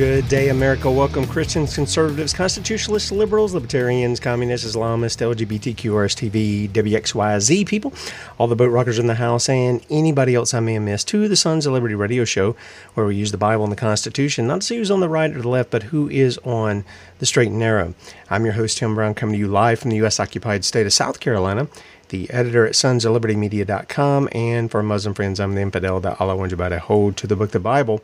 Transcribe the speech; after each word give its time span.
Good 0.00 0.28
day, 0.28 0.48
America. 0.48 0.90
Welcome, 0.90 1.26
Christians, 1.26 1.74
conservatives, 1.74 2.32
constitutionalists, 2.32 3.12
liberals, 3.12 3.52
libertarians, 3.52 4.18
communists, 4.18 4.66
Islamists, 4.66 5.20
LGBTQ, 5.20 5.74
RSTV, 5.74 6.70
WXYZ 6.70 7.66
people, 7.66 7.92
all 8.38 8.46
the 8.46 8.56
boat 8.56 8.70
rockers 8.70 8.98
in 8.98 9.08
the 9.08 9.16
house, 9.16 9.46
and 9.50 9.84
anybody 9.90 10.34
else 10.34 10.54
I 10.54 10.60
may 10.60 10.72
have 10.72 10.84
missed 10.84 11.06
to 11.08 11.28
the 11.28 11.36
Sons 11.36 11.66
of 11.66 11.74
Liberty 11.74 11.94
radio 11.94 12.24
show, 12.24 12.56
where 12.94 13.04
we 13.04 13.14
use 13.14 13.30
the 13.30 13.36
Bible 13.36 13.62
and 13.62 13.70
the 13.70 13.76
Constitution, 13.76 14.46
not 14.46 14.62
to 14.62 14.66
see 14.68 14.78
who's 14.78 14.90
on 14.90 15.00
the 15.00 15.08
right 15.10 15.36
or 15.36 15.42
the 15.42 15.48
left, 15.50 15.70
but 15.70 15.82
who 15.82 16.08
is 16.08 16.38
on 16.44 16.82
the 17.18 17.26
straight 17.26 17.48
and 17.48 17.58
narrow. 17.58 17.92
I'm 18.30 18.46
your 18.46 18.54
host, 18.54 18.78
Tim 18.78 18.94
Brown, 18.94 19.12
coming 19.12 19.34
to 19.34 19.38
you 19.38 19.48
live 19.48 19.80
from 19.80 19.90
the 19.90 19.96
U.S. 19.96 20.18
occupied 20.18 20.64
state 20.64 20.86
of 20.86 20.94
South 20.94 21.20
Carolina 21.20 21.68
the 22.08 22.28
editor 22.30 22.66
at 22.66 22.74
sons 22.74 23.04
of 23.04 23.12
liberty 23.12 23.36
media.com 23.36 24.28
and 24.32 24.68
for 24.68 24.82
muslim 24.82 25.14
friends 25.14 25.38
i'm 25.38 25.54
the 25.54 25.60
infidel 25.60 26.00
that 26.00 26.20
allah 26.20 26.34
wants 26.34 26.50
you 26.50 26.56
to 26.56 26.78
hold 26.80 27.16
to 27.16 27.28
the 27.28 27.36
book 27.36 27.52
the 27.52 27.60
bible 27.60 28.02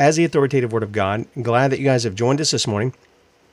as 0.00 0.16
the 0.16 0.24
authoritative 0.24 0.72
Word 0.72 0.82
of 0.82 0.90
God. 0.90 1.26
I'm 1.36 1.42
Glad 1.42 1.70
that 1.70 1.78
you 1.78 1.84
guys 1.84 2.02
have 2.04 2.14
joined 2.16 2.40
us 2.40 2.50
this 2.50 2.66
morning. 2.66 2.94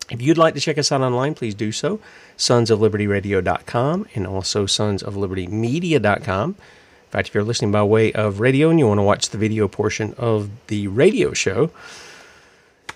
If 0.09 0.21
you'd 0.21 0.37
like 0.37 0.53
to 0.53 0.61
check 0.61 0.77
us 0.77 0.91
out 0.93 1.01
online, 1.01 1.35
please 1.35 1.53
do 1.53 1.73
so. 1.73 1.99
Sonsoflibertyradio.com 2.37 4.07
and 4.15 4.25
also 4.25 4.65
sonsoflibertymedia.com. 4.65 6.49
In 6.49 7.11
fact, 7.11 7.27
if 7.27 7.33
you're 7.33 7.43
listening 7.43 7.73
by 7.73 7.83
way 7.83 8.13
of 8.13 8.39
radio 8.39 8.69
and 8.69 8.79
you 8.79 8.87
want 8.87 8.99
to 8.99 9.03
watch 9.03 9.29
the 9.29 9.37
video 9.37 9.67
portion 9.67 10.13
of 10.17 10.49
the 10.67 10.87
radio 10.87 11.33
show, 11.33 11.69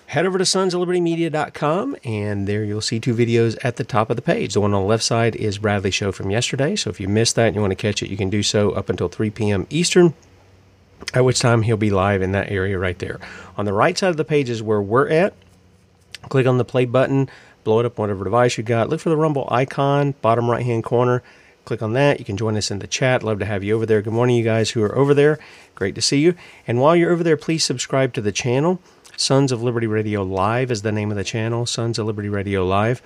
head 0.06 0.24
over 0.24 0.38
to 0.38 0.44
sonsoflibertymedia.com 0.44 1.96
and 2.04 2.46
there 2.46 2.64
you'll 2.64 2.80
see 2.80 3.00
two 3.00 3.14
videos 3.14 3.58
at 3.62 3.76
the 3.76 3.84
top 3.84 4.08
of 4.08 4.16
the 4.16 4.22
page. 4.22 4.54
The 4.54 4.62
one 4.62 4.72
on 4.72 4.82
the 4.82 4.88
left 4.88 5.04
side 5.04 5.36
is 5.36 5.58
Bradley's 5.58 5.94
show 5.94 6.10
from 6.10 6.30
yesterday. 6.30 6.74
So 6.76 6.88
if 6.88 6.98
you 6.98 7.08
missed 7.08 7.36
that 7.36 7.48
and 7.48 7.54
you 7.54 7.60
want 7.60 7.72
to 7.72 7.76
catch 7.76 8.02
it, 8.02 8.08
you 8.08 8.16
can 8.16 8.30
do 8.30 8.42
so 8.42 8.70
up 8.70 8.88
until 8.88 9.08
3 9.08 9.28
p.m. 9.28 9.66
Eastern 9.68 10.14
at 11.14 11.24
which 11.24 11.40
time 11.40 11.62
he'll 11.62 11.76
be 11.76 11.90
live 11.90 12.22
in 12.22 12.32
that 12.32 12.50
area 12.50 12.78
right 12.78 12.98
there. 12.98 13.20
On 13.56 13.64
the 13.64 13.72
right 13.72 13.96
side 13.96 14.10
of 14.10 14.16
the 14.16 14.24
page 14.24 14.48
is 14.48 14.62
where 14.62 14.82
we're 14.82 15.08
at. 15.08 15.34
Click 16.28 16.46
on 16.46 16.58
the 16.58 16.64
play 16.64 16.84
button, 16.84 17.28
blow 17.64 17.80
it 17.80 17.86
up 17.86 17.98
whatever 17.98 18.24
device 18.24 18.56
you 18.56 18.64
got. 18.64 18.88
Look 18.88 19.00
for 19.00 19.10
the 19.10 19.16
Rumble 19.16 19.48
icon, 19.50 20.14
bottom 20.22 20.50
right 20.50 20.64
hand 20.64 20.84
corner. 20.84 21.22
Click 21.64 21.82
on 21.82 21.92
that. 21.92 22.18
You 22.18 22.24
can 22.24 22.36
join 22.36 22.56
us 22.56 22.70
in 22.70 22.80
the 22.80 22.86
chat. 22.86 23.22
Love 23.22 23.38
to 23.38 23.44
have 23.44 23.62
you 23.62 23.76
over 23.76 23.86
there. 23.86 24.02
Good 24.02 24.12
morning, 24.12 24.36
you 24.36 24.44
guys 24.44 24.70
who 24.70 24.82
are 24.82 24.96
over 24.96 25.14
there. 25.14 25.38
Great 25.74 25.94
to 25.94 26.02
see 26.02 26.18
you. 26.18 26.34
And 26.66 26.80
while 26.80 26.96
you're 26.96 27.12
over 27.12 27.22
there, 27.22 27.36
please 27.36 27.64
subscribe 27.64 28.12
to 28.14 28.20
the 28.20 28.32
channel. 28.32 28.80
Sons 29.16 29.52
of 29.52 29.62
Liberty 29.62 29.86
Radio 29.86 30.22
Live 30.22 30.70
is 30.70 30.82
the 30.82 30.90
name 30.90 31.10
of 31.10 31.16
the 31.16 31.24
channel. 31.24 31.66
Sons 31.66 31.98
of 31.98 32.06
Liberty 32.06 32.28
Radio 32.28 32.66
Live. 32.66 33.00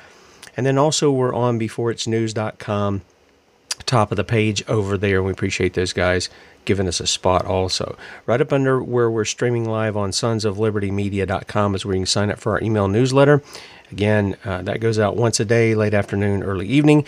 And 0.57 0.65
then 0.65 0.79
also 0.79 1.11
we're 1.11 1.35
on 1.35 1.61
beforeitsnews.com, 1.61 3.03
top 3.85 4.11
of 4.11 4.17
the 4.17 4.25
page 4.25 4.67
over 4.69 4.97
there. 4.97 5.23
We 5.23 5.33
appreciate 5.33 5.75
those 5.75 5.93
guys 5.93 6.31
given 6.67 6.87
us 6.87 7.01
a 7.01 7.07
spot 7.07 7.47
also. 7.47 7.97
Right 8.27 8.41
up 8.41 8.53
under 8.53 8.83
where 8.83 9.11
we're 9.11 9.25
streaming 9.25 9.69
live 9.69 9.97
on 9.97 10.11
sonsoflibertymedia.com 10.11 11.75
is 11.75 11.87
where 11.87 11.95
you 11.95 12.01
can 12.01 12.07
sign 12.07 12.31
up 12.31 12.39
for 12.39 12.53
our 12.53 12.63
email 12.63 12.89
newsletter. 12.89 13.43
Again, 13.91 14.37
uh, 14.45 14.63
that 14.63 14.81
goes 14.81 14.99
out 14.99 15.17
once 15.17 15.41
a 15.41 15.45
day, 15.45 15.75
late 15.75 15.95
afternoon, 15.95 16.43
early 16.43 16.67
evening, 16.67 17.05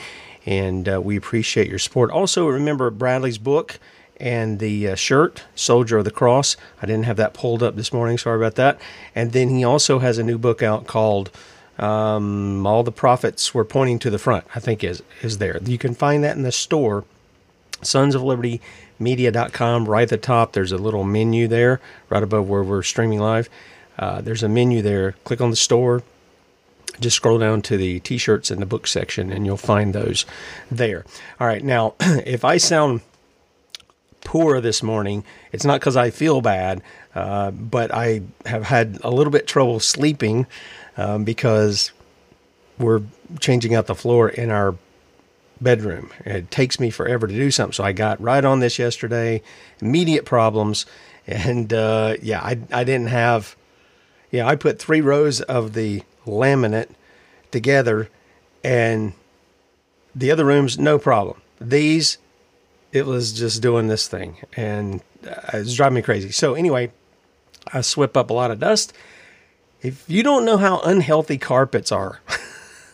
and 0.47 0.89
uh, 0.89 1.01
we 1.01 1.17
appreciate 1.17 1.69
your 1.69 1.79
support. 1.79 2.11
Also, 2.11 2.49
remember 2.49 2.91
Bradley's 2.91 3.39
book 3.39 3.79
and 4.21 4.59
the 4.59 4.89
uh, 4.89 4.95
shirt, 4.95 5.45
Soldier 5.55 5.99
of 5.99 6.05
the 6.05 6.11
Cross. 6.11 6.57
I 6.83 6.87
didn't 6.87 7.05
have 7.05 7.17
that 7.17 7.35
pulled 7.35 7.63
up 7.63 7.77
this 7.77 7.93
morning, 7.93 8.19
sorry 8.19 8.39
about 8.39 8.55
that. 8.57 8.81
And 9.15 9.33
then 9.33 9.51
he 9.51 9.65
also 9.65 9.99
has 9.99 10.19
a 10.19 10.25
new 10.25 10.39
book 10.39 10.63
out 10.63 10.87
called 10.87 11.31
um, 11.79 12.67
All 12.67 12.83
the 12.83 12.93
Prophets 12.93 13.55
Were 13.55 13.65
Pointing 13.65 13.99
to 14.01 14.11
the 14.11 14.19
Front, 14.19 14.45
I 14.55 14.61
think 14.61 14.83
is, 14.83 15.03
is 15.23 15.39
there. 15.39 15.61
You 15.63 15.79
can 15.79 15.95
find 15.95 16.25
that 16.25 16.37
in 16.37 16.43
the 16.43 16.53
store, 16.53 17.05
Sons 17.83 18.15
of 18.15 18.23
Liberty 18.23 18.61
media.com. 18.99 19.87
Right 19.87 20.03
at 20.03 20.09
the 20.09 20.17
top, 20.19 20.53
there's 20.53 20.73
a 20.73 20.79
little 20.79 21.05
menu 21.05 21.49
there, 21.49 21.81
right 22.09 22.23
above 22.23 22.49
where 22.49 22.63
we're 22.63 22.83
streaming 22.83 23.21
live. 23.21 23.49
Uh, 23.99 24.21
there's 24.21 24.43
a 24.43 24.49
menu 24.49 24.83
there. 24.83 25.13
Click 25.25 25.41
on 25.41 25.51
the 25.51 25.57
store. 25.57 26.03
Just 27.01 27.17
scroll 27.17 27.39
down 27.39 27.63
to 27.63 27.77
the 27.77 28.01
t 28.01 28.19
shirts 28.19 28.51
in 28.51 28.61
the 28.61 28.67
book 28.67 28.87
section, 28.87 29.33
and 29.33 29.47
you'll 29.47 29.57
find 29.57 29.95
those 29.95 30.27
there. 30.71 31.05
All 31.39 31.47
right, 31.47 31.63
now, 31.63 31.95
if 32.01 32.45
I 32.45 32.57
sound 32.57 33.03
poor 34.25 34.61
this 34.61 34.83
morning, 34.83 35.25
it's 35.53 35.65
not 35.65 35.81
because 35.81 35.97
I 35.97 36.11
feel 36.11 36.41
bad, 36.41 36.83
uh, 37.15 37.51
but 37.53 37.95
I 37.95 38.23
have 38.47 38.65
had 38.65 38.99
a 39.03 39.11
little 39.11 39.31
bit 39.31 39.47
trouble 39.47 39.79
sleeping 39.81 40.47
um, 40.97 41.25
because 41.25 41.93
we're 42.79 43.03
changing 43.41 43.75
out 43.75 43.87
the 43.87 43.95
floor 43.95 44.29
in 44.29 44.51
our 44.51 44.75
bedroom. 45.61 46.11
It 46.25 46.51
takes 46.51 46.79
me 46.81 46.91
forever 46.91 47.27
to 47.27 47.35
do 47.35 47.51
something. 47.51 47.73
So 47.73 47.85
I 47.85 47.93
got 47.93 48.21
right 48.21 48.45
on 48.45 48.61
this 48.61 48.79
yesterday, 48.79 49.43
immediate 49.81 50.25
problems. 50.25 50.87
And 51.27 51.73
uh, 51.73 52.15
yeah, 52.23 52.41
I, 52.41 52.59
I 52.73 52.85
didn't 52.85 53.09
have, 53.09 53.57
yeah, 54.31 54.47
I 54.47 54.57
put 54.57 54.79
three 54.79 55.01
rows 55.01 55.41
of 55.43 55.75
the 55.75 56.03
laminate 56.27 56.91
together 57.51 58.09
and 58.65 59.13
the 60.15 60.31
other 60.31 60.45
rooms, 60.45 60.79
no 60.79 60.99
problem. 60.99 61.41
These, 61.61 62.19
it 62.93 63.07
was 63.07 63.33
just 63.33 63.63
doing 63.63 63.89
this 63.89 64.09
thing 64.09 64.37
and 64.57 65.03
uh, 65.27 65.51
it's 65.55 65.75
driving 65.75 65.97
me 65.97 66.03
crazy. 66.03 66.31
So 66.31 66.55
anyway, 66.55 66.93
I 67.73 67.83
swept 67.83 68.17
up 68.17 68.31
a 68.31 68.35
lot 68.35 68.51
of 68.51 68.59
dust. 68.59 68.93
If 69.83 70.05
you 70.09 70.23
don't 70.23 70.45
know 70.45 70.57
how 70.57 70.81
unhealthy 70.81 71.39
carpets 71.39 71.93
are, 71.93 72.21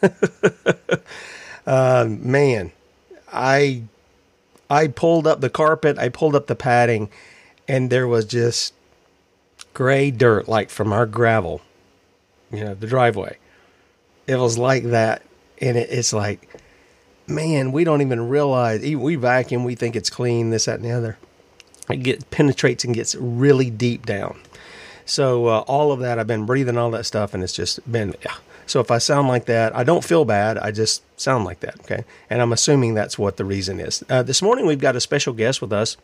uh, 1.67 2.07
man, 2.09 2.73
I 3.33 3.83
I 4.71 4.89
pulled 4.89 5.27
up 5.27 5.41
the 5.41 5.51
carpet, 5.51 5.99
I 5.99 6.09
pulled 6.09 6.35
up 6.35 6.47
the 6.47 6.55
padding, 6.55 7.11
and 7.69 7.91
there 7.91 8.09
was 8.09 8.25
just 8.25 8.75
gray 9.73 10.11
dirt, 10.11 10.49
like 10.49 10.71
from 10.71 10.93
our 10.93 11.07
gravel, 11.07 11.63
you 12.51 12.65
know, 12.65 12.75
the 12.75 12.87
driveway. 12.87 13.39
It 14.27 14.37
was 14.37 14.57
like 14.59 14.85
that, 14.85 15.23
and 15.61 15.77
it, 15.77 15.91
it's 15.91 16.13
like, 16.13 16.49
man, 17.27 17.73
we 17.73 17.85
don't 17.85 18.01
even 18.01 18.29
realize. 18.29 18.81
We 18.81 19.17
vacuum, 19.17 19.65
we 19.65 19.75
think 19.75 19.97
it's 19.97 20.11
clean, 20.11 20.51
this, 20.51 20.65
that, 20.65 20.77
and 20.77 20.85
the 20.85 20.93
other. 20.93 21.19
It 21.91 21.97
get 21.97 22.31
penetrates 22.31 22.85
and 22.85 22.95
gets 22.95 23.15
really 23.15 23.69
deep 23.69 24.07
down. 24.07 24.41
So 25.05 25.47
uh, 25.47 25.59
all 25.61 25.93
of 25.93 26.01
that, 26.01 26.19
I've 26.19 26.27
been 26.27 26.47
breathing 26.47 26.79
all 26.79 26.91
that 26.93 27.05
stuff, 27.05 27.35
and 27.35 27.43
it's 27.43 27.53
just 27.53 27.91
been. 27.91 28.15
Yeah 28.25 28.35
so 28.67 28.81
if 28.81 28.91
I 28.91 28.99
sound 28.99 29.29
like 29.29 29.47
that, 29.47 29.75
I 29.77 29.85
don't 29.85 30.05
feel 30.05 30.25
bad. 30.25 30.59
I 30.59 30.71
just 30.71 31.03
sound 31.21 31.45
like 31.45 31.61
that. 31.61 31.81
Okay. 31.81 32.05
And 32.31 32.41
I'm 32.41 32.53
assuming 32.53 32.95
that's 32.95 33.19
what 33.19 33.37
the 33.37 33.45
reason 33.45 33.81
is. 33.81 34.03
Uh, 34.09 34.23
this 34.23 34.43
morning, 34.43 34.67
we've 34.67 34.81
got 34.81 34.97
a 34.97 35.01
special 35.01 35.33
guest 35.33 35.61
with 35.61 35.73
us. 35.73 35.97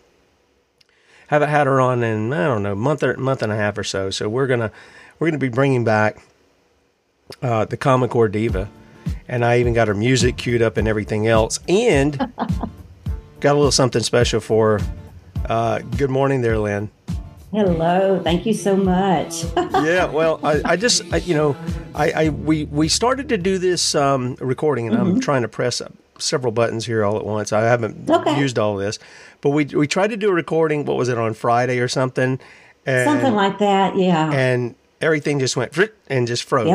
Haven't 1.28 1.48
had 1.48 1.66
her 1.66 1.80
on 1.80 2.02
in, 2.02 2.32
I 2.32 2.46
don't 2.46 2.62
know, 2.62 2.74
month 2.74 3.02
or 3.02 3.16
month 3.16 3.42
and 3.42 3.52
a 3.52 3.56
half 3.56 3.78
or 3.78 3.84
so. 3.84 4.10
So 4.10 4.28
we're 4.28 4.46
going 4.46 4.60
to, 4.60 4.72
we're 5.18 5.26
going 5.28 5.38
to 5.40 5.44
be 5.44 5.48
bringing 5.48 5.84
back 5.84 6.18
uh, 7.42 7.64
the 7.64 7.76
Common 7.76 8.08
Core 8.08 8.28
Diva. 8.28 8.68
And 9.28 9.44
I 9.44 9.58
even 9.60 9.72
got 9.72 9.88
her 9.88 9.94
music 9.94 10.36
queued 10.36 10.60
up 10.60 10.76
and 10.76 10.88
everything 10.88 11.26
else. 11.26 11.60
And 11.68 12.18
got 13.40 13.52
a 13.52 13.54
little 13.54 13.72
something 13.72 14.02
special 14.02 14.40
for 14.40 14.78
her. 14.78 14.94
Uh, 15.46 15.78
good 15.78 16.10
morning 16.10 16.42
there, 16.42 16.58
Lynne. 16.58 16.90
Hello, 17.52 18.20
thank 18.23 18.47
you 18.47 18.55
so 18.55 18.76
much. 18.76 19.44
yeah, 19.56 20.05
well, 20.05 20.38
I, 20.44 20.62
I 20.64 20.76
just, 20.76 21.02
I, 21.12 21.17
you 21.17 21.35
know, 21.35 21.56
I, 21.97 22.12
I, 22.12 22.29
we 22.29 22.64
we 22.64 22.88
started 22.88 23.29
to 23.31 23.38
do 23.38 23.58
this 23.58 23.94
um, 23.97 24.37
recording, 24.41 24.87
and 24.87 24.97
mm-hmm. 24.97 25.06
I'm 25.17 25.20
trying 25.20 25.43
to 25.43 25.49
press 25.49 25.82
several 26.19 26.52
buttons 26.52 26.87
here 26.87 27.05
all 27.05 27.17
at 27.17 27.25
once. 27.25 27.52
I 27.52 27.62
haven't 27.62 28.08
Okay. 28.08 28.38
used 28.38 28.56
all 28.58 28.76
this, 28.76 29.00
but 29.41 29.50
we 29.50 29.64
we 29.64 29.88
tried 29.88 30.08
to 30.11 30.17
do 30.17 30.31
a 30.31 30.32
recording. 30.32 30.85
What 30.85 30.97
was 30.97 31.08
it 31.08 31.19
on 31.19 31.35
Friday 31.35 31.81
or 31.81 31.88
something? 31.88 32.38
And, 32.87 33.05
Something 33.08 33.35
like 33.35 33.58
that. 33.58 33.96
Yeah. 33.96 34.31
and 34.32 34.75
everything 35.00 35.38
just 35.38 35.56
went 35.56 35.75
frit 35.75 35.94
and 36.06 36.26
just 36.26 36.44
froze. 36.44 36.67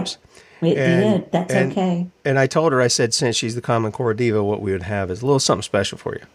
Yep. 0.62 0.72
It 0.72 0.78
and- 0.78 1.22
did. 1.24 1.32
That's 1.32 1.54
and- 1.54 1.72
okay. 1.72 2.08
And 2.26 2.38
I 2.38 2.48
told 2.48 2.74
her, 2.74 2.82
I 2.82 2.88
said, 2.88 3.14
since 3.14 3.36
she's 3.36 3.56
the 3.56 3.62
Common 3.62 3.92
Core 3.92 4.14
diva, 4.14 4.44
what 4.44 4.62
we 4.62 4.72
would 4.72 4.84
have 4.84 5.10
is 5.12 5.22
a 5.22 5.26
little 5.26 5.40
something 5.40 5.62
special 5.64 5.98
for 5.98 6.16
you. 6.16 6.26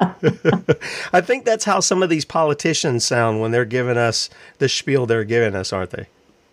I 1.12 1.20
think 1.20 1.44
that's 1.44 1.64
how 1.64 1.80
some 1.80 2.02
of 2.02 2.08
these 2.08 2.24
politicians 2.24 3.04
sound 3.04 3.40
when 3.40 3.50
they're 3.50 3.64
giving 3.64 3.96
us 3.96 4.28
the 4.58 4.68
spiel 4.68 5.06
they're 5.06 5.24
giving 5.24 5.54
us, 5.54 5.72
aren't 5.72 5.90
they? 5.90 6.08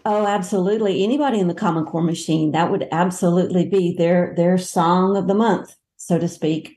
Oh, 0.05 0.25
absolutely. 0.25 1.03
Anybody 1.03 1.39
in 1.39 1.47
the 1.47 1.53
Common 1.53 1.85
Core 1.85 2.01
machine, 2.01 2.51
that 2.51 2.71
would 2.71 2.87
absolutely 2.91 3.67
be 3.67 3.95
their 3.95 4.33
their 4.35 4.57
song 4.57 5.15
of 5.15 5.27
the 5.27 5.35
month, 5.35 5.75
so 5.97 6.17
to 6.17 6.27
speak. 6.27 6.75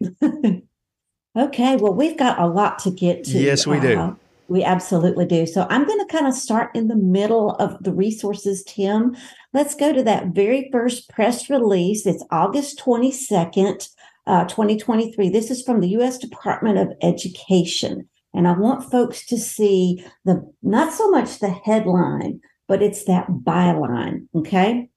okay, 1.37 1.77
well, 1.77 1.95
we've 1.95 2.19
got 2.19 2.39
a 2.39 2.47
lot 2.47 2.79
to 2.81 2.91
get 2.91 3.25
to. 3.25 3.39
Yes, 3.39 3.67
we 3.67 3.81
do. 3.81 3.99
Uh, 3.99 4.15
we 4.49 4.63
absolutely 4.63 5.25
do. 5.25 5.47
So 5.47 5.67
I'm 5.71 5.87
going 5.87 6.07
to 6.07 6.13
kind 6.13 6.27
of 6.27 6.35
start 6.35 6.71
in 6.75 6.89
the 6.89 6.97
middle 6.97 7.53
of 7.53 7.83
the 7.83 7.93
resources, 7.93 8.63
Tim. 8.63 9.17
Let's 9.55 9.75
go 9.75 9.93
to 9.93 10.03
that 10.03 10.29
very 10.29 10.69
first 10.71 11.09
press 11.09 11.49
release. 11.49 12.07
It's 12.07 12.25
August 12.31 12.79
22nd, 12.79 13.89
uh, 14.27 14.45
2023. 14.45 15.29
This 15.29 15.51
is 15.51 15.63
from 15.63 15.81
the 15.81 15.89
U.S. 15.91 16.19
Department 16.19 16.79
of 16.79 16.93
Education. 17.03 18.09
And 18.33 18.49
I 18.49 18.53
want 18.53 18.91
folks 18.91 19.25
to 19.27 19.39
see 19.39 20.05
the 20.25 20.51
not 20.63 20.93
so 20.93 21.09
much 21.11 21.39
the 21.39 21.51
headline, 21.51 22.41
but 22.67 22.83
it's 22.83 23.05
that 23.05 23.29
byline. 23.29 24.27
Okay. 24.35 24.89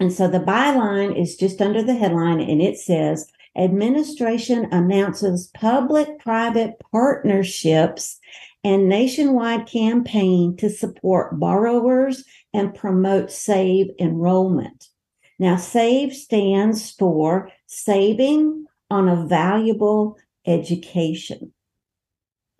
And 0.00 0.12
so 0.12 0.26
the 0.26 0.40
byline 0.40 1.20
is 1.20 1.36
just 1.36 1.62
under 1.62 1.82
the 1.82 1.94
headline 1.94 2.40
and 2.40 2.60
it 2.60 2.76
says 2.76 3.30
administration 3.56 4.66
announces 4.72 5.48
public 5.54 6.18
private 6.18 6.74
partnerships 6.90 8.18
and 8.64 8.88
nationwide 8.88 9.66
campaign 9.66 10.56
to 10.56 10.70
support 10.70 11.38
borrowers 11.38 12.24
and 12.52 12.74
promote 12.74 13.30
SAVE 13.30 13.88
enrollment. 14.00 14.88
Now, 15.38 15.56
SAVE 15.56 16.14
stands 16.14 16.90
for 16.90 17.50
Saving 17.66 18.66
on 18.90 19.08
a 19.08 19.26
Valuable 19.26 20.18
Education. 20.46 21.52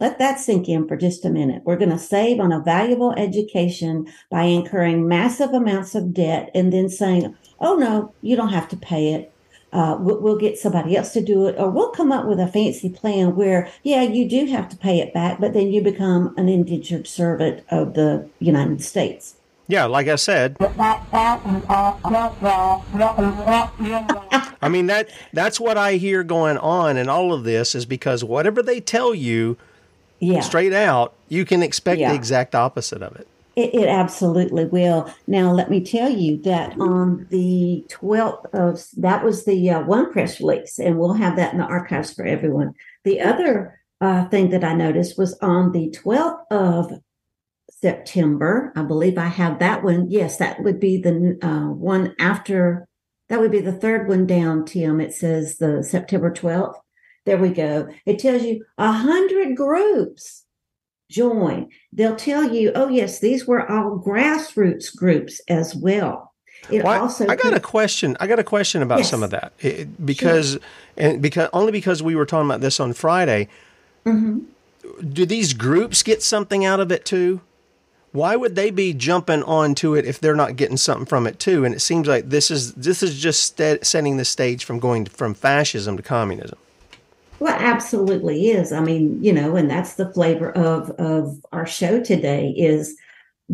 Let 0.00 0.19
that 0.19 0.40
sink 0.40 0.69
in 0.69 0.88
for 0.88 0.96
just 0.96 1.24
a 1.24 1.30
minute. 1.30 1.62
We're 1.64 1.76
going 1.76 1.90
to 1.90 1.98
save 1.98 2.40
on 2.40 2.50
a 2.50 2.58
valuable 2.58 3.12
education 3.12 4.12
by 4.30 4.44
incurring 4.44 5.06
massive 5.06 5.52
amounts 5.52 5.94
of 5.94 6.12
debt 6.12 6.50
and 6.54 6.72
then 6.72 6.88
saying, 6.88 7.36
oh, 7.60 7.76
no, 7.76 8.12
you 8.20 8.34
don't 8.34 8.52
have 8.52 8.69
to 8.70 8.76
pay 8.76 9.14
it. 9.14 9.32
Uh, 9.72 9.96
we'll, 10.00 10.20
we'll 10.20 10.38
get 10.38 10.58
somebody 10.58 10.96
else 10.96 11.12
to 11.12 11.22
do 11.22 11.46
it, 11.46 11.54
or 11.56 11.70
we'll 11.70 11.90
come 11.90 12.12
up 12.12 12.26
with 12.26 12.38
a 12.40 12.48
fancy 12.48 12.90
plan 12.90 13.36
where, 13.36 13.70
yeah, 13.84 14.02
you 14.02 14.28
do 14.28 14.44
have 14.46 14.68
to 14.68 14.76
pay 14.76 14.98
it 14.98 15.14
back, 15.14 15.40
but 15.40 15.54
then 15.54 15.72
you 15.72 15.80
become 15.80 16.34
an 16.36 16.48
indentured 16.48 17.06
servant 17.06 17.64
of 17.70 17.94
the 17.94 18.28
United 18.38 18.82
States. 18.82 19.36
Yeah, 19.72 19.86
like 19.86 20.06
I 20.06 20.16
said. 20.16 20.58
I 24.60 24.69
mean 24.69 24.86
that 24.88 25.08
that's 25.32 25.58
what 25.58 25.78
I 25.78 25.94
hear 25.94 26.22
going 26.22 26.58
on 26.58 26.98
in 26.98 27.08
all 27.08 27.32
of 27.32 27.44
this 27.44 27.74
is 27.74 27.86
because 27.86 28.22
whatever 28.22 28.62
they 28.62 28.80
tell 28.82 29.14
you 29.14 29.56
Yeah. 30.20 30.40
straight 30.40 30.74
out, 30.74 31.14
you 31.30 31.46
can 31.46 31.62
expect 31.62 32.00
Yeah. 32.00 32.10
the 32.10 32.16
exact 32.16 32.54
opposite 32.54 33.00
of 33.02 33.16
it. 33.16 33.26
It, 33.56 33.74
it 33.74 33.88
absolutely 33.88 34.66
will. 34.66 35.10
Now, 35.26 35.50
let 35.52 35.70
me 35.70 35.82
tell 35.82 36.10
you 36.10 36.36
that 36.42 36.78
on 36.78 37.26
the 37.30 37.86
12th 37.88 38.44
of 38.52 38.84
that 38.98 39.25
was 39.25 39.46
the 39.46 39.70
uh, 39.70 39.84
one 39.84 40.12
press 40.12 40.38
release, 40.38 40.78
and 40.78 40.98
we'll 40.98 41.14
have 41.14 41.36
that 41.36 41.52
in 41.54 41.60
the 41.60 41.64
archives 41.64 42.12
for 42.12 42.26
everyone. 42.26 42.75
The 43.04 43.22
other 43.22 43.80
uh, 44.02 44.26
thing 44.28 44.50
that 44.50 44.64
I 44.64 44.75
noticed 44.75 45.16
was 45.16 45.32
on 45.40 45.72
the 45.72 45.88
12th 46.04 46.40
of 46.50 46.92
September. 47.82 48.73
I 48.76 48.82
believe 48.82 49.19
I 49.19 49.26
have 49.26 49.58
that 49.58 49.82
one. 49.82 50.11
Yes, 50.11 50.37
that 50.38 50.62
would 50.62 50.79
be 50.81 50.96
the 51.02 51.38
uh, 51.43 51.73
one 51.73 52.14
after. 52.19 52.87
That 53.29 53.40
would 53.40 53.50
be 53.50 53.61
the 53.61 53.73
third 53.73 54.08
one 54.08 54.26
down, 54.26 54.64
Tim. 54.64 55.00
It 55.00 55.12
says 55.12 55.58
the 55.58 55.82
September 55.82 56.31
12th. 56.31 56.75
There 57.26 57.38
we 57.38 57.50
go. 57.50 57.88
It 58.06 58.19
tells 58.19 58.43
you 58.43 58.64
a 58.79 58.93
hundred 58.93 59.56
groups 59.56 60.44
join. 61.11 61.69
They'll 61.93 62.17
tell 62.17 62.52
you, 62.52 62.73
oh 62.75 62.88
yes, 62.88 63.20
these 63.20 63.46
were 63.46 63.69
all 63.70 64.02
grassroots 64.05 64.94
groups 64.96 65.40
as 65.49 65.75
well. 65.75 66.32
It 66.70 66.85
Well, 66.85 66.93
I- 66.93 66.99
also 66.99 67.26
I 67.28 67.37
got 67.37 67.55
a 67.55 67.61
question. 67.61 68.17
I 68.20 68.26
got 68.26 68.38
a 68.38 68.44
question 68.44 68.82
about 68.82 68.99
Yes. 69.00 69.11
some 69.11 69.23
of 69.23 69.31
that 69.31 69.52
It- 69.61 70.05
because 70.06 70.58
and 70.96 71.20
because 71.20 71.49
only 71.52 71.73
because 71.73 72.02
we 72.02 72.14
were 72.14 72.26
talking 72.26 72.46
about 72.49 72.61
this 72.61 72.78
on 72.81 72.93
Friday. 72.93 73.49
Mm-hmm. 74.06 74.40
Do 75.12 75.26
these 75.26 75.52
groups 75.52 76.02
get 76.02 76.23
something 76.23 76.64
out 76.64 76.81
of 76.81 76.90
it 76.93 77.05
too? 77.05 77.40
Why 78.12 78.37
would 78.37 78.55
they 78.55 78.70
be 78.70 78.93
jumping 78.93 79.43
onto 79.43 79.94
it 79.94 80.05
if 80.05 80.20
they're 80.20 80.37
not 80.37 80.56
getting 80.56 80.76
something 80.76 81.06
from 81.06 81.26
it 81.26 81.38
too? 81.38 81.64
And 81.64 81.75
it 81.75 81.81
seems 81.81 82.06
like 82.06 82.29
this 82.29 82.50
is 82.50 82.75
this 82.75 83.03
is 83.03 83.19
just 83.19 83.43
sta- 83.43 83.82
setting 83.82 84.19
the 84.19 84.25
stage 84.25 84.64
from 84.64 84.79
going 84.79 85.06
from 85.06 85.32
fascism 85.35 85.97
to 85.97 86.03
communism. 86.03 86.59
Well, 87.41 87.56
absolutely 87.59 88.50
is. 88.50 88.70
I 88.70 88.81
mean, 88.81 89.23
you 89.25 89.32
know, 89.32 89.56
and 89.56 89.69
that's 89.69 89.94
the 89.94 90.12
flavor 90.12 90.53
of 90.53 90.91
of 90.91 91.43
our 91.53 91.67
show 91.67 92.00
today 92.00 92.50
is 92.50 92.97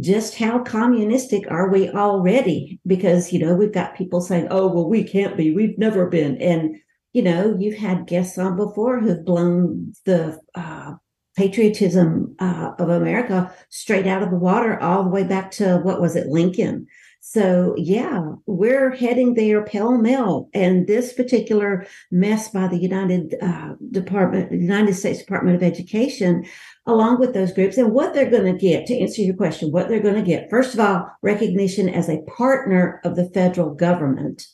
just 0.01 0.37
how 0.37 0.59
communistic 0.59 1.51
are 1.51 1.71
we 1.71 1.89
already? 1.91 2.81
Because 2.87 3.33
you 3.33 3.39
know 3.39 3.55
we've 3.55 3.73
got 3.73 3.97
people 3.97 4.21
saying, 4.21 4.49
"Oh, 4.51 4.67
well, 4.67 4.89
we 4.89 5.05
can't 5.05 5.37
be. 5.37 5.55
We've 5.55 5.79
never 5.79 6.07
been." 6.07 6.37
And 6.39 6.77
you 7.13 7.23
know, 7.23 7.57
you've 7.59 7.79
had 7.79 8.07
guests 8.07 8.39
on 8.39 8.57
before 8.57 9.01
who've 9.01 9.25
blown 9.25 9.93
the 10.05 10.41
uh, 10.55 10.95
patriotism 11.39 12.35
uh, 12.41 12.73
of 12.81 12.89
America 12.89 13.55
straight 13.71 14.09
out 14.09 14.25
of 14.25 14.31
the 14.31 14.37
water, 14.37 14.77
all 14.83 15.05
the 15.05 15.09
way 15.09 15.23
back 15.23 15.53
to 15.53 15.79
what 15.85 16.01
was 16.01 16.17
it, 16.17 16.27
Lincoln. 16.27 16.85
So 17.21 17.75
yeah, 17.79 18.33
we're 18.47 18.91
heading 18.91 19.35
there 19.35 19.65
pell 19.65 19.97
mell, 19.99 20.49
and 20.53 20.89
this 20.89 21.13
particular 21.13 21.87
mess 22.11 22.49
by 22.49 22.67
the 22.67 22.79
United 22.79 23.37
uh, 23.41 23.75
Department, 23.93 24.51
United 24.51 24.95
States 24.95 25.21
Department 25.21 25.55
of 25.55 25.63
Education, 25.63 26.45
along 26.87 27.21
with 27.21 27.35
those 27.35 27.53
groups, 27.53 27.77
and 27.77 27.93
what 27.93 28.15
they're 28.15 28.31
going 28.31 28.53
to 28.53 28.59
get 28.59 28.87
to 28.87 28.99
answer 28.99 29.23
your 29.23 29.37
question, 29.37 29.71
what 29.71 29.89
they're 29.89 30.01
going 30.01 30.17
to 30.17 30.23
get. 30.23 30.51
First 30.51 30.75
of 30.75 30.81
all, 30.81 31.09
recognition 31.23 31.89
as 31.89 32.09
a 32.09 32.23
partner 32.23 33.01
of 33.05 33.15
the 33.15 33.31
federal 33.31 33.75
government. 33.75 34.45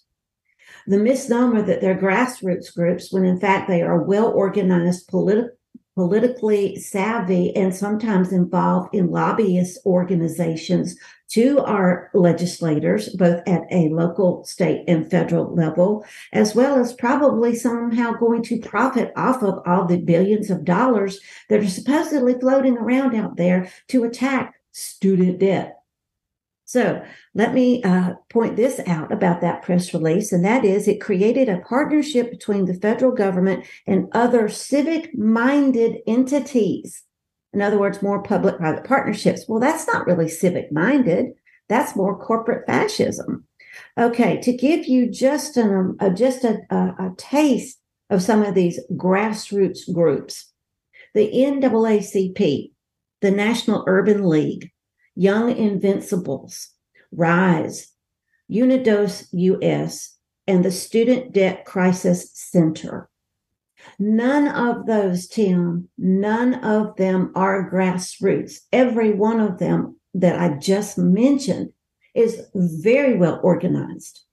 The 0.87 0.99
misnomer 0.99 1.63
that 1.63 1.81
they're 1.81 1.97
grassroots 1.97 2.75
groups, 2.75 3.11
when 3.11 3.25
in 3.25 3.41
fact 3.41 3.69
they 3.69 3.81
are 3.81 4.03
well 4.03 4.31
organized, 4.33 5.09
politi- 5.09 5.49
politically 5.95 6.77
savvy, 6.77 7.55
and 7.55 7.75
sometimes 7.75 8.33
involved 8.33 8.95
in 8.95 9.11
lobbyist 9.11 9.79
organizations 9.87 10.97
to 11.29 11.61
our 11.61 12.11
legislators, 12.15 13.09
both 13.11 13.41
at 13.47 13.63
a 13.71 13.89
local, 13.89 14.45
state, 14.45 14.85
and 14.87 15.11
federal 15.11 15.55
level, 15.55 16.05
as 16.33 16.55
well 16.55 16.79
as 16.79 16.93
probably 16.93 17.55
somehow 17.55 18.13
going 18.13 18.43
to 18.43 18.61
profit 18.61 19.13
off 19.17 19.43
of 19.43 19.61
all 19.67 19.85
the 19.87 19.99
billions 19.99 20.51
of 20.51 20.65
dollars 20.65 21.21
that 21.49 21.61
are 21.61 21.69
supposedly 21.69 22.35
floating 22.39 22.77
around 22.77 23.15
out 23.15 23.37
there 23.37 23.69
to 23.89 24.05
attack 24.05 24.55
student 24.73 25.39
debt. 25.39 25.81
So 26.75 27.05
let 27.35 27.55
me 27.55 27.85
uh, 27.85 28.15
point 28.31 28.57
this 28.57 28.81
out 28.89 29.13
about 29.13 29.41
that 29.43 29.63
press 29.63 29.95
release, 29.95 30.33
and 30.33 30.45
that 30.45 30.65
is 30.65 30.89
it 30.89 31.01
created 31.01 31.49
a 31.49 31.61
partnership 31.61 32.33
between 32.33 32.65
the 32.65 32.75
federal 32.75 33.13
government 33.13 33.65
and 33.87 34.09
other 34.11 34.49
civic 34.49 35.17
minded 35.17 35.99
entities. 36.09 37.05
In 37.53 37.63
other 37.63 37.79
words, 37.79 38.03
more 38.03 38.25
public 38.25 38.57
private 38.57 38.83
partnerships. 38.83 39.45
Well, 39.47 39.61
that's 39.61 39.87
not 39.87 40.09
really 40.09 40.29
civic 40.29 40.73
minded. 40.73 41.27
That's 41.69 41.95
more 41.95 42.19
corporate 42.19 42.67
fascism. 42.67 43.45
Okay, 43.97 44.41
to 44.41 44.53
give 44.53 44.89
you 44.89 45.09
just 45.09 45.57
an 45.57 45.97
uh, 46.01 46.11
just 46.11 46.43
a, 46.43 46.59
a, 46.71 46.77
a 46.77 47.13
taste 47.17 47.79
of 48.11 48.21
some 48.21 48.43
of 48.43 48.57
these 48.57 48.81
grassroots 48.95 49.93
groups, 49.95 50.53
the 51.15 51.31
NAACP, 51.31 52.73
the 53.21 53.31
National 53.31 53.85
Urban 53.87 54.29
League, 54.29 54.73
Young 55.15 55.57
Invincibles, 55.57 56.71
Rise, 57.13 57.93
Unidos 58.51 59.29
US, 59.33 60.17
and 60.47 60.65
the 60.65 60.71
Student 60.71 61.33
Debt 61.33 61.65
Crisis 61.65 62.31
Center. 62.35 63.09
None 63.99 64.49
of 64.49 64.87
those, 64.87 65.27
Tim, 65.27 65.89
none 65.99 66.55
of 66.55 66.97
them 66.97 67.33
are 67.35 67.71
grassroots. 67.71 68.61
Every 68.73 69.13
one 69.13 69.41
of 69.41 69.59
them 69.59 70.01
that 70.15 70.39
I 70.39 70.57
just 70.57 70.99
mentioned 70.99 71.73
is 72.15 72.47
very 72.55 73.17
well 73.17 73.41
organized. 73.43 74.24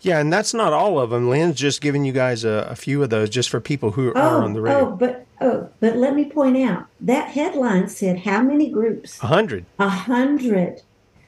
Yeah, 0.00 0.18
and 0.20 0.32
that's 0.32 0.52
not 0.52 0.72
all 0.72 0.98
of 1.00 1.10
them. 1.10 1.28
Lynne's 1.30 1.56
just 1.58 1.80
giving 1.80 2.04
you 2.04 2.12
guys 2.12 2.44
a, 2.44 2.66
a 2.70 2.76
few 2.76 3.02
of 3.02 3.10
those 3.10 3.30
just 3.30 3.48
for 3.48 3.60
people 3.60 3.92
who 3.92 4.08
are 4.10 4.18
Oh, 4.18 4.42
on 4.42 4.52
the 4.52 4.60
radio. 4.60 4.80
oh, 4.92 4.96
but 4.96 5.26
oh, 5.40 5.70
but 5.80 5.96
let 5.96 6.14
me 6.14 6.26
point 6.26 6.56
out 6.58 6.86
that 7.00 7.28
headline 7.30 7.88
said 7.88 8.18
how 8.18 8.42
many 8.42 8.70
groups? 8.70 9.22
A 9.22 9.26
hundred. 9.28 9.64
A 9.78 9.88
hundred. 9.88 10.82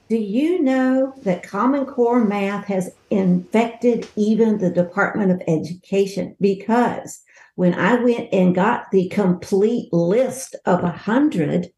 Do 0.08 0.16
you 0.16 0.62
know 0.62 1.14
that 1.22 1.42
Common 1.42 1.86
Core 1.86 2.22
math 2.24 2.66
has 2.66 2.90
infected 3.10 4.08
even 4.14 4.58
the 4.58 4.70
Department 4.70 5.32
of 5.32 5.42
Education? 5.48 6.36
Because 6.40 7.22
when 7.56 7.74
I 7.74 7.94
went 7.94 8.28
and 8.32 8.54
got 8.54 8.90
the 8.92 9.08
complete 9.08 9.92
list 9.92 10.54
of 10.64 10.80
a 10.80 10.88
100, 10.88 11.70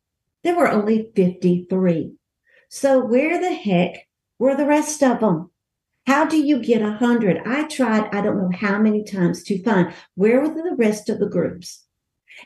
there 0.44 0.56
were 0.56 0.68
only 0.70 1.10
53. 1.16 2.12
So 2.68 2.98
where 3.02 3.40
the 3.40 3.54
heck 3.54 4.08
were 4.38 4.54
the 4.56 4.66
rest 4.66 5.02
of 5.02 5.20
them? 5.20 5.50
How 6.08 6.24
do 6.24 6.38
you 6.38 6.58
get 6.58 6.80
a 6.80 6.96
100? 6.96 7.42
I 7.44 7.64
tried, 7.64 8.08
I 8.14 8.22
don't 8.22 8.38
know 8.38 8.50
how 8.58 8.78
many 8.78 9.04
times 9.04 9.42
to 9.42 9.62
find 9.62 9.92
where 10.14 10.40
were 10.40 10.48
the 10.48 10.74
rest 10.74 11.10
of 11.10 11.18
the 11.18 11.28
groups? 11.28 11.84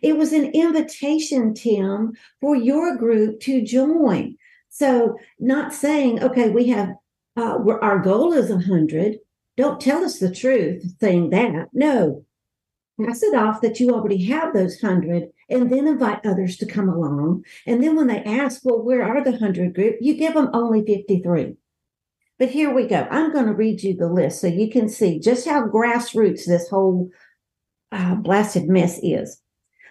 It 0.03 0.17
was 0.17 0.33
an 0.33 0.47
invitation, 0.47 1.55
Tim, 1.55 2.15
for 2.41 2.57
your 2.57 2.97
group 2.97 3.39
to 3.43 3.63
join. 3.63 4.37
So, 4.69 5.17
not 5.39 5.73
saying, 5.73 6.25
okay, 6.25 6.51
we 6.51 6.71
have, 6.71 6.97
uh, 7.37 7.57
our 7.81 8.01
goal 8.01 8.33
is 8.33 8.51
a 8.51 8.55
100. 8.55 9.19
Don't 9.57 9.81
tell 9.81 10.05
us 10.05 10.19
the 10.19 10.35
truth 10.35 10.83
saying 10.99 11.31
that. 11.31 11.69
No, 11.73 12.25
pass 13.01 13.23
it 13.23 13.37
off 13.37 13.61
that 13.61 13.79
you 13.79 13.91
already 13.91 14.25
have 14.25 14.55
those 14.55 14.83
100 14.83 15.29
and 15.49 15.71
then 15.71 15.87
invite 15.87 16.27
others 16.27 16.57
to 16.57 16.67
come 16.67 16.89
along. 16.89 17.45
And 17.65 17.81
then 17.81 17.95
when 17.95 18.09
they 18.09 18.25
ask, 18.25 18.63
well, 18.65 18.83
where 18.83 19.05
are 19.05 19.23
the 19.23 19.31
100 19.31 19.73
group? 19.73 19.99
You 20.01 20.15
give 20.15 20.35
them 20.35 20.51
only 20.53 20.85
53. 20.85 21.59
But 22.43 22.51
here 22.51 22.75
we 22.75 22.89
go. 22.89 23.07
I'm 23.09 23.33
going 23.33 23.47
to 23.47 23.55
read 23.55 23.85
you 23.85 23.97
the 23.97 24.09
list 24.09 24.41
so 24.41 24.49
you 24.49 24.69
can 24.69 24.89
see 24.89 25.21
just 25.21 25.47
how 25.47 25.69
grassroots 25.69 26.45
this 26.45 26.69
whole 26.69 27.09
uh, 27.93 28.17
blasted 28.17 28.69
mess 28.69 28.99
is. 29.01 29.41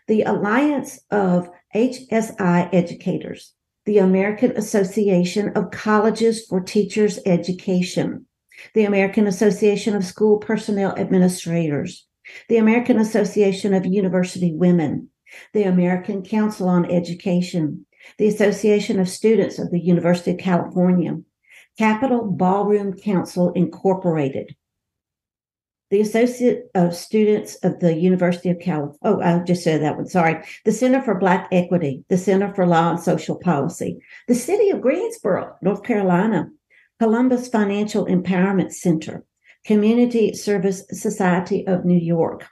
The 0.09 0.23
Alliance 0.23 0.99
of 1.11 1.49
HSI 1.73 2.67
Educators, 2.73 3.53
the 3.85 3.99
American 3.99 4.51
Association 4.57 5.53
of 5.55 5.71
Colleges 5.71 6.45
for 6.45 6.59
Teachers 6.59 7.19
Education, 7.25 8.25
the 8.73 8.83
American 8.83 9.27
Association 9.27 9.95
of 9.95 10.03
School 10.03 10.37
Personnel 10.37 10.93
Administrators, 10.97 12.05
the 12.49 12.57
American 12.57 12.99
Association 12.99 13.73
of 13.73 13.85
University 13.85 14.53
Women, 14.53 15.07
the 15.53 15.63
American 15.63 16.21
Council 16.21 16.67
on 16.67 16.91
Education, 16.91 17.85
the 18.17 18.27
Association 18.27 18.99
of 18.99 19.07
Students 19.07 19.57
of 19.57 19.71
the 19.71 19.79
University 19.79 20.31
of 20.31 20.37
California, 20.37 21.17
Capital 21.81 22.29
Ballroom 22.29 22.93
Council 22.93 23.51
Incorporated, 23.53 24.55
the 25.89 25.99
Associate 25.99 26.65
of 26.75 26.95
Students 26.95 27.55
of 27.63 27.79
the 27.79 27.97
University 27.97 28.51
of 28.51 28.59
California. 28.59 28.99
Oh, 29.01 29.19
I 29.19 29.39
just 29.39 29.63
said 29.63 29.81
that 29.81 29.95
one. 29.97 30.05
Sorry. 30.05 30.43
The 30.63 30.73
Center 30.73 31.01
for 31.01 31.17
Black 31.17 31.47
Equity, 31.51 32.03
the 32.07 32.19
Center 32.19 32.53
for 32.53 32.67
Law 32.67 32.91
and 32.91 32.99
Social 32.99 33.35
Policy, 33.35 33.97
the 34.27 34.35
City 34.35 34.69
of 34.69 34.79
Greensboro, 34.79 35.55
North 35.63 35.81
Carolina, 35.81 36.51
Columbus 36.99 37.47
Financial 37.47 38.05
Empowerment 38.05 38.71
Center, 38.73 39.25
Community 39.65 40.35
Service 40.35 40.83
Society 40.91 41.65
of 41.65 41.83
New 41.83 41.97
York, 41.97 42.47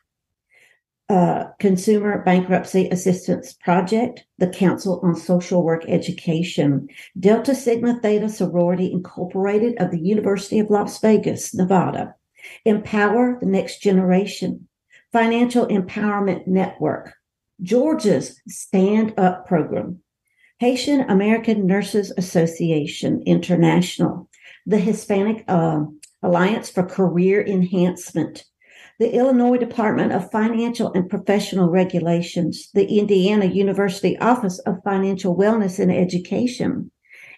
uh, 1.09 1.45
Consumer 1.59 2.23
Bankruptcy 2.23 2.87
Assistance 2.89 3.53
Project, 3.53 4.25
the 4.37 4.47
Council 4.47 4.99
on 5.03 5.15
Social 5.15 5.63
Work 5.63 5.85
Education, 5.87 6.87
Delta 7.19 7.55
Sigma 7.55 7.99
Theta 7.99 8.29
Sorority 8.29 8.91
Incorporated 8.91 9.75
of 9.79 9.89
the 9.89 9.99
University 9.99 10.59
of 10.59 10.69
Las 10.69 10.99
Vegas, 11.01 11.55
Nevada, 11.55 12.13
Empower 12.63 13.37
the 13.39 13.47
Next 13.47 13.81
Generation, 13.81 14.67
Financial 15.11 15.65
Empowerment 15.65 16.45
Network, 16.45 17.13
Georgia's 17.61 18.39
Stand 18.47 19.13
Up 19.17 19.47
Program, 19.47 19.99
Haitian 20.59 21.01
American 21.09 21.65
Nurses 21.65 22.11
Association 22.17 23.23
International, 23.25 24.29
the 24.67 24.77
Hispanic 24.77 25.43
uh, 25.47 25.81
Alliance 26.21 26.69
for 26.69 26.83
Career 26.83 27.43
Enhancement, 27.43 28.43
the 29.00 29.15
Illinois 29.15 29.58
Department 29.58 30.12
of 30.12 30.29
Financial 30.29 30.91
and 30.91 31.10
Professional 31.10 31.70
Regulations, 31.70 32.70
the 32.74 32.86
Indiana 33.00 33.46
University 33.46 34.18
Office 34.20 34.60
of 34.60 34.84
Financial 34.84 35.36
Wellness 35.36 35.79
and 35.79 35.89
Education, 35.89 36.91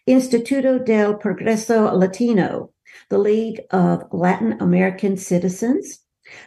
Instituto 0.10 0.84
del 0.84 1.13
Progreso 1.13 1.94
Latino, 1.94 2.72
the 3.10 3.20
League 3.20 3.62
of 3.70 4.03
Latin 4.12 4.58
American 4.60 5.15
Citizens, 5.15 6.00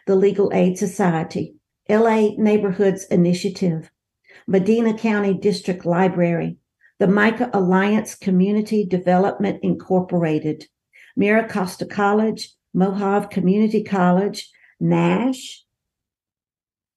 the 0.09 0.17
Legal 0.17 0.51
Aid 0.53 0.77
Society, 0.77 1.55
LA 1.89 2.31
Neighborhoods 2.37 3.05
Initiative, 3.05 3.93
Medina 4.49 4.99
County 4.99 5.33
District 5.33 5.87
Library, 5.87 6.57
the 6.99 7.07
Micah 7.07 7.51
Alliance 7.53 8.17
Community 8.17 8.85
Development 8.85 9.61
Incorporated, 9.63 10.67
Mira 11.17 11.49
Costa 11.49 11.87
College, 11.87 12.53
Mohave 12.75 13.31
Community 13.31 13.85
College, 13.85 14.51
NASH. 14.81 15.65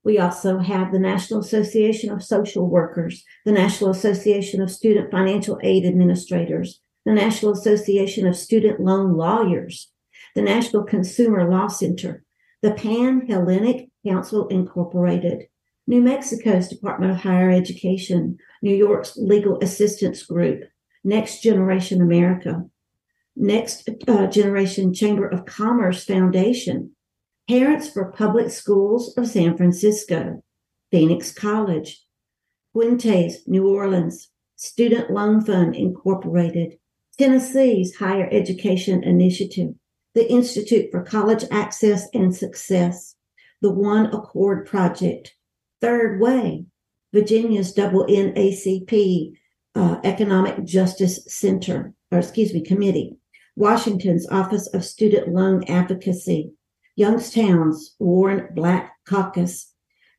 We 0.03 0.19
also 0.19 0.59
have 0.59 0.91
the 0.91 0.99
National 0.99 1.41
Association 1.41 2.11
of 2.11 2.23
Social 2.23 2.69
Workers, 2.69 3.23
the 3.45 3.51
National 3.51 3.89
Association 3.89 4.61
of 4.61 4.71
Student 4.71 5.11
Financial 5.11 5.59
Aid 5.63 5.85
Administrators, 5.85 6.81
the 7.05 7.13
National 7.13 7.53
Association 7.53 8.27
of 8.27 8.35
Student 8.35 8.79
Loan 8.79 9.15
Lawyers, 9.15 9.91
the 10.35 10.41
National 10.41 10.83
Consumer 10.83 11.49
Law 11.49 11.67
Center, 11.67 12.23
the 12.61 12.71
Pan 12.71 13.27
Hellenic 13.27 13.89
Council 14.05 14.47
Incorporated, 14.47 15.47
New 15.87 16.01
Mexico's 16.01 16.67
Department 16.67 17.11
of 17.11 17.19
Higher 17.19 17.49
Education, 17.49 18.37
New 18.61 18.75
York's 18.75 19.15
Legal 19.15 19.57
Assistance 19.61 20.23
Group, 20.23 20.63
Next 21.03 21.41
Generation 21.41 22.01
America, 22.01 22.65
Next 23.37 23.89
uh, 24.07 24.27
Generation 24.27 24.93
Chamber 24.93 25.27
of 25.27 25.45
Commerce 25.45 26.03
Foundation, 26.03 26.96
Parents 27.47 27.89
for 27.89 28.11
Public 28.11 28.49
Schools 28.51 29.17
of 29.17 29.25
San 29.25 29.55
Francisco, 29.55 30.43
Phoenix 30.91 31.31
College, 31.31 32.03
Puentes, 32.75 33.47
New 33.47 33.69
Orleans, 33.69 34.29
Student 34.57 35.11
Loan 35.11 35.39
Fund 35.39 35.73
Incorporated, 35.73 36.77
Tennessee's 37.17 37.95
Higher 37.95 38.27
Education 38.33 39.01
Initiative, 39.01 39.73
the 40.13 40.29
Institute 40.29 40.91
for 40.91 41.03
College 41.03 41.45
Access 41.49 42.09
and 42.13 42.35
Success, 42.35 43.15
the 43.61 43.71
One 43.71 44.07
Accord 44.07 44.65
Project, 44.67 45.33
Third 45.79 46.19
Way, 46.19 46.65
Virginia's 47.13 47.71
double 47.71 48.05
NACP 48.07 49.37
uh, 49.73 50.01
Economic 50.03 50.65
Justice 50.65 51.23
Center, 51.27 51.93
or 52.11 52.19
excuse 52.19 52.53
me, 52.53 52.61
Committee, 52.61 53.15
Washington's 53.55 54.27
Office 54.29 54.67
of 54.73 54.83
Student 54.83 55.29
Loan 55.29 55.63
Advocacy, 55.63 56.51
Youngstown's 56.97 57.95
Warren 57.99 58.49
Black 58.53 58.91
Caucus, 59.07 59.71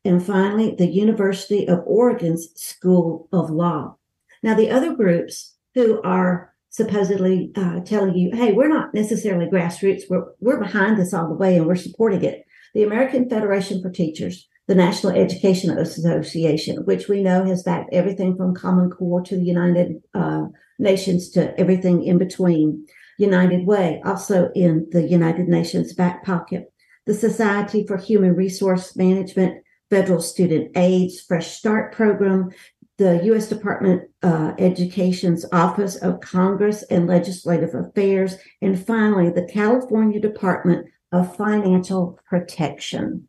and 0.03 0.25
finally, 0.25 0.75
the 0.75 0.87
University 0.87 1.67
of 1.67 1.83
Oregon's 1.85 2.49
School 2.55 3.27
of 3.31 3.49
Law. 3.49 3.97
Now, 4.41 4.55
the 4.55 4.71
other 4.71 4.95
groups 4.95 5.57
who 5.75 6.01
are 6.03 6.55
supposedly 6.69 7.51
uh, 7.55 7.81
telling 7.81 8.15
you, 8.15 8.31
hey, 8.33 8.53
we're 8.53 8.69
not 8.69 8.93
necessarily 8.93 9.47
grassroots, 9.47 10.03
we're, 10.09 10.25
we're 10.39 10.59
behind 10.59 10.97
this 10.97 11.13
all 11.13 11.27
the 11.27 11.35
way 11.35 11.57
and 11.57 11.65
we're 11.65 11.75
supporting 11.75 12.23
it. 12.23 12.45
The 12.73 12.83
American 12.83 13.29
Federation 13.29 13.81
for 13.81 13.89
Teachers, 13.89 14.47
the 14.67 14.75
National 14.75 15.13
Education 15.13 15.77
Association, 15.77 16.77
which 16.85 17.09
we 17.09 17.23
know 17.23 17.43
has 17.43 17.63
backed 17.63 17.89
everything 17.91 18.37
from 18.37 18.55
Common 18.55 18.89
Core 18.89 19.21
to 19.23 19.35
the 19.35 19.43
United 19.43 20.01
uh, 20.13 20.45
Nations 20.77 21.29
to 21.31 21.59
everything 21.59 22.03
in 22.03 22.17
between. 22.17 22.85
United 23.19 23.67
Way, 23.67 24.01
also 24.03 24.49
in 24.55 24.87
the 24.91 25.03
United 25.03 25.47
Nations 25.47 25.93
back 25.93 26.25
pocket. 26.25 26.71
The 27.05 27.13
Society 27.13 27.85
for 27.85 27.97
Human 27.97 28.35
Resource 28.35 28.95
Management, 28.95 29.63
Federal 29.89 30.21
Student 30.21 30.71
Aids, 30.77 31.19
Fresh 31.19 31.51
Start 31.51 31.93
Program, 31.93 32.49
the 32.97 33.21
U.S. 33.25 33.49
Department 33.49 34.09
uh, 34.23 34.53
Education's 34.57 35.45
Office 35.51 35.97
of 35.97 36.21
Congress 36.21 36.83
and 36.83 37.07
Legislative 37.07 37.75
Affairs, 37.75 38.37
and 38.61 38.85
finally, 38.85 39.29
the 39.29 39.45
California 39.51 40.19
Department 40.19 40.87
of 41.11 41.35
Financial 41.35 42.19
Protection. 42.29 43.27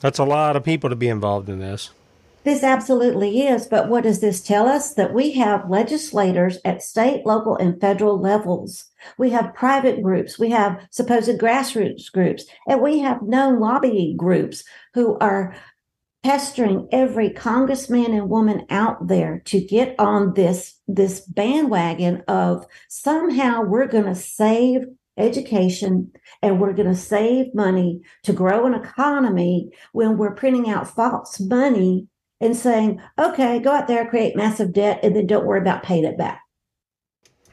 That's 0.00 0.18
a 0.18 0.24
lot 0.24 0.56
of 0.56 0.62
people 0.62 0.90
to 0.90 0.96
be 0.96 1.08
involved 1.08 1.48
in 1.48 1.58
this. 1.58 1.90
This 2.46 2.62
absolutely 2.62 3.42
is. 3.42 3.66
But 3.66 3.88
what 3.88 4.04
does 4.04 4.20
this 4.20 4.40
tell 4.40 4.68
us? 4.68 4.94
That 4.94 5.12
we 5.12 5.32
have 5.32 5.68
legislators 5.68 6.58
at 6.64 6.80
state, 6.80 7.26
local, 7.26 7.56
and 7.56 7.80
federal 7.80 8.20
levels. 8.20 8.84
We 9.18 9.30
have 9.30 9.52
private 9.52 10.00
groups. 10.00 10.38
We 10.38 10.50
have 10.50 10.86
supposed 10.90 11.40
grassroots 11.40 12.12
groups. 12.12 12.44
And 12.68 12.80
we 12.80 13.00
have 13.00 13.20
known 13.22 13.58
lobbying 13.58 14.16
groups 14.16 14.62
who 14.94 15.18
are 15.18 15.56
pestering 16.22 16.86
every 16.92 17.30
congressman 17.30 18.12
and 18.12 18.30
woman 18.30 18.64
out 18.70 19.08
there 19.08 19.42
to 19.46 19.60
get 19.60 19.96
on 19.98 20.34
this, 20.34 20.76
this 20.86 21.22
bandwagon 21.22 22.22
of 22.28 22.64
somehow 22.88 23.62
we're 23.62 23.88
going 23.88 24.04
to 24.04 24.14
save 24.14 24.82
education 25.16 26.12
and 26.42 26.60
we're 26.60 26.74
going 26.74 26.88
to 26.88 26.94
save 26.94 27.52
money 27.56 28.02
to 28.22 28.32
grow 28.32 28.66
an 28.66 28.74
economy 28.74 29.68
when 29.90 30.16
we're 30.16 30.34
printing 30.34 30.70
out 30.70 30.88
false 30.88 31.40
money 31.40 32.06
and 32.40 32.56
saying, 32.56 33.00
okay, 33.18 33.58
go 33.58 33.72
out 33.72 33.88
there, 33.88 34.06
create 34.06 34.36
massive 34.36 34.72
debt, 34.72 35.00
and 35.02 35.16
then 35.16 35.26
don't 35.26 35.46
worry 35.46 35.60
about 35.60 35.82
paying 35.82 36.04
it 36.04 36.18
back. 36.18 36.42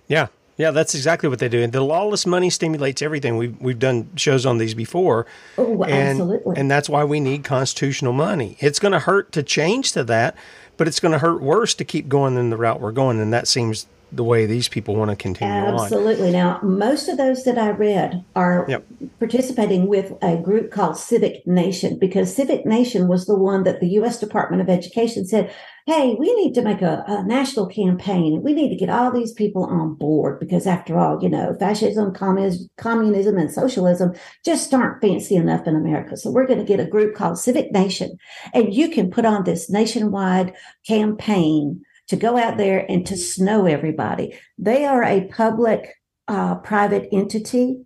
Yeah. 0.08 0.28
Yeah, 0.56 0.70
that's 0.70 0.94
exactly 0.94 1.30
what 1.30 1.40
they 1.40 1.50
do. 1.50 1.64
And 1.64 1.74
the 1.74 1.82
lawless 1.82 2.28
money 2.28 2.52
stimulates 2.52 3.02
everything. 3.02 3.38
We've 3.38 3.60
we've 3.60 3.80
done 3.80 4.16
shows 4.16 4.46
on 4.46 4.60
these 4.60 4.76
before. 4.76 5.26
Oh, 5.58 5.84
and, 5.84 6.22
absolutely. 6.22 6.58
And 6.58 6.70
that's 6.70 6.88
why 6.88 7.04
we 7.04 7.20
need 7.20 7.44
constitutional 7.44 8.14
money. 8.14 8.56
It's 8.60 8.78
going 8.78 8.92
to 8.92 9.00
hurt 9.00 9.32
to 9.32 9.42
change 9.42 9.94
to 9.94 10.04
that, 10.04 10.36
but 10.78 10.88
it's 10.88 11.00
going 11.00 11.12
to 11.12 11.18
hurt 11.18 11.42
worse 11.42 11.74
to 11.74 11.84
keep 11.84 12.08
going 12.08 12.38
in 12.38 12.52
the 12.52 12.58
route 12.58 12.80
we're 12.80 12.92
going. 12.92 13.20
And 13.20 13.34
that 13.34 13.48
seems 13.48 13.88
the 14.16 14.24
way 14.24 14.46
these 14.46 14.68
people 14.68 14.96
want 14.96 15.10
to 15.10 15.16
continue 15.16 15.54
Absolutely. 15.54 16.28
on. 16.28 16.34
Now, 16.34 16.60
most 16.62 17.10
of 17.10 17.18
those 17.18 17.44
that 17.46 17.58
I 17.58 17.72
read 17.72 18.24
are 18.36 18.66
Yep. 18.70 18.86
participating 19.20 19.88
with 19.88 20.14
a 20.22 20.38
group 20.38 20.72
called 20.72 20.98
Civic 20.98 21.46
Nation 21.48 21.98
because 22.00 22.36
Civic 22.36 22.66
Nation 22.66 23.08
was 23.08 23.26
the 23.26 23.36
one 23.36 23.64
that 23.64 23.80
the 23.80 23.90
U.S. 23.90 24.20
Department 24.20 24.62
of 24.62 24.70
Education 24.70 25.26
said, 25.26 25.52
hey, 25.86 26.16
we 26.18 26.34
need 26.36 26.54
to 26.54 26.62
make 26.62 26.82
a, 26.82 27.04
a 27.08 27.24
national 27.24 27.68
campaign. 27.68 28.42
We 28.42 28.54
need 28.54 28.70
to 28.70 28.76
get 28.76 28.90
all 28.90 29.12
these 29.12 29.34
people 29.34 29.66
on 29.66 29.96
board 29.96 30.40
because, 30.40 30.66
after 30.66 30.98
all, 30.98 31.22
you 31.22 31.30
know, 31.30 31.56
fascism, 31.60 32.14
communism, 32.14 32.70
communism 32.78 33.38
and 33.38 33.52
socialism 33.52 34.14
just 34.46 34.74
aren't 34.74 35.02
fancy 35.02 35.36
enough 35.36 35.68
in 35.68 35.76
America. 35.76 36.16
So 36.16 36.32
we're 36.32 36.48
going 36.48 36.60
to 36.60 36.66
get 36.66 36.80
a 36.80 36.86
group 36.86 37.16
called 37.16 37.38
Civic 37.38 37.72
Nation. 37.72 38.18
And 38.54 38.74
you 38.74 38.90
can 38.90 39.12
put 39.12 39.26
on 39.26 39.44
this 39.44 39.70
nationwide 39.70 40.54
campaign 40.88 41.84
to 42.08 42.16
go 42.16 42.38
out 42.38 42.58
there 42.58 42.86
and 42.90 43.06
to 43.08 43.18
snow 43.18 43.66
everybody. 43.66 44.38
They 44.58 44.86
are 44.86 45.04
a 45.04 45.28
public 45.28 45.96
uh, 46.28 46.56
private 46.56 47.10
entity 47.12 47.82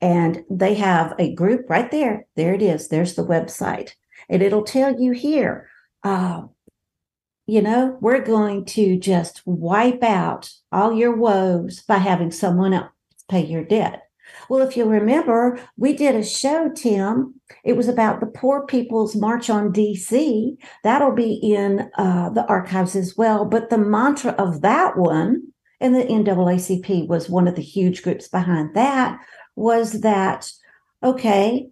and 0.00 0.44
they 0.50 0.74
have 0.74 1.14
a 1.18 1.34
group 1.34 1.68
right 1.68 1.90
there. 1.90 2.26
There 2.36 2.54
it 2.54 2.62
is. 2.62 2.88
There's 2.88 3.14
the 3.14 3.24
website. 3.24 3.92
And 4.28 4.42
it'll 4.42 4.64
tell 4.64 5.00
you 5.00 5.12
here, 5.12 5.68
uh, 6.02 6.42
you 7.46 7.62
know, 7.62 7.96
we're 8.00 8.24
going 8.24 8.64
to 8.66 8.98
just 8.98 9.42
wipe 9.46 10.02
out 10.02 10.50
all 10.72 10.92
your 10.92 11.14
woes 11.14 11.82
by 11.82 11.98
having 11.98 12.32
someone 12.32 12.72
else 12.72 12.90
pay 13.28 13.44
your 13.44 13.64
debt. 13.64 14.05
Well, 14.48 14.66
if 14.66 14.76
you 14.76 14.84
remember, 14.84 15.58
we 15.76 15.94
did 15.94 16.14
a 16.14 16.24
show, 16.24 16.70
Tim. 16.70 17.34
It 17.64 17.76
was 17.76 17.88
about 17.88 18.20
the 18.20 18.26
Poor 18.26 18.64
People's 18.66 19.16
March 19.16 19.50
on 19.50 19.72
DC. 19.72 20.56
That'll 20.82 21.14
be 21.14 21.34
in 21.34 21.90
uh, 21.98 22.30
the 22.30 22.46
archives 22.46 22.94
as 22.94 23.16
well. 23.16 23.44
But 23.44 23.70
the 23.70 23.78
mantra 23.78 24.32
of 24.32 24.62
that 24.62 24.96
one, 24.96 25.42
and 25.80 25.94
the 25.94 26.04
NAACP 26.04 27.08
was 27.08 27.28
one 27.28 27.48
of 27.48 27.56
the 27.56 27.62
huge 27.62 28.02
groups 28.02 28.28
behind 28.28 28.74
that, 28.74 29.20
was 29.56 30.00
that, 30.02 30.50
okay, 31.02 31.68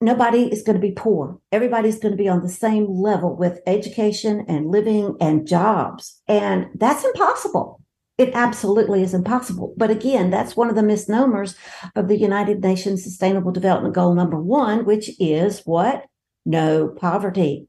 nobody 0.00 0.44
is 0.50 0.62
going 0.62 0.76
to 0.76 0.86
be 0.86 0.92
poor. 0.92 1.38
Everybody's 1.52 1.98
going 1.98 2.12
to 2.12 2.22
be 2.22 2.28
on 2.28 2.42
the 2.42 2.48
same 2.48 2.86
level 2.88 3.36
with 3.36 3.60
education 3.66 4.44
and 4.48 4.70
living 4.70 5.16
and 5.20 5.46
jobs. 5.46 6.20
And 6.26 6.68
that's 6.74 7.04
impossible. 7.04 7.79
It 8.20 8.32
absolutely 8.34 9.02
is 9.02 9.14
impossible. 9.14 9.72
But 9.78 9.90
again, 9.90 10.28
that's 10.28 10.54
one 10.54 10.68
of 10.68 10.74
the 10.74 10.82
misnomers 10.82 11.56
of 11.96 12.08
the 12.08 12.18
United 12.18 12.62
Nations 12.62 13.02
Sustainable 13.02 13.50
Development 13.50 13.94
Goal 13.94 14.14
number 14.14 14.38
one, 14.38 14.84
which 14.84 15.10
is 15.18 15.62
what? 15.64 16.04
No 16.44 16.88
poverty. 16.88 17.66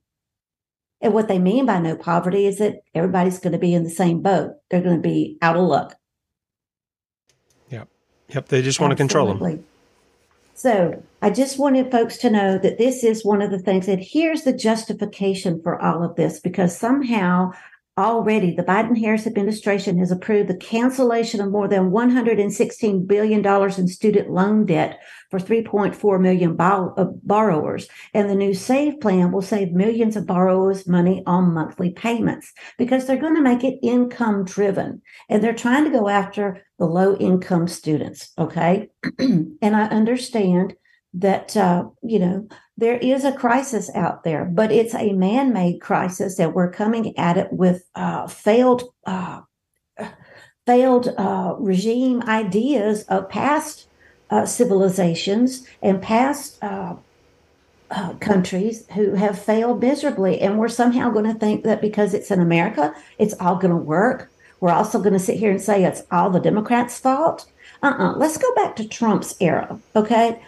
And 1.00 1.14
what 1.14 1.30
they 1.30 1.40
mean 1.40 1.66
by 1.66 1.80
no 1.80 1.96
poverty 1.96 2.48
is 2.48 2.58
that 2.58 2.82
everybody's 2.94 3.40
going 3.40 3.54
to 3.54 3.60
be 3.60 3.74
in 3.74 3.86
the 3.86 3.90
same 3.90 4.22
boat. 4.22 4.52
They're 4.70 4.82
going 4.82 4.98
to 4.98 5.02
be 5.02 5.38
out 5.42 5.56
of 5.56 5.64
luck. 5.64 5.96
Yep. 7.70 7.88
Yep. 8.28 8.50
They 8.50 8.62
just 8.62 8.82
want 8.82 8.92
to 8.92 8.98
control 8.98 9.28
them. 9.28 9.38
Absolutely. 9.38 9.64
So 10.54 11.02
I 11.22 11.30
just 11.30 11.58
wanted 11.58 11.90
folks 11.92 12.18
to 12.18 12.30
know 12.30 12.58
that 12.58 12.78
this 12.78 13.06
is 13.06 13.24
one 13.24 13.42
of 13.42 13.52
the 13.52 13.58
things 13.60 13.86
that 13.86 14.00
here's 14.00 14.44
the 14.44 14.52
justification 14.52 15.62
for 15.64 15.82
all 15.82 16.04
of 16.04 16.18
this 16.18 16.42
because 16.42 16.78
somehow 16.78 17.52
already 17.98 18.56
the 18.56 18.64
Biden 18.64 18.98
Harris 18.98 19.28
administration 19.28 19.98
has 20.00 20.12
approved 20.12 20.50
the 20.50 20.58
cancellation 20.58 21.42
of 21.42 21.52
more 21.52 21.68
than 21.68 21.92
$116 21.92 23.08
billion 23.08 23.46
in 23.46 23.88
student 23.88 24.30
loan 24.30 24.66
debt 24.66 25.00
for 25.30 25.40
3.4 25.40 26.22
million 26.22 26.56
uh, 26.60 27.06
borrowers. 27.24 27.88
And 28.14 28.30
the 28.30 28.36
new 28.36 28.54
SAVE 28.54 29.00
plan 29.00 29.32
will 29.32 29.42
save 29.42 29.72
millions 29.72 30.16
of 30.16 30.26
borrowers 30.26 30.88
money 30.88 31.24
on 31.26 31.54
monthly 31.54 31.92
payments 31.92 32.54
because 32.78 33.06
they're 33.06 33.18
going 33.18 33.36
to 33.36 33.42
make 33.42 33.64
it 33.64 33.80
income 33.82 34.46
driven 34.46 35.02
and 35.30 35.44
they're 35.44 35.54
trying 35.54 35.84
to 35.86 35.92
go 35.92 36.08
after 36.08 36.66
the 36.80 36.86
low 36.86 37.16
income 37.18 37.68
students. 37.68 38.32
Okay. 38.38 38.90
and 39.20 39.76
I 39.76 39.84
understand 39.88 40.76
that, 41.14 41.58
uh, 41.58 41.86
you 42.02 42.20
know, 42.20 42.48
there 42.82 42.98
is 42.98 43.24
a 43.24 43.32
crisis 43.32 43.92
out 43.94 44.24
there, 44.24 44.44
but 44.44 44.72
it's 44.72 44.96
a 44.96 45.14
man 45.14 45.54
made 45.54 45.80
crisis 45.80 46.36
that 46.38 46.56
we're 46.56 46.72
coming 46.72 47.16
at 47.16 47.38
it 47.38 47.54
with 47.54 47.86
uh, 47.96 48.26
failed. 48.28 48.84
Uh, 49.06 49.42
failed 50.66 51.10
uh, 51.18 51.56
regime 51.60 52.22
ideas 52.24 53.04
of 53.04 53.30
past 53.30 53.88
uh, 54.30 54.46
civilizations 54.46 55.68
and 55.82 56.02
past 56.02 56.64
uh, 56.64 56.96
uh, 57.92 58.14
countries 58.16 58.88
who 58.94 59.14
have 59.14 59.38
failed 59.38 59.82
miserably. 59.82 60.40
And 60.40 60.58
we're 60.58 60.70
somehow 60.70 61.10
going 61.10 61.26
to 61.26 61.40
think 61.40 61.64
that 61.64 61.82
because 61.82 62.14
it's 62.14 62.32
in 62.32 62.40
America, 62.40 62.96
it's 63.20 63.36
all 63.40 63.56
going 63.56 63.72
to 63.72 63.78
work. 63.78 64.32
We're 64.60 64.72
also 64.72 65.00
going 65.00 65.14
to 65.14 65.20
sit 65.20 65.38
here 65.38 65.52
and 65.52 65.62
say 65.62 65.84
it's 65.84 66.04
all 66.12 66.30
the 66.30 66.40
Democrats' 66.40 67.00
fault. 67.00 67.52
Uh 67.84 67.88
uh-uh. 67.88 68.12
uh. 68.12 68.18
Let's 68.18 68.38
go 68.38 68.54
back 68.56 68.76
to 68.78 68.88
Trump's 68.88 69.36
era. 69.40 69.80
Okay. 69.96 70.42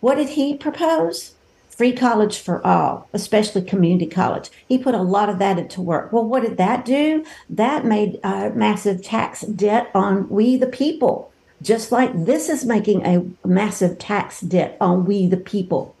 What 0.00 0.16
did 0.16 0.30
he 0.30 0.56
propose? 0.56 1.35
Free 1.76 1.92
college 1.92 2.38
for 2.38 2.66
all, 2.66 3.08
especially 3.12 3.62
community 3.62 4.06
college. 4.06 4.50
He 4.66 4.78
put 4.78 4.94
a 4.94 5.02
lot 5.02 5.28
of 5.28 5.38
that 5.38 5.58
into 5.58 5.82
work. 5.82 6.12
Well, 6.12 6.24
what 6.24 6.42
did 6.42 6.56
that 6.56 6.84
do? 6.84 7.24
That 7.50 7.84
made 7.84 8.18
a 8.24 8.50
massive 8.50 9.02
tax 9.02 9.42
debt 9.42 9.90
on 9.94 10.28
we 10.28 10.56
the 10.56 10.66
people 10.66 11.30
just 11.62 11.90
like 11.90 12.12
this 12.24 12.48
is 12.48 12.64
making 12.64 13.04
a 13.04 13.46
massive 13.46 13.98
tax 13.98 14.40
debt 14.40 14.76
on 14.80 15.04
we 15.04 15.26
the 15.26 15.36
people 15.36 15.94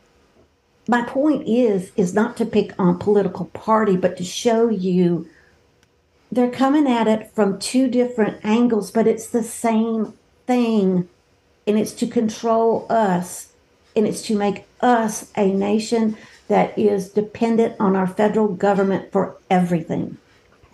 my 0.88 1.02
point 1.02 1.46
is 1.46 1.90
is 1.96 2.14
not 2.14 2.36
to 2.36 2.44
pick 2.44 2.72
on 2.78 2.98
political 2.98 3.46
party 3.46 3.96
but 3.96 4.16
to 4.16 4.24
show 4.24 4.68
you 4.68 5.28
they're 6.30 6.50
coming 6.50 6.86
at 6.86 7.08
it 7.08 7.30
from 7.32 7.58
two 7.58 7.88
different 7.88 8.38
angles 8.44 8.90
but 8.90 9.06
it's 9.06 9.28
the 9.28 9.42
same 9.42 10.12
thing 10.46 11.08
and 11.66 11.78
it's 11.78 11.92
to 11.92 12.06
control 12.06 12.86
us 12.90 13.52
and 13.96 14.06
it's 14.06 14.22
to 14.22 14.36
make 14.36 14.64
us 14.80 15.32
a 15.36 15.50
nation 15.52 16.16
that 16.48 16.78
is 16.78 17.08
dependent 17.08 17.74
on 17.80 17.96
our 17.96 18.06
federal 18.06 18.48
government 18.48 19.10
for 19.10 19.36
everything 19.50 20.18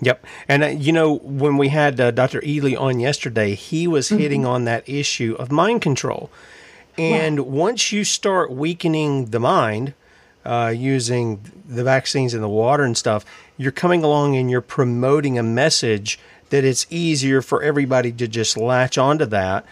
Yep. 0.03 0.27
And, 0.49 0.65
uh, 0.65 0.67
you 0.67 0.93
know, 0.93 1.19
when 1.19 1.57
we 1.57 1.69
had 1.69 2.01
uh, 2.01 2.11
Dr. 2.11 2.43
Ely 2.45 2.75
on 2.75 2.99
yesterday, 2.99 3.55
he 3.55 3.87
was 3.87 4.09
mm-hmm. 4.09 4.19
hitting 4.19 4.45
on 4.45 4.65
that 4.65 4.87
issue 4.89 5.37
of 5.39 5.53
mind 5.53 5.81
control. 5.81 6.29
And 6.99 7.37
yeah. 7.37 7.45
once 7.45 7.93
you 7.93 8.03
start 8.03 8.51
weakening 8.51 9.27
the 9.27 9.39
mind 9.39 9.95
uh, 10.45 10.75
using 10.77 11.41
the 11.69 11.85
vaccines 11.85 12.35
and 12.35 12.43
the 12.43 12.49
water 12.49 12.83
and 12.83 12.99
stuff, 12.99 13.25
you're 13.57 13.71
coming 13.71 14.03
along 14.03 14.37
and 14.37 14.51
you're 14.51 14.61
promoting 14.61 15.39
a 15.39 15.43
message 15.43 16.19
that 16.51 16.65
it's 16.65 16.85
easier 16.91 17.41
for 17.41 17.63
everybody 17.63 18.11
to 18.11 18.27
just 18.27 18.57
latch 18.57 18.99
onto 18.99 19.25
that. 19.27 19.65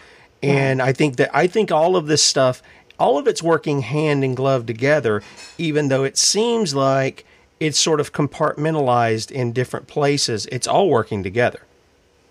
And 0.44 0.78
yeah. 0.78 0.84
I 0.84 0.92
think 0.92 1.16
that 1.16 1.34
I 1.36 1.48
think 1.48 1.72
all 1.72 1.96
of 1.96 2.06
this 2.06 2.22
stuff, 2.22 2.62
all 3.00 3.18
of 3.18 3.26
it's 3.26 3.42
working 3.42 3.80
hand 3.80 4.22
in 4.22 4.34
glove 4.34 4.66
together, 4.66 5.22
even 5.58 5.88
though 5.88 6.04
it 6.04 6.18
seems 6.18 6.74
like 6.74 7.24
it's 7.58 7.78
sort 7.78 8.00
of 8.00 8.12
compartmentalized 8.12 9.30
in 9.30 9.52
different 9.52 9.86
places. 9.86 10.46
It's 10.52 10.68
all 10.68 10.88
working 10.88 11.22
together. 11.22 11.60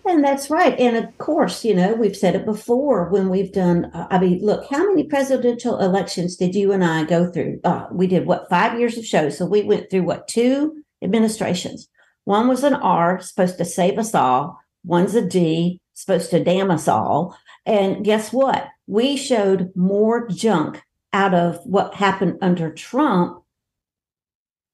And 0.06 0.24
that's 0.24 0.48
right. 0.48 0.78
And 0.80 0.96
of 0.96 1.18
course, 1.18 1.64
you 1.64 1.74
know, 1.74 1.92
we've 1.92 2.16
said 2.16 2.34
it 2.34 2.44
before 2.44 3.08
when 3.10 3.28
we've 3.28 3.52
done, 3.52 3.86
uh, 3.86 4.06
I 4.10 4.18
mean, 4.18 4.40
look, 4.44 4.66
how 4.70 4.88
many 4.88 5.04
presidential 5.04 5.78
elections 5.78 6.36
did 6.36 6.54
you 6.54 6.72
and 6.72 6.82
I 6.82 7.04
go 7.04 7.30
through? 7.30 7.60
Uh, 7.64 7.86
we 7.92 8.06
did 8.06 8.26
what, 8.26 8.48
five 8.48 8.78
years 8.78 8.96
of 8.96 9.04
shows. 9.04 9.36
So 9.36 9.44
we 9.46 9.62
went 9.62 9.90
through 9.90 10.04
what, 10.04 10.26
two 10.26 10.82
administrations. 11.02 11.88
One 12.24 12.48
was 12.48 12.64
an 12.64 12.74
R, 12.74 13.20
supposed 13.20 13.58
to 13.58 13.64
save 13.64 13.98
us 13.98 14.14
all. 14.14 14.58
One's 14.84 15.14
a 15.14 15.22
D, 15.22 15.80
supposed 15.94 16.30
to 16.30 16.42
damn 16.42 16.70
us 16.70 16.88
all. 16.88 17.36
And 17.66 18.04
guess 18.04 18.32
what? 18.32 18.68
We 18.90 19.16
showed 19.16 19.70
more 19.76 20.26
junk 20.26 20.82
out 21.12 21.32
of 21.32 21.60
what 21.64 21.94
happened 21.94 22.38
under 22.42 22.72
Trump 22.72 23.44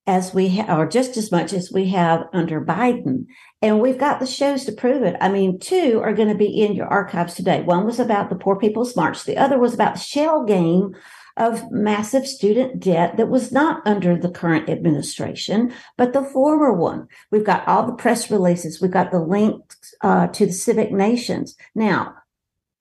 as 0.07 0.33
we 0.33 0.49
have, 0.49 0.79
or 0.79 0.87
just 0.87 1.19
as 1.19 1.31
much 1.31 1.53
as 1.53 1.71
we 1.71 1.91
have 1.91 2.25
under 2.33 2.59
Biden. 2.59 3.27
And 3.61 3.79
we've 3.79 3.99
got 3.99 4.19
the 4.19 4.27
shows 4.27 4.65
to 4.65 4.73
prove 4.73 5.03
it. 5.03 5.17
I 5.21 5.29
mean, 5.29 5.59
two 5.59 6.01
are 6.03 6.15
going 6.15 6.31
to 6.31 6.35
be 6.35 6.63
in 6.63 6.75
your 6.75 6.87
archives 6.87 7.35
today. 7.35 7.61
One 7.61 7.85
was 7.85 8.01
about 8.01 8.31
the 8.31 8.37
Poor 8.37 8.57
People's 8.57 8.97
March. 8.97 9.25
The 9.25 9.37
other 9.37 9.59
was 9.59 9.75
about 9.75 9.97
the 9.97 10.01
shell 10.01 10.45
game 10.45 10.95
of 11.37 11.71
massive 11.71 12.27
student 12.27 12.81
debt 12.81 13.19
that 13.19 13.29
was 13.29 13.53
not 13.53 13.87
under 13.87 14.17
the 14.17 14.31
current 14.31 14.71
administration, 14.71 15.75
but 15.99 16.15
the 16.15 16.25
former 16.25 16.73
one. 16.73 17.07
We've 17.31 17.45
got 17.45 17.69
all 17.69 17.87
the 17.87 17.93
press 17.93 18.31
releases. 18.31 18.81
We've 18.81 18.91
got 18.91 19.11
the 19.11 19.21
links 19.21 19.95
uh, 20.01 20.29
to 20.29 20.47
the 20.47 20.53
civic 20.53 20.91
nations. 20.91 21.55
Now, 21.75 22.15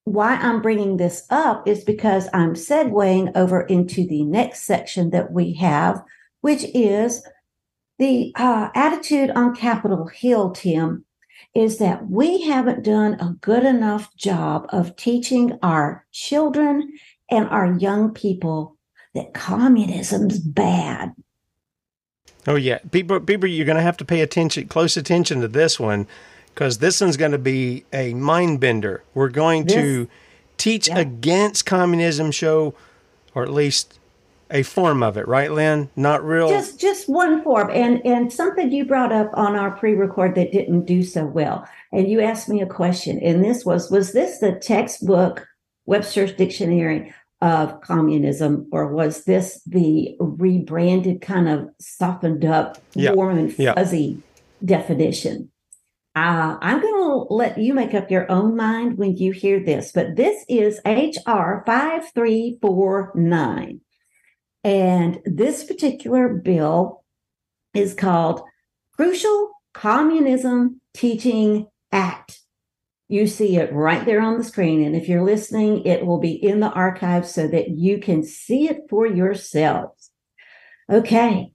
why 0.06 0.36
I'm 0.36 0.62
bringing 0.62 0.98
this 0.98 1.26
up 1.30 1.68
is 1.68 1.84
because 1.84 2.30
I'm 2.32 2.54
segueing 2.54 3.36
over 3.36 3.62
into 3.62 4.08
the 4.08 4.24
next 4.24 4.64
section 4.64 5.10
that 5.10 5.32
we 5.32 5.54
have, 5.56 6.02
which 6.42 6.64
is 6.74 7.28
the 7.98 8.32
uh, 8.36 8.70
attitude 8.76 9.32
on 9.32 9.56
Capitol 9.56 10.08
Hill, 10.08 10.52
Tim. 10.52 11.06
is 11.56 11.80
that 11.80 12.10
we 12.10 12.44
haven't 12.44 12.84
done 12.84 13.14
a 13.16 13.36
good 13.42 13.64
enough 13.64 14.16
job 14.16 14.68
of 14.70 14.96
teaching 14.96 15.58
our 15.64 16.06
children 16.12 16.94
and 17.32 17.48
our 17.50 17.74
young 17.78 18.14
people 18.14 18.78
that 19.16 19.34
communism's 19.34 20.40
bad. 20.40 21.14
Oh 22.46 22.56
yeah, 22.56 22.78
people, 22.92 23.20
people, 23.22 23.50
you're 23.50 23.66
going 23.66 23.78
to 23.78 23.82
have 23.82 23.98
to 23.98 24.06
pay 24.06 24.22
attention, 24.22 24.68
close 24.68 24.98
attention 24.98 25.42
to 25.42 25.48
this 25.48 25.80
one, 25.80 26.08
because 26.56 26.78
this 26.78 27.02
one's 27.02 27.18
going 27.18 27.34
to 27.34 27.38
be 27.38 27.84
a 27.92 28.14
mind 28.14 28.62
bender. 28.62 29.04
We're 29.14 29.30
going 29.30 29.66
this, 29.66 29.76
to 29.76 30.10
teach 30.58 30.88
yeah. 30.88 31.00
against 31.00 31.66
communism, 31.66 32.32
show, 32.32 32.74
or 33.36 33.44
at 33.44 33.52
least 33.52 34.00
a 34.50 34.64
form 34.64 35.04
of 35.04 35.18
it, 35.18 35.28
right, 35.28 35.52
Lynne? 35.52 35.90
Not 35.98 36.24
real. 36.24 36.48
Just 36.48 36.80
just 36.80 37.10
one 37.10 37.44
form, 37.44 37.70
and 37.72 38.04
and 38.06 38.32
something 38.32 38.72
you 38.72 38.86
brought 38.86 39.12
up 39.12 39.32
on 39.34 39.56
our 39.56 39.72
pre-record 39.72 40.36
that 40.36 40.54
didn't 40.54 40.86
do 40.86 41.04
so 41.04 41.26
well, 41.26 41.68
and 41.92 42.10
you 42.10 42.22
asked 42.22 42.48
me 42.48 42.62
a 42.62 42.68
question, 42.68 43.20
and 43.20 43.44
this 43.44 43.66
was 43.66 43.92
was 43.92 44.14
this 44.14 44.40
the 44.40 44.54
textbook 44.54 45.46
Webster's 45.86 46.32
dictionary 46.32 47.14
of 47.42 47.82
communism, 47.82 48.68
or 48.72 48.94
was 48.94 49.26
this 49.26 49.62
the 49.66 50.16
rebranded 50.20 51.22
kind 51.22 51.50
of 51.50 51.70
softened 51.80 52.46
up, 52.46 52.78
warm 52.96 53.38
and 53.38 53.54
fuzzy 53.54 54.22
definition? 54.64 55.52
Uh, 56.16 56.58
I'm 56.62 56.82
going 56.82 56.94
to 56.94 57.26
let 57.30 57.58
you 57.58 57.74
make 57.74 57.94
up 57.94 58.10
your 58.10 58.32
own 58.32 58.56
mind 58.56 58.98
when 58.98 59.18
you 59.18 59.34
hear 59.34 59.60
this, 59.60 59.92
but 59.92 60.16
this 60.16 60.46
is 60.48 60.80
HR 60.86 61.62
5349. 61.66 63.82
And 64.64 65.20
this 65.26 65.66
particular 65.66 66.30
bill 66.30 67.04
is 67.74 67.94
called 67.94 68.44
Crucial 68.94 69.52
Communism 69.74 70.80
Teaching 70.94 71.68
Act. 71.92 72.40
You 73.10 73.28
see 73.28 73.58
it 73.58 73.74
right 73.74 74.06
there 74.06 74.22
on 74.22 74.38
the 74.38 74.44
screen. 74.44 74.86
And 74.86 74.96
if 74.96 75.10
you're 75.10 75.22
listening, 75.22 75.86
it 75.86 76.06
will 76.06 76.20
be 76.20 76.32
in 76.32 76.62
the 76.62 76.72
archive 76.72 77.28
so 77.28 77.46
that 77.50 77.72
you 77.72 78.00
can 78.00 78.24
see 78.24 78.70
it 78.70 78.84
for 78.90 79.06
yourselves. 79.06 80.12
Okay, 80.90 81.52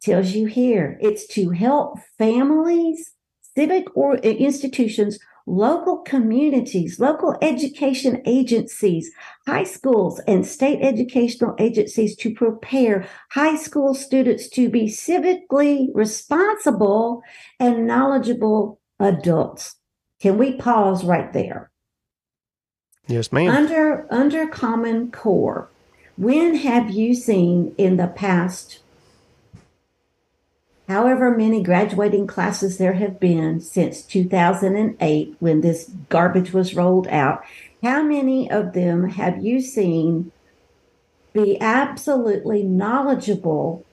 tells 0.00 0.32
you 0.32 0.46
here 0.46 0.98
it's 1.00 1.26
to 1.34 1.50
help 1.50 1.98
families, 2.18 3.12
civic 3.56 3.84
or 3.96 4.16
uh, 4.16 4.20
institutions 4.20 5.18
local 5.46 5.98
communities, 5.98 6.98
local 6.98 7.36
education 7.40 8.20
agencies, 8.26 9.12
high 9.46 9.62
schools, 9.62 10.20
and 10.26 10.44
state 10.44 10.80
educational 10.82 11.54
agencies 11.58 12.16
to 12.16 12.34
prepare 12.34 13.08
high 13.30 13.56
school 13.56 13.94
students 13.94 14.48
to 14.48 14.68
be 14.68 14.86
civically 14.86 15.86
responsible 15.94 17.22
and 17.60 17.86
knowledgeable 17.86 18.80
adults. 18.98 19.76
Can 20.20 20.36
we 20.36 20.56
pause 20.56 21.04
right 21.04 21.32
there? 21.32 21.70
Yes, 23.06 23.30
ma'am. 23.30 23.48
Under 23.48 24.12
under 24.12 24.48
Common 24.48 25.12
Core, 25.12 25.70
when 26.16 26.56
have 26.56 26.90
you 26.90 27.14
seen 27.14 27.72
in 27.78 27.98
the 27.98 28.08
past 28.08 28.80
however 30.88 31.36
many 31.36 31.62
graduating 31.62 32.26
classes 32.26 32.78
there 32.78 32.94
have 32.94 33.18
been 33.18 33.60
since 33.60 34.02
2008 34.02 35.36
when 35.40 35.60
this 35.60 35.90
garbage 36.08 36.52
was 36.52 36.74
rolled 36.74 37.08
out, 37.08 37.44
how 37.82 38.02
many 38.02 38.50
of 38.50 38.72
them 38.72 39.08
have 39.10 39.44
you 39.44 39.60
seen 39.60 40.32
be 41.32 41.60
absolutely 41.60 42.62
knowledgeable 42.62 43.84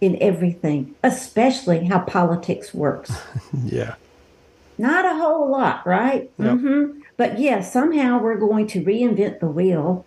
in 0.00 0.20
everything, 0.20 0.94
especially 1.02 1.84
how 1.84 2.00
politics 2.00 2.74
works? 2.74 3.12
yeah. 3.64 3.94
Not 4.78 5.04
a 5.04 5.16
whole 5.16 5.50
lot, 5.50 5.86
right? 5.86 6.30
Yep. 6.38 6.56
Mm-hmm. 6.56 7.00
But 7.16 7.38
yes, 7.38 7.40
yeah, 7.40 7.70
somehow 7.70 8.20
we're 8.20 8.36
going 8.36 8.66
to 8.68 8.82
reinvent 8.82 9.38
the 9.38 9.46
wheel 9.46 10.04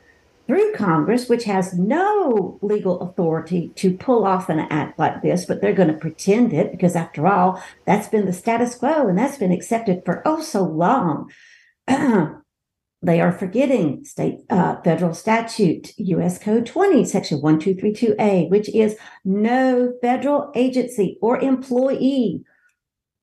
through 0.48 0.74
Congress, 0.74 1.28
which 1.28 1.46
has 1.46 1.74
no 1.74 2.60
legal 2.62 3.02
authority 3.02 3.72
to 3.76 3.98
pull 3.98 4.26
off 4.26 4.50
an 4.50 4.60
act 4.60 5.00
like 5.00 5.22
this, 5.22 5.46
but 5.46 5.62
they're 5.62 5.74
going 5.74 5.92
to 5.92 5.98
pretend 5.98 6.54
it 6.54 6.72
because, 6.72 6.96
after 6.96 7.28
all, 7.28 7.62
that's 7.86 8.08
been 8.08 8.26
the 8.26 8.34
status 8.34 8.76
quo 8.76 9.08
and 9.08 9.18
that's 9.18 9.38
been 9.38 9.52
accepted 9.52 10.04
for 10.06 10.22
oh 10.26 10.42
so 10.42 10.64
long. 10.64 11.32
they 11.88 13.22
are 13.22 13.32
forgetting 13.32 14.04
state 14.06 14.40
uh, 14.50 14.82
federal 14.82 15.14
statute 15.14 15.94
U.S. 15.98 16.38
Code 16.40 16.66
20, 16.66 17.06
Section 17.06 17.42
1232A, 17.42 18.50
which 18.50 18.70
is 18.70 18.96
no 19.24 19.94
federal 20.02 20.52
agency 20.56 21.18
or 21.22 21.40
employee 21.40 22.44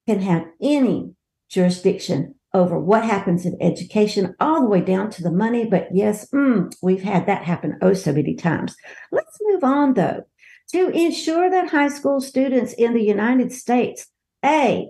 can 0.07 0.21
have 0.21 0.47
any 0.61 1.15
jurisdiction 1.49 2.35
over 2.55 2.79
what 2.79 3.05
happens 3.05 3.47
in 3.47 3.57
education 3.61 4.35
all 4.41 4.61
the 4.61 4.69
way 4.69 4.81
down 4.81 5.11
to 5.11 5.23
the 5.23 5.31
money. 5.31 5.65
But 5.65 5.89
yes, 5.93 6.29
mm, 6.31 6.73
we've 6.83 7.03
had 7.03 7.27
that 7.27 7.45
happen 7.45 7.79
oh 7.81 7.95
so 7.95 8.13
many 8.13 8.35
times. 8.35 8.77
Let's 9.11 9.39
move 9.43 9.65
on 9.65 9.95
though. 9.95 10.25
To 10.73 10.89
ensure 10.89 11.51
that 11.51 11.71
high 11.71 11.89
school 11.89 12.21
students 12.21 12.73
in 12.73 12.95
the 12.95 13.03
United 13.03 13.53
States, 13.53 14.07
A, 14.45 14.89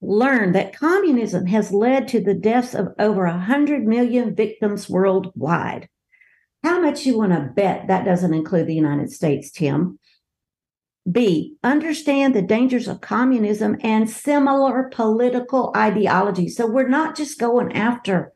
learn 0.00 0.52
that 0.52 0.76
communism 0.76 1.46
has 1.46 1.72
led 1.72 2.08
to 2.08 2.20
the 2.20 2.34
deaths 2.34 2.74
of 2.74 2.88
over 2.98 3.26
100 3.26 3.86
million 3.86 4.34
victims 4.34 4.88
worldwide. 4.88 5.88
How 6.62 6.80
much 6.80 7.06
you 7.06 7.18
want 7.18 7.32
to 7.32 7.52
bet 7.54 7.88
that 7.88 8.04
doesn't 8.04 8.34
include 8.34 8.66
the 8.66 8.74
United 8.74 9.10
States, 9.10 9.50
Tim? 9.50 9.98
B, 11.10 11.56
understand 11.64 12.34
the 12.34 12.42
dangers 12.42 12.86
of 12.86 13.00
communism 13.00 13.76
and 13.82 14.08
similar 14.08 14.88
political 14.92 15.72
ideologies. 15.76 16.56
So 16.56 16.66
we're 16.66 16.88
not 16.88 17.16
just 17.16 17.40
going 17.40 17.72
after 17.72 18.32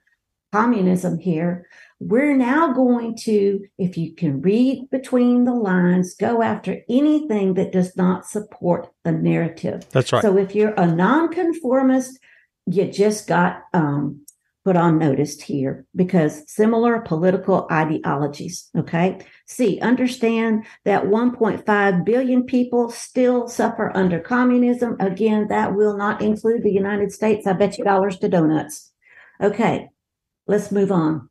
communism 0.53 1.19
here. 1.19 1.69
We're 2.01 2.37
now 2.37 2.73
going 2.73 3.17
to, 3.23 3.65
if 3.79 3.97
you 3.97 4.15
can 4.15 4.43
read 4.43 4.91
between 4.91 5.45
the 5.45 5.55
lines, 5.55 6.15
go 6.15 6.43
after 6.43 6.81
anything 6.89 7.55
that 7.55 7.73
does 7.73 7.97
not 7.97 8.27
support 8.27 8.89
the 9.05 9.13
narrative. 9.13 9.89
That's 9.91 10.13
right. 10.13 10.23
So 10.23 10.37
if 10.37 10.55
you're 10.55 10.75
a 10.75 10.87
nonconformist, 10.87 12.19
you 12.67 12.91
just 12.91 13.29
got 13.29 13.63
um, 13.73 14.26
put 14.67 14.77
on 14.77 14.99
notice 14.99 15.41
here 15.41 15.87
because 15.95 16.43
similar 16.51 16.99
political 16.99 17.69
ideologies. 17.71 18.69
Okay. 18.77 19.21
C, 19.47 19.79
understand 19.79 20.67
that 20.85 21.05
1.5 21.05 22.05
billion 22.05 22.43
people 22.43 22.91
still 22.91 23.47
suffer 23.47 23.97
under 23.97 24.19
communism. 24.19 24.97
Again, 24.99 25.47
that 25.51 25.77
will 25.77 25.97
not 25.97 26.21
include 26.21 26.65
the 26.65 26.73
United 26.73 27.13
States. 27.13 27.47
I 27.47 27.53
bet 27.53 27.79
you 27.79 27.85
dollars 27.85 28.19
to 28.19 28.29
donuts. 28.29 28.91
Okay. 29.41 29.89
Let's 30.49 30.73
move 30.73 30.91
on. 30.91 31.31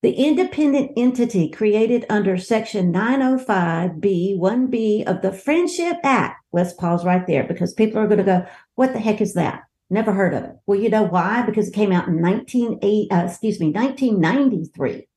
The 0.00 0.12
independent 0.12 0.92
entity 0.96 1.50
created 1.50 2.06
under 2.08 2.38
Section 2.38 2.90
905B 2.90 4.38
1B 4.38 5.04
of 5.04 5.20
the 5.20 5.30
Friendship 5.30 5.98
Act. 6.04 6.42
Let's 6.52 6.72
pause 6.72 7.04
right 7.04 7.26
there 7.26 7.44
because 7.44 7.74
people 7.74 8.00
are 8.00 8.06
going 8.06 8.16
to 8.16 8.24
go, 8.24 8.46
what 8.76 8.94
the 8.94 8.98
heck 8.98 9.20
is 9.20 9.34
that? 9.34 9.64
Never 9.90 10.12
heard 10.12 10.34
of 10.34 10.44
it. 10.44 10.52
Well, 10.66 10.78
you 10.78 10.88
know 10.88 11.02
why? 11.02 11.42
Because 11.42 11.68
it 11.68 11.74
came 11.74 11.90
out 11.90 12.06
in 12.06 12.22
19, 12.22 12.78
uh, 13.10 13.24
excuse 13.26 13.58
me, 13.58 13.72
1993. 13.72 15.08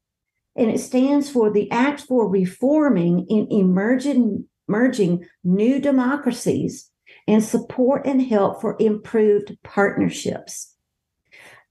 And 0.56 0.70
it 0.72 0.80
stands 0.80 1.30
for 1.30 1.52
the 1.52 1.70
Act 1.72 2.02
for 2.02 2.28
Reforming 2.28 3.28
in 3.30 3.48
Emerging, 3.52 4.46
emerging 4.68 5.26
New 5.44 5.80
Democracies 5.80 6.90
and 7.28 7.44
Support 7.44 8.08
and 8.08 8.22
Help 8.22 8.62
for 8.62 8.76
Improved 8.80 9.56
Partnerships. 9.64 10.73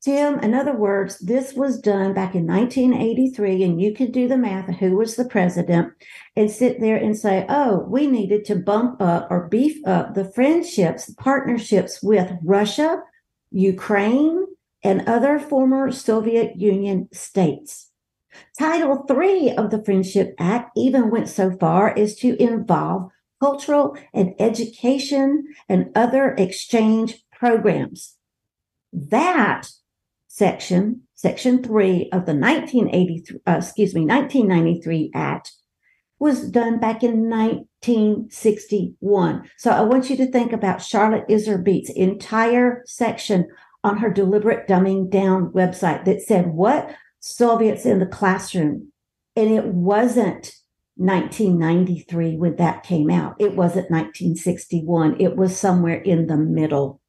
Tim, 0.03 0.41
in 0.41 0.53
other 0.53 0.73
words, 0.73 1.19
this 1.21 1.53
was 1.55 1.79
done 1.79 2.13
back 2.13 2.35
in 2.35 2.45
1983, 2.45 3.63
and 3.63 3.81
you 3.81 3.95
could 3.95 4.11
do 4.11 4.27
the 4.27 4.37
math 4.37 4.69
of 4.69 4.75
who 4.75 4.97
was 4.97 5.15
the 5.15 5.25
president 5.25 5.93
and 6.35 6.51
sit 6.51 6.81
there 6.81 6.97
and 6.97 7.17
say, 7.17 7.47
oh, 7.49 7.87
we 7.89 8.09
needed 8.09 8.45
to 8.47 8.57
bump 8.57 9.01
up 9.01 9.29
or 9.31 9.49
beef 9.49 9.81
up 9.87 10.15
the 10.15 10.25
friendships, 10.25 11.15
partnerships 11.19 12.03
with 12.03 12.33
Russia, 12.43 13.01
Ukraine, 13.53 14.45
and 14.83 15.09
other 15.09 15.39
former 15.39 15.93
Soviet 15.93 16.57
Union 16.57 17.09
states. 17.13 17.93
Title 18.59 19.07
III 19.09 19.57
of 19.57 19.71
the 19.71 19.85
Friendship 19.85 20.35
Act 20.37 20.73
even 20.77 21.11
went 21.11 21.29
so 21.29 21.57
far 21.59 21.97
as 21.97 22.17
to 22.17 22.43
involve 22.43 23.09
cultural 23.41 23.97
and 24.13 24.35
education 24.41 25.45
and 25.69 25.93
other 25.95 26.35
exchange 26.35 27.23
programs. 27.31 28.17
That 28.93 29.69
section, 30.33 31.03
section 31.15 31.63
three 31.63 32.09
of 32.11 32.25
the 32.25 32.33
1983, 32.33 33.41
uh, 33.47 33.57
excuse 33.59 33.95
me, 33.95 34.07
1993 34.07 35.11
Act 35.15 35.53
was 36.19 36.51
done 36.51 36.81
back 36.81 37.03
in 37.03 37.29
1961. 37.29 39.43
So 39.59 39.71
I 39.71 39.83
want 39.83 40.09
you 40.09 40.17
to 40.17 40.31
think 40.31 40.55
about 40.55 40.81
Charlotte 40.81 41.29
Iserbyt's 41.29 41.91
entire 41.91 42.83
section 42.87 43.47
on 43.85 43.99
her 43.99 44.11
deliberate 44.11 44.67
dumbing 44.67 45.11
down 45.11 45.49
website 45.49 46.07
that 46.07 46.23
said 46.23 46.47
what 46.47 46.97
Soviets 47.21 47.85
in 47.85 47.99
the 47.99 48.07
classroom. 48.07 48.91
And 49.37 49.51
it 49.51 49.67
wasn't 49.67 50.55
1993 50.97 52.39
when 52.39 52.57
that 52.57 52.85
came 52.85 53.11
out. 53.11 53.35
It 53.39 53.55
wasn't 53.55 53.91
1961. 53.91 55.21
It 55.21 55.37
was 55.37 55.55
somewhere 55.55 56.01
in 56.01 56.27
the 56.27 56.39
middle. 56.39 57.03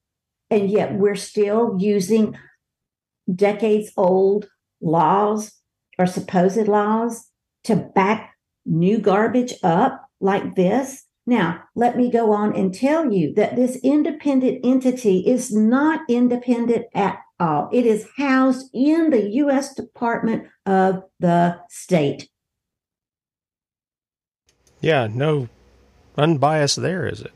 And 0.50 0.70
yet 0.70 0.96
we're 0.96 1.16
still 1.16 1.78
using 1.80 2.36
decades 3.34 3.92
old 3.98 4.48
laws 4.82 5.54
or 5.98 6.06
supposed 6.06 6.68
laws 6.68 7.30
to 7.64 7.76
back 7.76 8.36
new 8.66 8.98
garbage 8.98 9.54
up 9.64 10.02
like 10.20 10.56
this. 10.56 11.06
Now, 11.26 11.64
let 11.76 11.96
me 11.96 12.12
go 12.12 12.34
on 12.34 12.56
and 12.56 12.74
tell 12.74 13.12
you 13.12 13.34
that 13.36 13.56
this 13.56 13.78
independent 13.78 14.60
entity 14.64 15.20
is 15.20 15.56
not 15.56 16.02
independent 16.10 16.88
at 16.94 17.20
all. 17.40 17.70
It 17.72 17.86
is 17.86 18.08
housed 18.18 18.70
in 18.74 19.10
the 19.10 19.30
U.S. 19.30 19.74
Department 19.74 20.48
of 20.66 21.04
the 21.20 21.60
State. 21.70 22.30
Yeah, 24.82 25.08
no 25.10 25.48
unbiased 26.18 26.82
there, 26.82 27.08
is 27.08 27.22
it? 27.22 27.32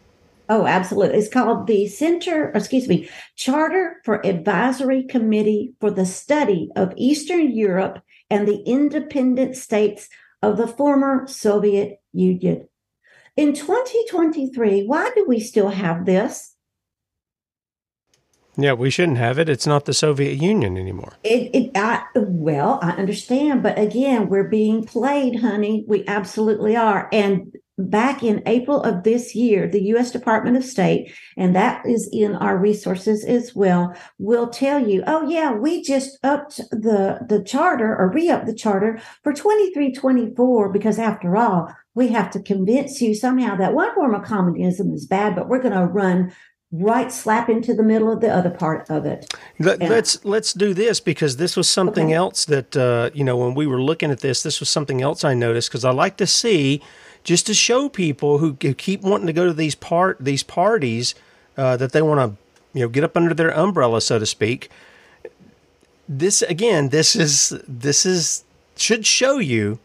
Oh, 0.49 0.65
absolutely. 0.65 1.17
It's 1.17 1.27
called 1.27 1.67
the 1.67 1.87
Center, 1.87 2.51
excuse 2.51 2.87
me, 2.87 3.09
Charter 3.35 3.97
for 4.05 4.25
Advisory 4.25 5.03
Committee 5.03 5.73
for 5.79 5.91
the 5.91 6.05
Study 6.05 6.69
of 6.75 6.93
Eastern 6.95 7.51
Europe 7.51 8.01
and 8.29 8.47
the 8.47 8.61
Independent 8.65 9.57
States 9.57 10.09
of 10.41 10.57
the 10.57 10.67
former 10.67 11.27
Soviet 11.27 11.99
Union. 12.13 12.67
In 13.35 13.53
2023, 13.53 14.85
why 14.85 15.11
do 15.15 15.25
we 15.27 15.39
still 15.39 15.69
have 15.69 16.05
this? 16.05 16.55
Yeah, 18.59 18.73
we 18.73 18.89
shouldn't 18.89 19.19
have 19.19 19.37
it. 19.37 19.49
It's 19.49 19.67
not 19.67 19.85
the 19.85 19.93
Soviet 19.93 20.41
Union 20.41 20.77
anymore. 20.77 21.13
It, 21.23 21.53
it, 21.53 21.71
I, 21.75 22.03
well, 22.15 22.79
I 22.81 22.91
understand, 22.91 23.61
but 23.61 23.77
again, 23.77 24.29
we're 24.29 24.49
being 24.49 24.83
played, 24.83 25.41
honey. 25.41 25.85
We 25.87 26.03
absolutely 26.07 26.75
are. 26.75 27.07
And 27.11 27.55
back 27.77 28.23
in 28.23 28.41
April 28.45 28.81
of 28.81 29.03
this 29.03 29.35
year, 29.35 29.67
the 29.67 29.83
U.S. 29.83 30.11
Department 30.11 30.57
of 30.57 30.63
State, 30.63 31.13
and 31.35 31.55
that 31.55 31.85
is 31.85 32.09
in 32.11 32.35
our 32.35 32.57
resources 32.57 33.23
as 33.23 33.55
well, 33.55 33.95
will 34.17 34.47
tell 34.47 34.85
you, 34.85 35.03
oh 35.05 35.27
yeah, 35.27 35.53
we 35.53 35.83
just 35.83 36.17
upped 36.23 36.57
the 36.71 37.25
the 37.27 37.43
charter 37.43 37.95
or 37.95 38.11
re-upped 38.11 38.47
the 38.47 38.53
charter 38.53 38.99
for 39.23 39.33
2324 39.33 40.71
because 40.71 40.97
after 40.97 41.37
all, 41.37 41.71
we 41.93 42.09
have 42.09 42.29
to 42.31 42.41
convince 42.41 43.01
you 43.01 43.13
somehow 43.13 43.55
that 43.55 43.73
one 43.73 43.93
form 43.95 44.13
of 44.13 44.23
communism 44.23 44.91
is 44.91 45.05
bad, 45.05 45.35
but 45.35 45.47
we're 45.47 45.61
going 45.61 45.73
to 45.73 45.85
run 45.85 46.31
right 46.71 47.11
slap 47.11 47.49
into 47.49 47.73
the 47.73 47.83
middle 47.83 48.11
of 48.11 48.19
the 48.19 48.29
other 48.29 48.49
part 48.49 48.89
of 48.89 49.05
it. 49.05 49.33
Let, 49.57 49.81
us 49.81 49.89
let's, 49.89 50.25
let's 50.25 50.53
do 50.53 50.73
this 50.73 50.99
because 50.99 51.37
this 51.37 51.55
was 51.55 51.69
something 51.69 52.07
okay. 52.07 52.13
else 52.13 52.45
that 52.45 52.75
uh, 52.75 53.09
you 53.13 53.23
know 53.23 53.37
when 53.37 53.53
we 53.53 53.67
were 53.67 53.81
looking 53.81 54.11
at 54.11 54.19
this, 54.19 54.43
this 54.43 54.59
was 54.59 54.69
something 54.69 55.01
else 55.01 55.23
I 55.23 55.33
noticed 55.33 55.69
because 55.69 55.85
I 55.85 55.91
like 55.91 56.17
to 56.17 56.27
see 56.27 56.81
just 57.27 57.45
to 57.45 57.53
show 57.53 57.89
people 57.89 58.37
who 58.37 58.53
keep 58.53 59.01
wanting 59.01 59.27
to 59.27 59.33
go 59.33 59.45
to 59.45 59.53
these 59.53 59.75
part 59.75 60.15
these 60.17 60.43
parties 60.43 61.13
uh, 61.57 61.75
that 61.75 61.91
they 61.91 62.01
want 62.01 62.21
to 62.21 62.37
you 62.73 62.85
know 62.85 62.89
get 62.89 63.03
up 63.03 63.17
under 63.17 63.33
their 63.33 63.51
umbrella, 63.51 63.99
so 63.99 64.17
to 64.17 64.25
speak. 64.25 64.69
This 66.07 66.41
again, 66.41 66.87
this 66.87 67.17
is 67.17 67.49
this 67.67 68.05
is 68.05 68.45
should 68.77 69.05
show 69.05 69.39
you 69.39 69.77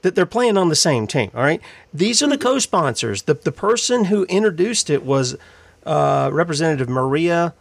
that 0.00 0.14
they're 0.14 0.24
playing 0.24 0.56
on 0.56 0.70
the 0.70 0.74
same 0.74 1.06
team. 1.06 1.30
All 1.34 1.42
right, 1.42 1.60
these 1.92 2.22
are 2.22 2.28
the 2.28 2.36
mm-hmm. 2.36 2.48
co-sponsors. 2.48 3.22
The 3.24 3.34
the 3.34 3.52
person 3.52 4.06
who 4.06 4.24
introduced 4.24 4.88
it 4.88 5.04
was 5.04 5.36
uh, 5.84 6.30
Representative 6.32 6.88
Maria 6.88 7.52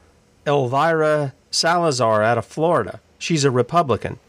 Elvira 0.48 1.34
Salazar 1.52 2.24
out 2.24 2.38
of 2.38 2.46
Florida. 2.46 3.02
She's 3.20 3.44
a 3.44 3.52
Republican. 3.52 4.20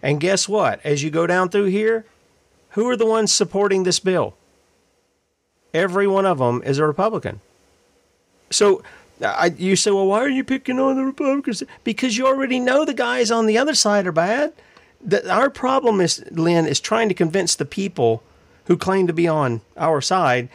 And 0.00 0.20
guess 0.20 0.48
what? 0.48 0.80
As 0.84 1.02
you 1.02 1.10
go 1.10 1.26
down 1.26 1.50
through 1.50 1.66
here, 1.66 2.06
who 2.72 2.88
are 2.88 2.96
the 2.96 3.06
ones 3.06 3.32
supporting 3.32 3.84
this 3.84 3.98
bill? 3.98 4.34
Every 5.72 6.06
one 6.06 6.26
of 6.26 6.38
them 6.38 6.62
is 6.64 6.78
a 6.78 6.86
Republican. 6.86 7.40
So 8.50 8.82
I, 9.24 9.54
you 9.56 9.76
say, 9.76 9.90
well, 9.90 10.06
why 10.06 10.20
are 10.20 10.28
you 10.28 10.44
picking 10.44 10.78
on 10.78 10.96
the 10.96 11.04
Republicans? 11.04 11.62
Because 11.84 12.16
you 12.16 12.26
already 12.26 12.60
know 12.60 12.84
the 12.84 12.94
guys 12.94 13.30
on 13.30 13.46
the 13.46 13.58
other 13.58 13.74
side 13.74 14.06
are 14.06 14.12
bad. 14.12 14.52
The, 15.04 15.28
our 15.30 15.50
problem 15.50 16.00
is, 16.00 16.24
Lynne, 16.30 16.66
is 16.66 16.80
trying 16.80 17.08
to 17.08 17.14
convince 17.14 17.54
the 17.54 17.64
people 17.64 18.22
who 18.66 18.76
claim 18.76 19.06
to 19.06 19.12
be 19.12 19.26
on 19.26 19.60
our 19.76 20.00
side 20.00 20.48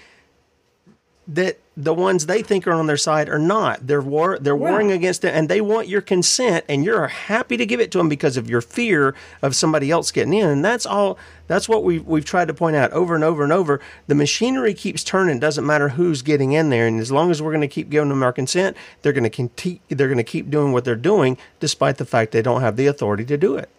that 1.28 1.60
the 1.76 1.94
ones 1.94 2.26
they 2.26 2.42
think 2.42 2.66
are 2.66 2.72
on 2.72 2.88
their 2.88 2.98
side 2.98 3.28
are 3.28 3.40
not. 3.40 3.86
They're 3.86 4.02
war 4.02 4.40
they're 4.40 4.58
yeah. 4.58 4.70
warring 4.70 4.92
against 4.92 5.26
it 5.26 5.34
and 5.34 5.50
they 5.50 5.62
want 5.62 5.88
your 5.88 6.02
consent 6.02 6.66
and 6.70 6.84
you're 6.84 7.08
happy 7.08 7.58
to 7.58 7.66
give 7.66 7.80
it 7.80 7.92
to 7.92 7.98
them 7.98 8.08
because 8.08 8.38
of 8.38 8.50
your 8.50 8.62
fear 8.62 9.14
of 9.42 9.56
somebody 9.56 9.92
else 9.92 10.12
getting 10.12 10.34
in. 10.34 10.48
And 10.48 10.66
that's 10.66 10.86
all 10.86 11.18
that's 11.48 11.68
what 11.68 11.84
we've 11.84 12.06
we've 12.06 12.26
tried 12.26 12.48
to 12.48 12.54
point 12.54 12.78
out 12.78 12.92
over 12.94 13.14
and 13.14 13.24
over 13.24 13.44
and 13.44 13.52
over. 13.52 13.82
The 14.08 14.16
machinery 14.16 14.74
keeps 14.74 15.04
turning, 15.04 15.40
doesn't 15.40 15.66
matter 15.66 15.90
who's 15.90 16.22
getting 16.22 16.54
in 16.54 16.70
there. 16.70 16.88
And 16.88 17.00
as 17.00 17.12
long 17.12 17.30
as 17.30 17.42
we're 17.42 17.52
going 17.52 17.62
to 17.62 17.68
keep 17.68 17.90
giving 17.90 18.10
them 18.10 18.24
our 18.24 18.34
consent, 18.34 18.78
they're 19.02 19.14
going 19.14 19.24
to 19.24 19.30
continue 19.30 19.80
they're 19.90 20.08
going 20.08 20.18
to 20.18 20.24
keep 20.24 20.50
doing 20.50 20.72
what 20.72 20.86
they're 20.86 20.96
doing 20.96 21.38
despite 21.60 21.98
the 21.98 22.06
fact 22.06 22.32
they 22.32 22.42
don't 22.42 22.62
have 22.62 22.78
the 22.78 22.88
authority 22.88 23.26
to 23.26 23.38
do 23.38 23.56
it. 23.56 23.70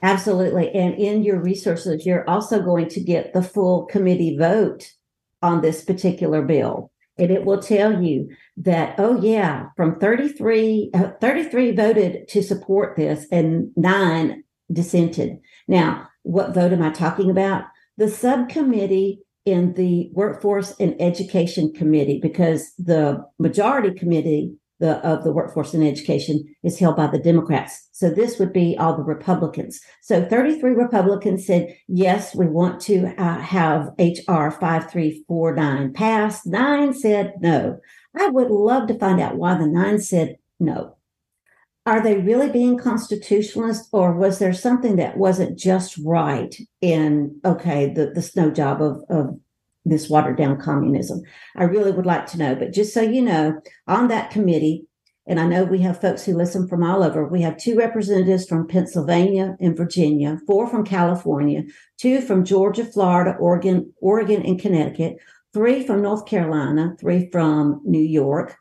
Absolutely. 0.00 0.70
And 0.72 0.94
in 0.94 1.24
your 1.24 1.40
resources, 1.40 2.06
you're 2.06 2.28
also 2.30 2.62
going 2.62 2.88
to 2.90 3.00
get 3.00 3.32
the 3.32 3.42
full 3.42 3.86
committee 3.86 4.36
vote 4.36 4.92
on 5.42 5.60
this 5.60 5.84
particular 5.84 6.42
bill. 6.42 6.90
And 7.16 7.30
it 7.30 7.44
will 7.44 7.60
tell 7.60 8.02
you 8.02 8.28
that 8.58 8.94
oh 8.98 9.20
yeah 9.20 9.66
from 9.76 9.98
33 9.98 10.90
uh, 10.94 11.10
33 11.20 11.72
voted 11.72 12.28
to 12.28 12.42
support 12.42 12.96
this 12.96 13.26
and 13.32 13.70
9 13.76 14.44
dissented. 14.72 15.38
Now 15.66 16.08
what 16.22 16.54
vote 16.54 16.72
am 16.72 16.82
i 16.82 16.90
talking 16.90 17.30
about? 17.30 17.64
The 17.96 18.08
subcommittee 18.08 19.20
in 19.44 19.72
the 19.74 20.10
workforce 20.12 20.74
and 20.78 20.94
education 21.00 21.72
committee 21.72 22.20
because 22.20 22.72
the 22.76 23.24
majority 23.38 23.98
committee 23.98 24.54
the 24.80 24.96
of 25.06 25.24
the 25.24 25.32
workforce 25.32 25.74
and 25.74 25.84
education 25.84 26.44
is 26.62 26.78
held 26.78 26.96
by 26.96 27.06
the 27.06 27.18
Democrats. 27.18 27.88
So 27.92 28.10
this 28.10 28.38
would 28.38 28.52
be 28.52 28.76
all 28.78 28.96
the 28.96 29.02
Republicans. 29.02 29.80
So 30.02 30.24
33 30.24 30.70
Republicans 30.70 31.46
said 31.46 31.76
yes, 31.88 32.34
we 32.34 32.46
want 32.46 32.80
to 32.82 33.14
uh, 33.20 33.38
have 33.40 33.88
HR 33.98 34.50
5349 34.50 35.92
pass. 35.92 36.46
Nine 36.46 36.94
said 36.94 37.34
no. 37.40 37.78
I 38.16 38.28
would 38.28 38.50
love 38.50 38.88
to 38.88 38.98
find 38.98 39.20
out 39.20 39.36
why 39.36 39.56
the 39.58 39.66
nine 39.66 40.00
said 40.00 40.38
no. 40.60 40.96
Are 41.86 42.02
they 42.02 42.18
really 42.18 42.50
being 42.50 42.76
constitutionalist, 42.76 43.88
or 43.92 44.12
was 44.12 44.38
there 44.38 44.52
something 44.52 44.96
that 44.96 45.16
wasn't 45.16 45.58
just 45.58 45.96
right 46.04 46.54
in 46.82 47.40
okay 47.44 47.92
the 47.92 48.10
the 48.10 48.20
snow 48.20 48.50
job 48.50 48.82
of 48.82 49.02
of 49.08 49.40
this 49.88 50.08
watered 50.08 50.36
down 50.36 50.60
communism? 50.60 51.22
I 51.56 51.64
really 51.64 51.90
would 51.90 52.06
like 52.06 52.26
to 52.26 52.38
know. 52.38 52.54
But 52.54 52.72
just 52.72 52.94
so 52.94 53.00
you 53.00 53.22
know, 53.22 53.60
on 53.86 54.08
that 54.08 54.30
committee, 54.30 54.86
and 55.28 55.38
I 55.38 55.46
know 55.46 55.64
we 55.64 55.80
have 55.80 56.00
folks 56.00 56.24
who 56.24 56.34
listen 56.34 56.66
from 56.66 56.82
all 56.82 57.02
over. 57.02 57.26
We 57.26 57.42
have 57.42 57.58
two 57.58 57.76
representatives 57.76 58.46
from 58.46 58.66
Pennsylvania 58.66 59.56
and 59.60 59.76
Virginia, 59.76 60.38
four 60.46 60.66
from 60.66 60.86
California, 60.86 61.64
two 61.98 62.22
from 62.22 62.46
Georgia, 62.46 62.84
Florida, 62.84 63.36
Oregon, 63.38 63.92
Oregon, 64.00 64.42
and 64.42 64.58
Connecticut, 64.58 65.18
three 65.52 65.86
from 65.86 66.00
North 66.00 66.24
Carolina, 66.24 66.96
three 66.98 67.28
from 67.30 67.82
New 67.84 68.02
York, 68.02 68.56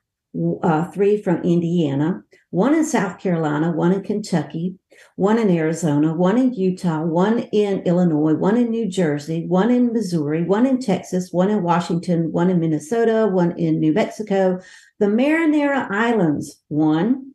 uh, 0.61 0.91
three 0.91 1.21
from 1.21 1.41
Indiana, 1.43 2.21
one 2.49 2.73
in 2.73 2.83
South 2.83 3.17
Carolina, 3.17 3.71
one 3.71 3.93
in 3.93 4.03
Kentucky, 4.03 4.75
one 5.15 5.39
in 5.39 5.49
Arizona, 5.49 6.13
one 6.13 6.37
in 6.37 6.53
Utah, 6.53 7.01
one 7.03 7.39
in 7.51 7.79
Illinois, 7.81 8.33
one 8.33 8.57
in 8.57 8.69
New 8.69 8.87
Jersey, 8.87 9.45
one 9.47 9.71
in 9.71 9.93
Missouri, 9.93 10.43
one 10.43 10.65
in 10.65 10.79
Texas, 10.79 11.31
one 11.31 11.49
in 11.49 11.63
Washington, 11.63 12.31
one 12.31 12.49
in 12.49 12.59
Minnesota, 12.59 13.27
one 13.27 13.57
in 13.57 13.79
New 13.79 13.93
Mexico, 13.93 14.59
the 14.99 15.07
Mariana 15.07 15.87
Islands, 15.91 16.61
one, 16.67 17.33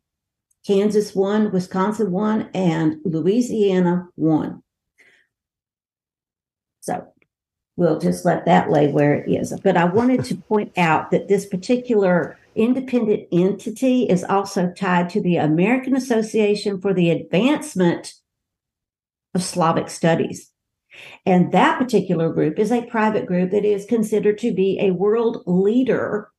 Kansas, 0.66 1.14
one, 1.14 1.50
Wisconsin, 1.50 2.12
one, 2.12 2.48
and 2.54 2.96
Louisiana, 3.04 4.08
one. 4.14 4.62
So 6.80 7.06
we'll 7.76 7.98
just 7.98 8.24
let 8.24 8.46
that 8.46 8.70
lay 8.70 8.88
where 8.88 9.14
it 9.14 9.30
is. 9.30 9.58
But 9.62 9.76
I 9.76 9.84
wanted 9.84 10.24
to 10.24 10.36
point 10.36 10.76
out 10.76 11.10
that 11.10 11.28
this 11.28 11.46
particular 11.46 12.38
independent 12.54 13.28
entity 13.32 14.08
is 14.08 14.24
also 14.24 14.72
tied 14.76 15.10
to 15.10 15.20
the 15.20 15.36
American 15.36 15.96
Association 15.96 16.80
for 16.80 16.92
the 16.92 17.10
Advancement 17.10 18.14
of 19.34 19.42
Slavic 19.42 19.88
Studies. 19.88 20.50
And 21.24 21.52
that 21.52 21.78
particular 21.78 22.32
group 22.32 22.58
is 22.58 22.70
a 22.70 22.82
private 22.82 23.26
group 23.26 23.50
that 23.52 23.64
is 23.64 23.86
considered 23.86 24.38
to 24.38 24.52
be 24.52 24.78
a 24.80 24.90
world 24.90 25.42
leader. 25.46 26.30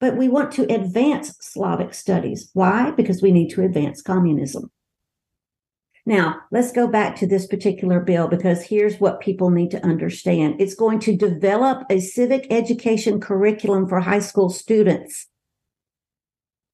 But 0.00 0.16
we 0.16 0.28
want 0.28 0.52
to 0.52 0.72
advance 0.72 1.34
Slavic 1.40 1.94
studies. 1.94 2.50
Why? 2.52 2.90
Because 2.90 3.22
we 3.22 3.32
need 3.32 3.48
to 3.50 3.62
advance 3.62 4.02
communism. 4.02 4.70
Now, 6.06 6.42
let's 6.50 6.70
go 6.70 6.86
back 6.86 7.16
to 7.16 7.26
this 7.26 7.46
particular 7.46 7.98
bill 7.98 8.28
because 8.28 8.62
here's 8.62 9.00
what 9.00 9.20
people 9.20 9.48
need 9.48 9.70
to 9.70 9.84
understand. 9.84 10.56
It's 10.60 10.74
going 10.74 11.00
to 11.00 11.16
develop 11.16 11.84
a 11.88 12.00
civic 12.00 12.46
education 12.50 13.20
curriculum 13.20 13.88
for 13.88 14.00
high 14.00 14.18
school 14.18 14.50
students. 14.50 15.28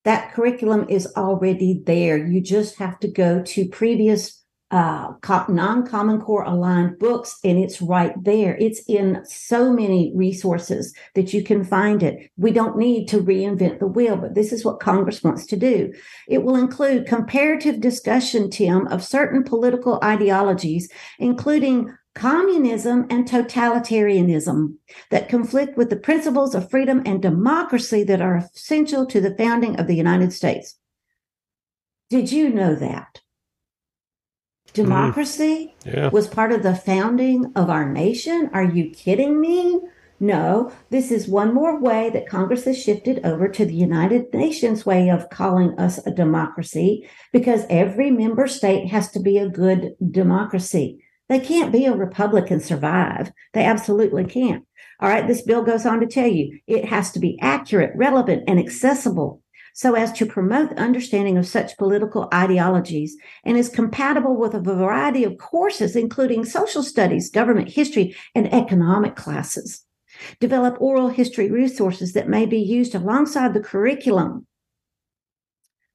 That 0.05 0.33
curriculum 0.33 0.87
is 0.89 1.13
already 1.17 1.81
there. 1.87 2.17
You 2.27 2.41
just 2.41 2.79
have 2.79 2.99
to 3.01 3.09
go 3.09 3.43
to 3.43 3.69
previous 3.69 4.40
uh, 4.71 5.13
non-common 5.49 6.21
core 6.21 6.45
aligned 6.45 6.99
books 6.99 7.39
and 7.43 7.59
it's 7.59 7.83
right 7.83 8.15
there. 8.23 8.57
It's 8.57 8.83
in 8.87 9.25
so 9.25 9.73
many 9.73 10.13
resources 10.15 10.95
that 11.15 11.35
you 11.35 11.43
can 11.43 11.65
find 11.65 12.03
it. 12.03 12.31
We 12.37 12.53
don't 12.53 12.77
need 12.77 13.07
to 13.09 13.23
reinvent 13.23 13.81
the 13.81 13.87
wheel 13.87 14.17
but 14.17 14.35
this 14.35 14.53
is 14.53 14.65
what 14.65 14.81
congress 14.81 15.25
wants 15.25 15.47
to 15.47 15.57
do. 15.57 15.93
It 16.29 16.45
will 16.45 16.57
include 16.57 17.07
comparative 17.07 17.81
discussion 17.81 18.51
tim 18.51 18.87
of 18.89 19.03
certain 19.05 19.43
political 19.43 19.99
ideologies 20.05 20.89
including 21.19 21.93
communism 22.15 23.07
and 23.09 23.29
totalitarianism 23.29 24.75
that 25.11 25.29
conflict 25.29 25.77
with 25.77 25.91
the 25.91 25.97
principles 25.97 26.55
of 26.55 26.71
freedom 26.71 27.03
and 27.07 27.23
democracy 27.23 28.03
that 28.05 28.21
are 28.21 28.37
essential 28.55 29.07
to 29.07 29.21
the 29.21 29.35
founding 29.37 29.79
of 29.79 29.87
the 29.87 29.95
united 29.95 30.33
states. 30.33 30.77
Did 32.09 32.33
you 32.33 32.51
know 32.51 32.75
that. 32.75 33.21
Democracy 34.73 35.75
mm. 35.85 35.95
yeah. 35.95 36.09
was 36.09 36.29
part 36.29 36.53
of 36.53 36.63
the 36.63 36.75
founding 36.75 37.53
of 37.57 37.71
our 37.71 37.91
nation. 37.91 38.51
Are 38.53 38.65
you 38.65 38.91
kidding 38.91 39.41
me? 39.41 39.81
No, 40.23 40.71
this 40.91 41.11
is 41.11 41.27
one 41.27 41.55
more 41.55 41.81
way 41.81 42.11
that 42.11 42.29
Congress 42.29 42.65
has 42.65 42.81
shifted 42.81 43.25
over 43.25 43.49
to 43.49 43.65
the 43.65 43.75
United 43.75 44.33
Nations 44.35 44.85
way 44.85 45.09
of 45.09 45.31
calling 45.31 45.79
us 45.79 45.99
a 46.07 46.11
democracy 46.11 47.09
because 47.33 47.65
every 47.71 48.11
member 48.11 48.47
state 48.47 48.89
has 48.89 49.11
to 49.13 49.21
be 49.21 49.39
a 49.39 49.49
good 49.49 49.95
democracy. 50.11 51.03
They 51.31 51.41
can't 51.41 51.73
be 51.73 51.87
a 51.87 51.95
republic 51.95 52.51
and 52.51 52.61
survive. 52.61 53.33
They 53.55 53.65
absolutely 53.65 54.25
can't. 54.25 54.67
All 55.01 55.09
right, 55.09 55.27
this 55.27 55.41
bill 55.41 55.63
goes 55.63 55.87
on 55.87 56.01
to 56.01 56.07
tell 56.07 56.27
you 56.27 56.59
it 56.67 56.85
has 56.85 57.13
to 57.13 57.19
be 57.19 57.39
accurate, 57.41 57.93
relevant, 57.95 58.45
and 58.47 58.59
accessible 58.59 59.41
so 59.75 59.95
as 59.95 60.13
to 60.13 60.27
promote 60.27 60.77
understanding 60.77 61.39
of 61.39 61.47
such 61.47 61.77
political 61.77 62.29
ideologies 62.33 63.17
and 63.45 63.57
is 63.57 63.69
compatible 63.69 64.37
with 64.37 64.55
a 64.55 64.61
variety 64.61 65.25
of 65.25 65.39
courses, 65.39 65.97
including 65.97 66.45
social 66.45 66.83
studies, 66.83 67.31
government 67.31 67.71
history, 67.71 68.15
and 68.35 68.53
economic 68.53 69.17
classes. 69.17 69.85
Develop 70.41 70.77
oral 70.81 71.09
history 71.09 71.51
resources 71.51 72.13
that 72.13 72.29
may 72.29 72.47
be 72.47 72.59
used 72.59 72.95
alongside 72.95 73.55
the 73.55 73.61
curriculum. 73.61 74.47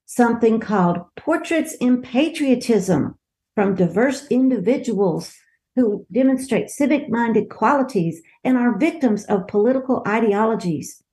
Something 0.05 0.59
called 0.59 0.99
Portraits 1.15 1.75
in 1.75 2.01
Patriotism 2.01 3.17
from 3.55 3.75
diverse 3.75 4.27
individuals 4.27 5.35
who 5.75 6.05
demonstrate 6.11 6.69
civic 6.69 7.09
minded 7.09 7.49
qualities 7.49 8.21
and 8.43 8.57
are 8.57 8.77
victims 8.77 9.25
of 9.25 9.47
political 9.47 10.03
ideologies 10.07 11.03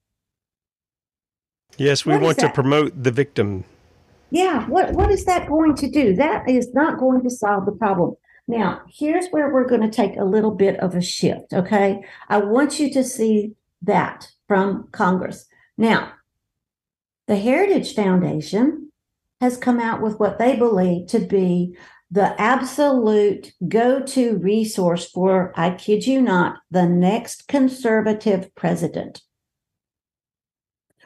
Yes, 1.82 2.06
we 2.06 2.12
what 2.12 2.22
want 2.22 2.38
to 2.38 2.50
promote 2.50 3.02
the 3.02 3.10
victim. 3.10 3.64
Yeah, 4.30 4.66
what 4.68 4.92
what 4.92 5.10
is 5.10 5.24
that 5.24 5.48
going 5.48 5.74
to 5.76 5.90
do? 5.90 6.14
That 6.14 6.48
is 6.48 6.72
not 6.72 7.00
going 7.00 7.22
to 7.22 7.30
solve 7.30 7.66
the 7.66 7.72
problem. 7.72 8.14
Now, 8.46 8.82
here's 8.88 9.26
where 9.28 9.52
we're 9.52 9.68
going 9.68 9.82
to 9.82 9.90
take 9.90 10.16
a 10.16 10.24
little 10.24 10.52
bit 10.52 10.78
of 10.78 10.94
a 10.94 11.02
shift, 11.02 11.52
okay? 11.52 12.04
I 12.28 12.38
want 12.38 12.78
you 12.78 12.92
to 12.92 13.02
see 13.02 13.54
that 13.82 14.30
from 14.46 14.88
Congress. 14.92 15.46
Now, 15.76 16.12
the 17.26 17.36
Heritage 17.36 17.94
Foundation 17.94 18.92
has 19.40 19.56
come 19.56 19.80
out 19.80 20.00
with 20.00 20.20
what 20.20 20.38
they 20.38 20.54
believe 20.54 21.08
to 21.08 21.18
be 21.18 21.76
the 22.10 22.40
absolute 22.40 23.54
go 23.68 24.00
to 24.00 24.38
resource 24.38 25.10
for, 25.10 25.52
I 25.56 25.70
kid 25.70 26.06
you 26.06 26.20
not, 26.20 26.58
the 26.70 26.86
next 26.86 27.48
conservative 27.48 28.54
president. 28.54 29.22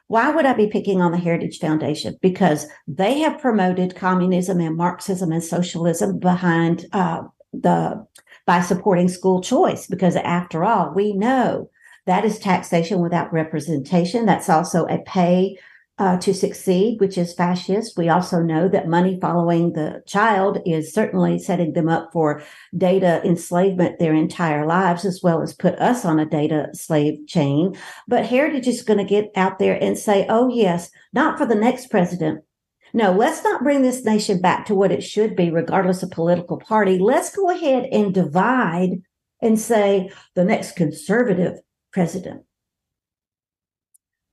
Why 0.08 0.30
would 0.30 0.46
I 0.46 0.54
be 0.54 0.68
picking 0.68 1.00
on 1.00 1.10
the 1.10 1.18
Heritage 1.18 1.58
Foundation? 1.58 2.16
Because 2.22 2.66
they 2.86 3.18
have 3.20 3.40
promoted 3.40 3.96
communism 3.96 4.60
and 4.60 4.76
Marxism 4.76 5.32
and 5.32 5.42
socialism 5.42 6.18
behind 6.18 6.86
uh, 6.92 7.22
the 7.52 8.06
by 8.46 8.60
supporting 8.60 9.08
school 9.08 9.40
choice. 9.40 9.86
Because 9.86 10.14
after 10.16 10.64
all, 10.64 10.92
we 10.94 11.12
know 11.12 11.68
that 12.06 12.24
is 12.24 12.38
taxation 12.38 13.00
without 13.00 13.32
representation. 13.32 14.26
That's 14.26 14.48
also 14.48 14.86
a 14.86 14.98
pay 14.98 15.58
uh, 15.98 16.18
to 16.18 16.34
succeed, 16.34 17.00
which 17.00 17.16
is 17.16 17.32
fascist. 17.32 17.96
We 17.96 18.08
also 18.08 18.40
know 18.40 18.68
that 18.68 18.88
money 18.88 19.18
following 19.20 19.72
the 19.72 20.02
child 20.06 20.58
is 20.66 20.92
certainly 20.92 21.38
setting 21.38 21.72
them 21.72 21.88
up 21.88 22.10
for 22.12 22.42
data 22.76 23.22
enslavement 23.24 23.98
their 23.98 24.12
entire 24.12 24.66
lives, 24.66 25.06
as 25.06 25.20
well 25.22 25.40
as 25.40 25.54
put 25.54 25.74
us 25.76 26.04
on 26.04 26.18
a 26.18 26.26
data 26.26 26.68
slave 26.74 27.26
chain. 27.26 27.76
But 28.06 28.26
Heritage 28.26 28.66
is 28.66 28.82
going 28.82 28.98
to 28.98 29.04
get 29.04 29.30
out 29.36 29.58
there 29.58 29.82
and 29.82 29.96
say, 29.96 30.26
oh, 30.28 30.50
yes, 30.50 30.90
not 31.14 31.38
for 31.38 31.46
the 31.46 31.54
next 31.54 31.90
president. 31.90 32.44
No, 32.92 33.12
let's 33.12 33.42
not 33.42 33.62
bring 33.62 33.82
this 33.82 34.04
nation 34.04 34.40
back 34.40 34.66
to 34.66 34.74
what 34.74 34.92
it 34.92 35.02
should 35.02 35.34
be, 35.34 35.50
regardless 35.50 36.02
of 36.02 36.10
political 36.10 36.58
party. 36.58 36.98
Let's 36.98 37.34
go 37.34 37.50
ahead 37.50 37.88
and 37.90 38.12
divide 38.12 39.02
and 39.40 39.58
say 39.58 40.10
the 40.34 40.44
next 40.44 40.76
conservative 40.76 41.58
president. 41.92 42.42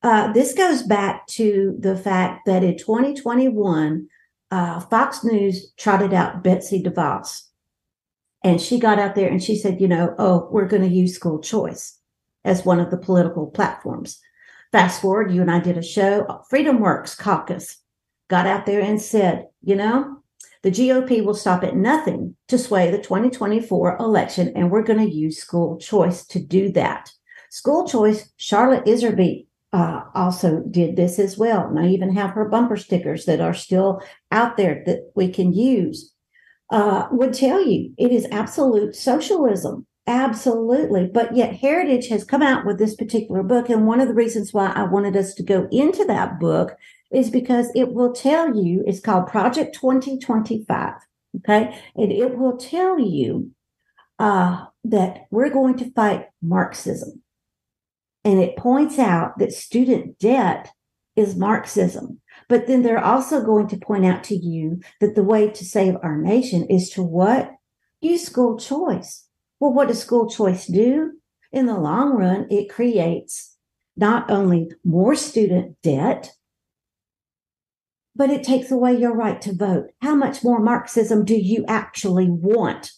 Uh, 0.03 0.33
this 0.33 0.53
goes 0.53 0.83
back 0.83 1.25
to 1.27 1.75
the 1.79 1.95
fact 1.95 2.45
that 2.45 2.63
in 2.63 2.77
2021, 2.77 4.07
uh, 4.51 4.79
Fox 4.81 5.23
News 5.23 5.71
trotted 5.77 6.13
out 6.13 6.43
Betsy 6.43 6.83
DeVos. 6.83 7.43
And 8.43 8.59
she 8.59 8.77
got 8.77 8.99
out 8.99 9.15
there 9.15 9.29
and 9.29 9.41
she 9.41 9.55
said, 9.55 9.79
you 9.79 9.87
know, 9.87 10.13
oh, 10.19 10.49
we're 10.51 10.67
going 10.67 10.81
to 10.81 10.93
use 10.93 11.15
school 11.15 11.39
choice 11.39 11.97
as 12.43 12.65
one 12.65 12.81
of 12.81 12.91
the 12.91 12.97
political 12.97 13.47
platforms. 13.47 14.19
Fast 14.73 15.01
forward, 15.01 15.31
you 15.31 15.41
and 15.41 15.49
I 15.49 15.59
did 15.59 15.77
a 15.77 15.83
show, 15.83 16.43
Freedom 16.49 16.81
Works 16.81 17.15
Caucus 17.15 17.77
got 18.29 18.45
out 18.45 18.65
there 18.65 18.81
and 18.81 19.01
said, 19.01 19.47
you 19.61 19.75
know, 19.75 20.17
the 20.63 20.71
GOP 20.71 21.23
will 21.23 21.35
stop 21.35 21.63
at 21.63 21.75
nothing 21.75 22.35
to 22.47 22.57
sway 22.57 22.89
the 22.89 22.97
2024 22.97 23.97
election, 23.97 24.51
and 24.55 24.71
we're 24.71 24.83
going 24.83 24.99
to 24.99 25.13
use 25.13 25.37
school 25.37 25.77
choice 25.77 26.25
to 26.27 26.39
do 26.39 26.71
that. 26.71 27.11
School 27.49 27.87
choice, 27.87 28.31
Charlotte 28.37 28.85
Iserbyt 28.85 29.45
uh, 29.73 30.03
also 30.13 30.61
did 30.69 30.95
this 30.95 31.17
as 31.17 31.37
well. 31.37 31.67
And 31.67 31.79
I 31.79 31.87
even 31.87 32.15
have 32.15 32.31
her 32.31 32.47
bumper 32.47 32.77
stickers 32.77 33.25
that 33.25 33.41
are 33.41 33.55
still 33.55 34.01
out 34.31 34.55
there 34.55 34.83
that 34.85 35.11
we 35.15 35.27
can 35.29 35.51
use. 35.51 36.11
Uh, 36.69 37.07
would 37.11 37.33
tell 37.33 37.63
you 37.65 37.93
it 37.97 38.11
is 38.11 38.25
absolute 38.31 38.95
socialism. 38.95 39.85
Absolutely. 40.05 41.07
But 41.07 41.35
yet, 41.35 41.55
Heritage 41.55 42.07
has 42.09 42.23
come 42.23 42.41
out 42.41 42.65
with 42.65 42.77
this 42.77 42.95
particular 42.95 43.41
book. 43.41 43.69
And 43.69 43.87
one 43.87 43.99
of 43.99 44.07
the 44.07 44.13
reasons 44.13 44.53
why 44.53 44.71
I 44.71 44.83
wanted 44.83 45.15
us 45.15 45.33
to 45.35 45.43
go 45.43 45.67
into 45.71 46.05
that 46.05 46.39
book 46.39 46.75
is 47.11 47.29
because 47.29 47.69
it 47.73 47.93
will 47.93 48.11
tell 48.11 48.55
you 48.55 48.83
it's 48.85 48.99
called 48.99 49.27
Project 49.27 49.75
2025. 49.75 50.93
Okay. 51.37 51.79
And 51.95 52.11
it 52.11 52.37
will 52.37 52.57
tell 52.57 52.99
you 52.99 53.51
uh, 54.19 54.65
that 54.83 55.25
we're 55.31 55.49
going 55.49 55.77
to 55.77 55.91
fight 55.91 56.27
Marxism. 56.41 57.22
And 58.25 58.39
it 58.39 58.57
points 58.57 58.97
out 58.99 59.37
that 59.39 59.53
student 59.53 60.17
debt 60.19 60.71
is 61.15 61.35
Marxism. 61.35 62.21
But 62.47 62.67
then 62.67 62.81
they're 62.81 63.03
also 63.03 63.43
going 63.43 63.67
to 63.67 63.77
point 63.77 64.05
out 64.05 64.23
to 64.25 64.35
you 64.35 64.81
that 64.99 65.15
the 65.15 65.23
way 65.23 65.49
to 65.49 65.65
save 65.65 65.95
our 66.01 66.17
nation 66.17 66.65
is 66.67 66.89
to 66.91 67.03
what? 67.03 67.51
Use 68.01 68.25
school 68.25 68.57
choice. 68.57 69.27
Well, 69.59 69.73
what 69.73 69.87
does 69.87 70.01
school 70.01 70.29
choice 70.29 70.67
do? 70.67 71.13
In 71.51 71.67
the 71.67 71.77
long 71.77 72.15
run, 72.15 72.47
it 72.49 72.69
creates 72.69 73.55
not 73.95 74.29
only 74.29 74.71
more 74.83 75.15
student 75.15 75.81
debt, 75.83 76.33
but 78.15 78.29
it 78.29 78.43
takes 78.43 78.71
away 78.71 78.95
your 78.95 79.13
right 79.13 79.41
to 79.41 79.53
vote. 79.53 79.91
How 80.01 80.15
much 80.15 80.43
more 80.43 80.59
Marxism 80.59 81.25
do 81.25 81.35
you 81.35 81.63
actually 81.67 82.29
want? 82.29 82.91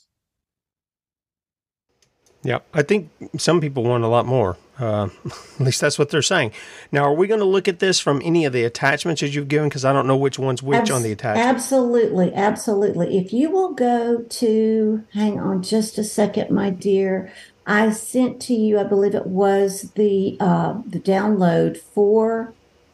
Yeah, 2.43 2.59
I 2.73 2.83
think 2.83 3.09
some 3.37 3.59
people 3.59 3.83
want 3.83 4.03
a 4.03 4.07
lot 4.07 4.25
more. 4.25 4.57
Uh, 4.79 5.09
at 5.25 5.59
least 5.59 5.81
that's 5.81 5.97
what 5.97 6.09
they're 6.09 6.21
saying. 6.21 6.51
Now, 6.91 7.03
are 7.03 7.13
we 7.13 7.27
going 7.27 7.39
to 7.39 7.45
look 7.45 7.67
at 7.67 7.79
this 7.79 7.99
from 7.99 8.21
any 8.23 8.45
of 8.45 8.53
the 8.53 8.63
attachments 8.63 9.21
that 9.21 9.29
you've 9.29 9.47
given? 9.47 9.69
Because 9.69 9.85
I 9.85 9.93
don't 9.93 10.07
know 10.07 10.17
which 10.17 10.37
one's 10.37 10.61
which 10.61 10.77
Abs- 10.77 10.91
on 10.91 11.03
the 11.03 11.11
attachment. 11.11 11.47
Absolutely, 11.47 12.33
absolutely. 12.33 13.17
If 13.17 13.31
you 13.33 13.49
will 13.49 13.73
go 13.73 14.19
to, 14.19 15.03
hang 15.13 15.39
on 15.39 15.63
just 15.63 15.97
a 15.97 16.03
second, 16.03 16.51
my 16.51 16.69
dear. 16.69 17.31
I 17.67 17.89
sent 17.91 18.41
to 18.43 18.53
you, 18.53 18.79
I 18.79 18.83
believe 18.83 19.15
it 19.15 19.25
was 19.25 19.91
the 19.95 20.37
uh, 20.39 20.81
the 20.85 20.99
download 20.99 21.77
for 21.77 22.53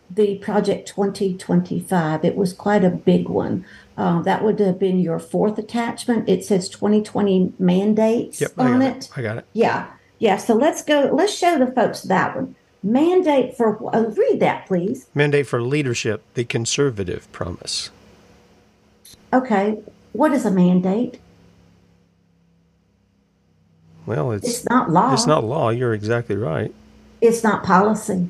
the 0.09 0.37
project 0.37 0.87
2025. 0.87 2.23
It 2.23 2.35
was 2.35 2.53
quite 2.53 2.83
a 2.83 2.89
big 2.89 3.27
one. 3.27 3.65
Uh, 3.97 4.21
that 4.21 4.43
would 4.43 4.59
have 4.59 4.79
been 4.79 4.99
your 4.99 5.19
fourth 5.19 5.57
attachment. 5.57 6.27
It 6.27 6.43
says 6.45 6.69
2020 6.69 7.53
mandates 7.59 8.41
yep, 8.41 8.51
on 8.57 8.81
it. 8.81 8.97
it. 8.97 9.09
I 9.15 9.21
got 9.21 9.37
it. 9.37 9.45
Yeah. 9.53 9.87
Yeah. 10.21 10.37
So 10.37 10.53
let's 10.53 10.83
go, 10.83 11.09
let's 11.11 11.35
show 11.35 11.57
the 11.57 11.71
folks 11.71 12.03
that 12.03 12.35
one. 12.35 12.55
Mandate 12.83 13.57
for, 13.57 13.93
uh, 13.93 14.03
read 14.03 14.39
that, 14.39 14.67
please. 14.67 15.07
Mandate 15.15 15.47
for 15.47 15.63
leadership, 15.63 16.21
the 16.35 16.43
conservative 16.43 17.29
promise. 17.31 17.89
Okay. 19.33 19.79
What 20.11 20.31
is 20.31 20.45
a 20.45 20.51
mandate? 20.51 21.19
Well, 24.05 24.31
it's, 24.31 24.47
it's 24.47 24.69
not 24.69 24.91
law. 24.91 25.11
It's 25.11 25.25
not 25.25 25.43
law. 25.43 25.69
You're 25.69 25.95
exactly 25.95 26.35
right. 26.35 26.71
It's 27.19 27.43
not 27.43 27.63
policy. 27.63 28.29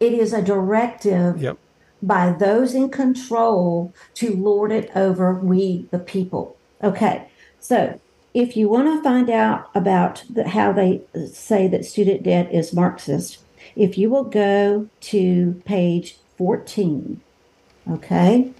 It 0.00 0.12
is 0.12 0.32
a 0.32 0.42
directive 0.42 1.40
yep. 1.40 1.56
by 2.02 2.32
those 2.32 2.74
in 2.74 2.90
control 2.90 3.94
to 4.14 4.34
lord 4.34 4.72
it 4.72 4.90
over 4.96 5.34
we, 5.34 5.86
the 5.92 6.00
people. 6.00 6.56
Okay. 6.82 7.28
So 7.60 8.00
if 8.38 8.56
you 8.56 8.68
want 8.68 8.86
to 8.86 9.02
find 9.02 9.28
out 9.28 9.68
about 9.74 10.22
the, 10.30 10.48
how 10.48 10.72
they 10.72 11.02
say 11.32 11.66
that 11.66 11.84
student 11.84 12.22
debt 12.22 12.48
is 12.54 12.72
Marxist, 12.72 13.38
if 13.74 13.98
you 13.98 14.08
will 14.10 14.22
go 14.22 14.88
to 15.00 15.60
page 15.64 16.18
14, 16.36 17.20
okay? 17.90 18.52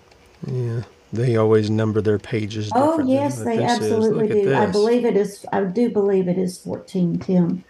Yeah. 0.45 0.83
They 1.13 1.37
always 1.37 1.71
number 1.71 2.03
their 2.03 2.19
pages. 2.19 2.71
Oh 2.75 2.99
yes, 3.07 3.41
they 3.41 3.63
absolutely 3.63 4.29
do. 4.29 4.55
I 4.55 4.67
believe 4.67 5.07
it 5.07 5.17
is. 5.17 5.47
I 5.51 5.63
do 5.65 5.89
believe 5.89 6.29
it 6.29 6.37
is 6.37 6.59
fourteen, 6.59 7.19
Tim. 7.19 7.65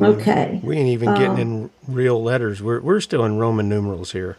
Okay. 0.00 0.60
We 0.62 0.78
ain't 0.78 0.88
even 0.88 1.12
getting 1.12 1.30
um, 1.32 1.38
in 1.38 1.70
real 1.86 2.22
letters. 2.22 2.62
We're 2.62 2.80
we're 2.80 3.00
still 3.00 3.22
in 3.26 3.36
Roman 3.36 3.68
numerals 3.68 4.12
here. 4.12 4.38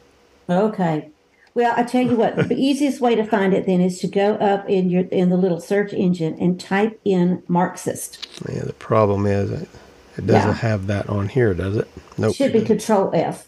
Okay. 0.49 1.11
Well, 1.56 1.74
I 1.78 1.84
tell 1.84 2.01
you 2.01 2.18
what, 2.18 2.36
the 2.36 2.53
easiest 2.58 2.99
way 2.99 3.16
to 3.16 3.24
find 3.24 3.53
it 3.53 3.66
then 3.66 3.80
is 3.80 3.99
to 3.99 4.08
go 4.08 4.36
up 4.36 4.70
in 4.70 4.89
your 4.89 5.06
in 5.06 5.30
the 5.30 5.38
little 5.38 5.62
search 5.62 5.93
engine 5.93 6.38
and 6.39 6.60
type 6.60 6.99
in 7.06 7.41
Marxist. 7.47 8.28
Yeah, 8.47 8.66
the 8.66 8.74
problem 8.74 9.26
is 9.26 9.49
it, 9.49 9.70
it 10.18 10.28
doesn't 10.28 10.49
yeah. 10.49 10.53
have 10.53 10.88
that 10.88 11.10
on 11.10 11.30
here, 11.30 11.53
does 11.53 11.78
it? 11.78 11.88
Nope. 12.18 12.32
It 12.32 12.36
should 12.36 12.53
be 12.53 12.62
Control 12.62 13.10
F. 13.14 13.47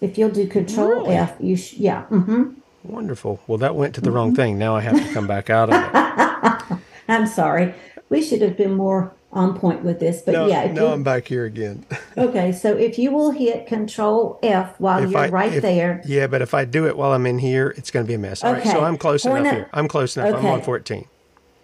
If 0.00 0.16
you'll 0.16 0.30
do 0.30 0.46
Control 0.46 0.88
really? 0.88 1.16
F, 1.16 1.36
you 1.40 1.56
sh- 1.56 1.74
yeah. 1.74 2.06
Mm-hmm. 2.10 2.52
Wonderful. 2.84 3.40
Well, 3.46 3.58
that 3.58 3.74
went 3.74 3.96
to 3.96 4.00
the 4.00 4.08
mm-hmm. 4.08 4.16
wrong 4.16 4.34
thing. 4.34 4.58
Now 4.58 4.76
I 4.76 4.80
have 4.80 4.96
to 4.96 5.12
come 5.12 5.26
back 5.26 5.50
out 5.50 5.68
of 5.70 5.74
it. 5.74 6.78
I'm 7.08 7.26
sorry. 7.26 7.74
We 8.08 8.22
should 8.22 8.42
have 8.42 8.56
been 8.56 8.74
more 8.74 9.12
on 9.32 9.58
point 9.58 9.82
with 9.82 9.98
this, 9.98 10.20
but 10.22 10.32
no, 10.32 10.46
yeah. 10.46 10.70
No, 10.70 10.92
I'm 10.92 11.02
back 11.02 11.26
here 11.26 11.46
again. 11.46 11.86
okay, 12.18 12.52
so 12.52 12.76
if 12.76 12.98
you 12.98 13.10
will 13.10 13.30
hit 13.30 13.66
Control 13.66 14.38
F 14.42 14.78
while 14.78 15.02
if 15.02 15.10
you're 15.10 15.20
I, 15.20 15.28
right 15.28 15.54
if, 15.54 15.62
there. 15.62 16.02
Yeah, 16.04 16.26
but 16.26 16.42
if 16.42 16.52
I 16.52 16.66
do 16.66 16.86
it 16.86 16.96
while 16.96 17.12
I'm 17.12 17.26
in 17.26 17.38
here, 17.38 17.74
it's 17.76 17.90
going 17.90 18.04
to 18.04 18.08
be 18.08 18.14
a 18.14 18.18
mess. 18.18 18.44
All 18.44 18.50
okay. 18.50 18.60
right, 18.60 18.68
so 18.68 18.84
I'm 18.84 18.98
close 18.98 19.22
Point 19.22 19.40
enough 19.40 19.54
here. 19.54 19.70
I'm 19.72 19.88
close 19.88 20.16
enough. 20.16 20.34
Okay. 20.34 20.48
I'm 20.48 20.54
on 20.54 20.62
14. 20.62 21.06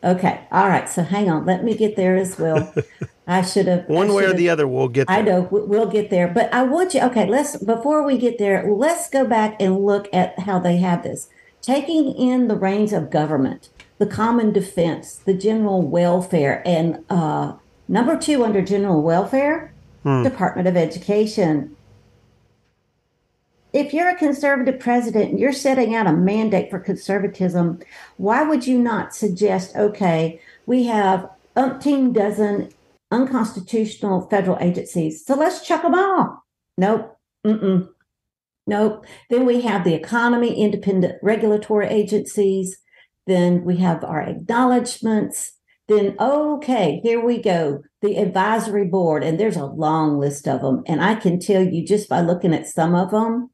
Okay. 0.04 0.40
All 0.50 0.68
right. 0.68 0.88
So 0.88 1.02
hang 1.02 1.28
on. 1.28 1.44
Let 1.44 1.64
me 1.64 1.76
get 1.76 1.96
there 1.96 2.16
as 2.16 2.38
well. 2.38 2.72
I 3.26 3.42
should 3.42 3.66
have. 3.66 3.88
One 3.88 4.14
way 4.14 4.24
or 4.24 4.32
the 4.32 4.48
other, 4.48 4.66
we'll 4.66 4.88
get 4.88 5.08
there. 5.08 5.16
I 5.18 5.22
know. 5.22 5.46
We'll 5.50 5.90
get 5.90 6.08
there. 6.08 6.28
But 6.28 6.52
I 6.54 6.62
want 6.62 6.94
you, 6.94 7.02
okay, 7.02 7.26
let's, 7.26 7.56
before 7.56 8.02
we 8.02 8.16
get 8.16 8.38
there, 8.38 8.70
let's 8.70 9.10
go 9.10 9.26
back 9.26 9.60
and 9.60 9.84
look 9.84 10.08
at 10.14 10.38
how 10.40 10.58
they 10.58 10.78
have 10.78 11.02
this. 11.02 11.28
Taking 11.60 12.14
in 12.16 12.48
the 12.48 12.56
reins 12.56 12.92
of 12.92 13.10
government, 13.10 13.68
the 13.98 14.06
common 14.06 14.52
defense, 14.52 15.16
the 15.16 15.34
general 15.34 15.82
welfare, 15.82 16.62
and 16.66 17.04
uh, 17.10 17.54
number 17.88 18.16
two 18.16 18.44
under 18.44 18.62
general 18.62 19.02
welfare, 19.02 19.72
hmm. 20.02 20.22
Department 20.22 20.68
of 20.68 20.76
Education 20.76 21.76
if 23.72 23.92
you're 23.92 24.08
a 24.08 24.16
conservative 24.16 24.80
president 24.80 25.30
and 25.30 25.38
you're 25.38 25.52
setting 25.52 25.94
out 25.94 26.06
a 26.06 26.12
mandate 26.12 26.70
for 26.70 26.78
conservatism, 26.78 27.80
why 28.16 28.42
would 28.42 28.66
you 28.66 28.78
not 28.78 29.14
suggest, 29.14 29.76
okay, 29.76 30.40
we 30.66 30.84
have 30.84 31.28
umpteen 31.56 32.12
dozen 32.12 32.70
unconstitutional 33.10 34.28
federal 34.28 34.58
agencies, 34.60 35.24
so 35.24 35.34
let's 35.34 35.66
chuck 35.66 35.82
them 35.82 35.94
all? 35.94 36.44
Nope. 36.76 37.16
Mm-mm. 37.46 37.88
Nope. 38.66 39.06
Then 39.30 39.46
we 39.46 39.62
have 39.62 39.84
the 39.84 39.94
economy, 39.94 40.60
independent 40.60 41.18
regulatory 41.22 41.88
agencies. 41.88 42.78
Then 43.28 43.62
we 43.62 43.76
have 43.76 44.02
our 44.02 44.22
acknowledgments. 44.22 45.52
Then, 45.86 46.16
okay, 46.18 47.00
here 47.02 47.22
we 47.22 47.42
go. 47.42 47.82
The 48.00 48.16
advisory 48.16 48.86
board, 48.86 49.22
and 49.22 49.38
there's 49.38 49.56
a 49.56 49.66
long 49.66 50.18
list 50.18 50.48
of 50.48 50.62
them. 50.62 50.82
And 50.86 51.02
I 51.02 51.14
can 51.14 51.38
tell 51.38 51.62
you 51.62 51.86
just 51.86 52.08
by 52.08 52.22
looking 52.22 52.54
at 52.54 52.68
some 52.68 52.94
of 52.94 53.10
them, 53.10 53.50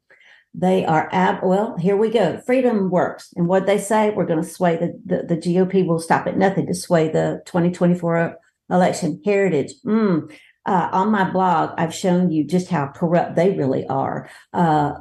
they 0.55 0.85
are 0.85 1.09
ab 1.11 1.41
well, 1.43 1.77
here 1.77 1.97
we 1.97 2.09
go. 2.09 2.41
Freedom 2.47 2.89
works. 2.89 3.33
And 3.35 3.49
what 3.49 3.67
they 3.67 3.79
say, 3.79 4.11
we're 4.11 4.27
going 4.27 4.43
to 4.43 4.49
sway 4.49 4.77
the, 4.77 4.97
the, 5.05 5.35
the 5.35 5.41
GOP 5.41 5.85
will 5.85 5.99
stop 5.99 6.29
at 6.29 6.39
nothing 6.39 6.69
to 6.69 6.75
sway 6.75 7.09
the 7.09 7.43
2024 7.47 8.37
election. 8.71 9.21
Heritage. 9.25 9.73
Mm. 9.85 10.33
Uh, 10.65 10.89
on 10.93 11.11
my 11.11 11.29
blog, 11.29 11.71
I've 11.77 11.93
shown 11.93 12.31
you 12.31 12.45
just 12.45 12.69
how 12.69 12.93
corrupt 12.95 13.35
they 13.35 13.51
really 13.51 13.87
are. 13.89 14.31
Uh, 14.53 14.93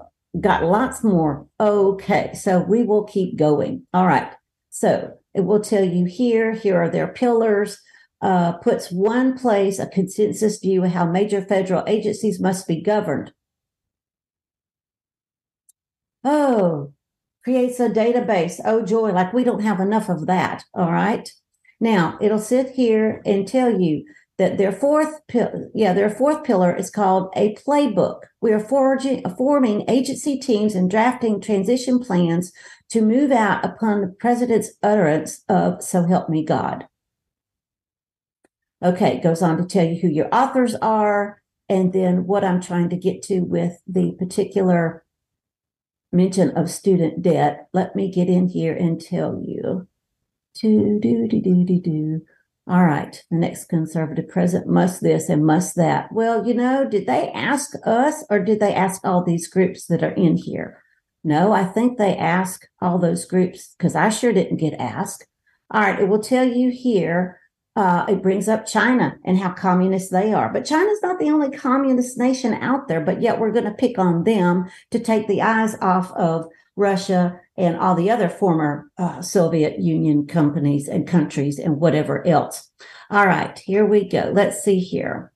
got 0.42 0.64
lots 0.64 1.04
more. 1.04 1.46
Okay, 1.60 2.34
so 2.34 2.64
we 2.64 2.82
will 2.82 3.04
keep 3.04 3.38
going. 3.38 3.86
All 3.94 4.08
right. 4.08 4.34
So 4.76 5.14
it 5.36 5.42
will 5.42 5.60
tell 5.60 5.84
you 5.84 6.06
here, 6.06 6.52
here 6.54 6.82
are 6.82 6.90
their 6.90 7.08
pillars. 7.08 7.80
Uh, 8.24 8.54
puts 8.54 8.92
one 8.92 9.38
place 9.38 9.78
a 9.78 9.86
consensus 9.86 10.58
view 10.58 10.84
of 10.84 10.92
how 10.92 11.06
major 11.06 11.44
federal 11.44 11.84
agencies 11.86 12.40
must 12.40 12.68
be 12.68 12.82
governed. 12.82 13.32
Oh, 16.24 16.92
creates 17.44 17.80
a 17.80 17.88
database. 17.88 18.60
Oh, 18.66 18.84
joy. 18.84 19.12
Like 19.12 19.32
we 19.32 19.44
don't 19.44 19.62
have 19.62 19.80
enough 19.80 20.10
of 20.10 20.26
that. 20.26 20.64
All 20.74 20.92
right. 20.92 21.32
Now 21.80 22.18
it'll 22.20 22.40
sit 22.40 22.72
here 22.72 23.22
and 23.28 23.48
tell 23.48 23.80
you 23.80 24.04
that 24.38 24.58
their 24.58 24.72
fourth, 24.72 25.22
yeah, 25.76 25.94
their 25.94 26.10
fourth 26.10 26.44
pillar 26.44 26.76
is 26.76 26.90
called 26.90 27.32
a 27.36 27.56
playbook. 27.56 28.22
We 28.42 28.52
are 28.52 28.60
forging, 28.60 29.24
forming 29.38 29.88
agency 29.90 30.40
teams 30.40 30.76
and 30.76 30.90
drafting 30.90 31.40
transition 31.40 32.00
plans 32.00 32.52
to 32.90 33.02
move 33.02 33.32
out 33.32 33.64
upon 33.64 34.02
the 34.02 34.08
president's 34.08 34.74
utterance 34.82 35.44
of 35.48 35.84
"So 35.84 36.04
help 36.04 36.30
me 36.30 36.44
God." 36.44 36.88
Okay, 38.84 39.22
goes 39.22 39.42
on 39.42 39.58
to 39.58 39.66
tell 39.66 39.86
you 39.86 40.02
who 40.02 40.10
your 40.10 40.30
authors 40.34 40.76
are, 40.76 41.42
and 41.70 41.94
then 41.94 42.28
what 42.28 42.44
I'm 42.44 42.60
trying 42.60 42.90
to 42.90 42.98
get 42.98 43.22
to 43.24 43.42
with 43.42 43.82
the 43.88 44.14
particular 44.20 45.06
mention 46.12 46.52
of 46.52 46.70
student 46.70 47.22
debt, 47.22 47.68
let 47.74 47.96
me 47.96 48.12
get 48.12 48.30
in 48.30 48.48
here 48.48 48.76
and 48.76 49.00
tell 49.00 49.42
you. 49.44 49.88
Do, 50.62 51.00
do, 51.00 51.28
do, 51.28 51.42
do, 51.42 51.66
do, 51.66 51.80
do. 51.80 52.22
All 52.66 52.86
right, 52.86 53.22
the 53.30 53.38
next 53.38 53.66
conservative 53.66 54.30
president 54.30 54.72
must 54.72 55.02
this 55.02 55.28
and 55.28 55.46
must 55.46 55.76
that. 55.76 56.12
Well, 56.14 56.48
you 56.48 56.54
know, 56.54 56.88
did 56.88 57.06
they 57.06 57.30
ask 57.32 57.72
us 57.86 58.24
or 58.30 58.40
did 58.40 58.62
they 58.62 58.74
ask 58.74 59.06
all 59.06 59.24
these 59.24 59.50
groups 59.50 59.86
that 59.88 60.02
are 60.02 60.14
in 60.14 60.38
here? 60.38 60.82
No, 61.26 61.52
I 61.52 61.66
think 61.66 61.98
they 61.98 62.16
ask 62.16 62.66
all 62.82 63.00
those 63.00 63.26
groups 63.26 63.76
because 63.78 63.96
I 63.96 64.10
sure 64.10 64.32
didn't 64.32 64.58
get 64.58 64.80
asked. 64.80 65.28
All 65.72 65.82
right, 65.82 66.00
it 66.00 66.08
will 66.08 66.22
tell 66.22 66.48
you 66.48 66.70
here 66.70 67.40
uh, 67.76 68.06
it 68.08 68.22
brings 68.22 68.48
up 68.48 68.66
China 68.66 69.18
and 69.26 69.38
how 69.38 69.52
communist 69.52 70.12
they 70.12 70.32
are. 70.34 70.52
But 70.52 70.66
China's 70.66 71.02
not 71.02 71.20
the 71.20 71.32
only 71.32 71.50
communist 71.50 72.18
nation 72.18 72.54
out 72.54 72.88
there, 72.88 73.02
but 73.02 73.22
yet 73.22 73.40
we're 73.40 73.52
going 73.52 73.66
to 73.66 73.72
pick 73.72 73.98
on 73.98 74.24
them 74.24 74.70
to 74.92 75.00
take 75.00 75.28
the 75.28 75.42
eyes 75.42 75.76
off 75.82 76.12
of 76.14 76.48
Russia 76.76 77.40
and 77.58 77.78
all 77.78 77.96
the 77.96 78.10
other 78.10 78.30
former 78.30 78.90
uh, 78.98 79.22
Soviet 79.22 79.80
Union 79.80 80.26
companies 80.26 80.88
and 80.88 81.08
countries 81.08 81.60
and 81.60 81.80
whatever 81.80 82.26
else. 82.28 82.70
All 83.10 83.28
right, 83.28 83.58
here 83.60 83.86
we 83.86 84.08
go. 84.08 84.32
Let's 84.34 84.64
see 84.64 84.80
here. 84.80 85.32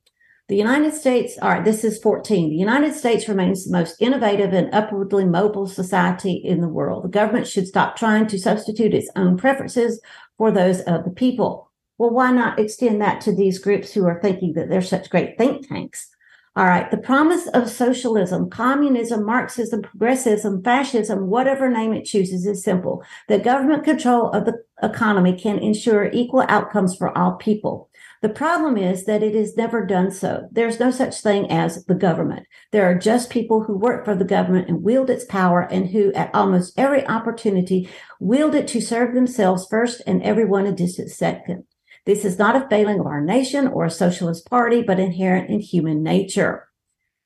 The 0.48 0.56
United 0.56 0.94
States, 0.94 1.38
all 1.42 1.50
right, 1.50 1.66
this 1.66 1.84
is 1.84 2.00
14. 2.00 2.50
The 2.50 2.56
United 2.56 2.94
States 2.96 3.28
remains 3.28 3.66
the 3.66 3.78
most 3.78 4.02
innovative 4.02 4.54
and 4.54 4.74
upwardly 4.74 5.26
mobile 5.26 5.68
society 5.68 6.34
in 6.34 6.62
the 6.62 6.70
world. 6.70 7.04
The 7.04 7.10
government 7.10 7.48
should 7.48 7.68
stop 7.68 7.98
trying 7.98 8.28
to 8.28 8.40
substitute 8.40 8.94
its 8.94 9.12
own 9.18 9.38
preferences 9.38 10.00
for 10.38 10.50
those 10.50 10.80
of 10.82 11.04
the 11.04 11.12
people. 11.12 11.70
Well, 11.98 12.12
why 12.12 12.32
not 12.32 12.60
extend 12.60 13.02
that 13.02 13.20
to 13.22 13.36
these 13.36 13.60
groups 13.60 13.92
who 13.92 14.06
are 14.06 14.22
thinking 14.22 14.54
that 14.54 14.70
they're 14.70 14.82
such 14.82 15.10
great 15.10 15.38
think 15.38 15.68
tanks? 15.68 16.16
All 16.58 16.66
right. 16.66 16.90
The 16.90 16.98
promise 16.98 17.46
of 17.50 17.70
socialism, 17.70 18.50
communism, 18.50 19.24
Marxism, 19.24 19.84
progressivism, 19.84 20.64
fascism, 20.64 21.28
whatever 21.28 21.70
name 21.70 21.94
it 21.94 22.06
chooses 22.06 22.48
is 22.48 22.64
simple. 22.64 23.04
The 23.28 23.38
government 23.38 23.84
control 23.84 24.32
of 24.32 24.46
the 24.46 24.64
economy 24.82 25.40
can 25.40 25.60
ensure 25.60 26.10
equal 26.12 26.46
outcomes 26.48 26.96
for 26.96 27.16
all 27.16 27.34
people. 27.34 27.92
The 28.24 28.30
problem 28.30 28.76
is 28.76 29.06
that 29.06 29.22
it 29.22 29.36
has 29.36 29.56
never 29.56 29.86
done 29.86 30.10
so. 30.10 30.48
There's 30.52 30.80
no 30.80 30.90
such 30.90 31.22
thing 31.22 31.52
as 31.52 31.86
the 31.86 31.94
government. 31.94 32.48
There 32.72 32.90
are 32.90 32.98
just 32.98 33.30
people 33.30 33.62
who 33.62 33.78
work 33.78 34.04
for 34.04 34.16
the 34.16 34.26
government 34.26 34.68
and 34.68 34.82
wield 34.82 35.12
its 35.12 35.26
power 35.26 35.62
and 35.62 35.88
who 35.88 36.12
at 36.14 36.34
almost 36.34 36.74
every 36.76 37.06
opportunity 37.06 37.88
wield 38.20 38.56
it 38.56 38.68
to 38.70 38.82
serve 38.82 39.14
themselves 39.14 39.68
first 39.70 40.02
and 40.08 40.24
everyone 40.24 40.66
a 40.66 40.72
distant 40.72 41.12
second. 41.12 41.66
This 42.08 42.24
is 42.24 42.40
not 42.40 42.56
a 42.56 42.66
failing 42.70 43.02
of 43.02 43.06
our 43.06 43.20
nation 43.20 43.68
or 43.68 43.84
a 43.84 43.92
socialist 43.92 44.50
party, 44.50 44.82
but 44.82 44.98
inherent 44.98 45.50
in 45.50 45.60
human 45.60 46.02
nature. 46.02 46.70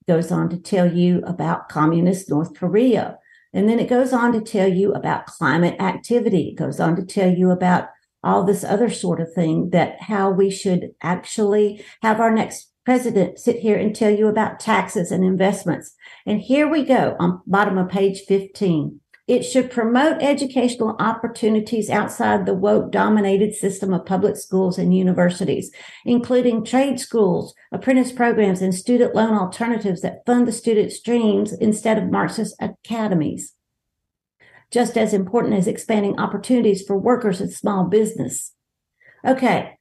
Goes 0.08 0.32
on 0.32 0.50
to 0.50 0.58
tell 0.58 0.92
you 0.92 1.22
about 1.24 1.70
communist 1.70 2.32
North 2.32 2.56
Korea. 2.56 3.20
And 3.54 3.70
then 3.70 3.80
it 3.80 3.88
goes 3.88 4.12
on 4.12 4.34
to 4.34 4.42
tell 4.42 4.68
you 4.68 4.92
about 4.94 5.28
climate 5.28 5.80
activity. 5.80 6.50
It 6.50 6.56
goes 6.56 6.80
on 6.80 6.96
to 6.96 7.06
tell 7.06 7.30
you 7.30 7.52
about 7.52 7.90
all 8.24 8.44
this 8.44 8.64
other 8.64 8.90
sort 8.90 9.22
of 9.22 9.32
thing 9.32 9.70
that 9.70 10.02
how 10.02 10.32
we 10.32 10.50
should 10.50 10.96
actually 11.04 11.86
have 12.02 12.20
our 12.20 12.34
next 12.34 12.72
president 12.84 13.38
sit 13.38 13.60
here 13.60 13.78
and 13.78 13.96
tell 13.96 14.10
you 14.12 14.28
about 14.28 14.60
taxes 14.60 15.12
and 15.12 15.24
investments. 15.24 15.94
And 16.26 16.42
here 16.42 16.68
we 16.68 16.84
go 16.84 17.16
on 17.20 17.44
bottom 17.46 17.78
of 17.78 17.90
page 17.90 18.22
15. 18.22 19.00
It 19.32 19.44
should 19.44 19.72
promote 19.72 20.22
educational 20.22 20.98
opportunities 21.00 21.90
outside 21.90 22.46
the 22.46 22.54
woke 22.54 22.92
dominated 22.92 23.56
system 23.56 23.94
of 23.94 24.06
public 24.06 24.36
schools 24.36 24.78
and 24.78 24.94
universities, 24.94 25.72
including 26.04 26.66
trade 26.66 27.00
schools, 27.00 27.56
apprentice 27.72 28.12
programs, 28.12 28.62
and 28.62 28.76
student 28.76 29.16
loan 29.16 29.34
alternatives 29.34 30.02
that 30.02 30.26
fund 30.26 30.50
the 30.50 30.52
students' 30.52 31.00
dreams 31.00 31.54
instead 31.54 31.98
of 31.98 32.12
Marxist 32.12 32.58
academies. 32.60 33.56
just 34.70 34.98
as 34.98 35.14
important 35.14 35.54
as 35.54 35.66
expanding 35.66 36.20
opportunities 36.20 36.84
for 36.86 36.98
workers 36.98 37.40
and 37.40 37.54
small 37.54 37.86
business. 37.86 38.54
Okay. 39.26 39.78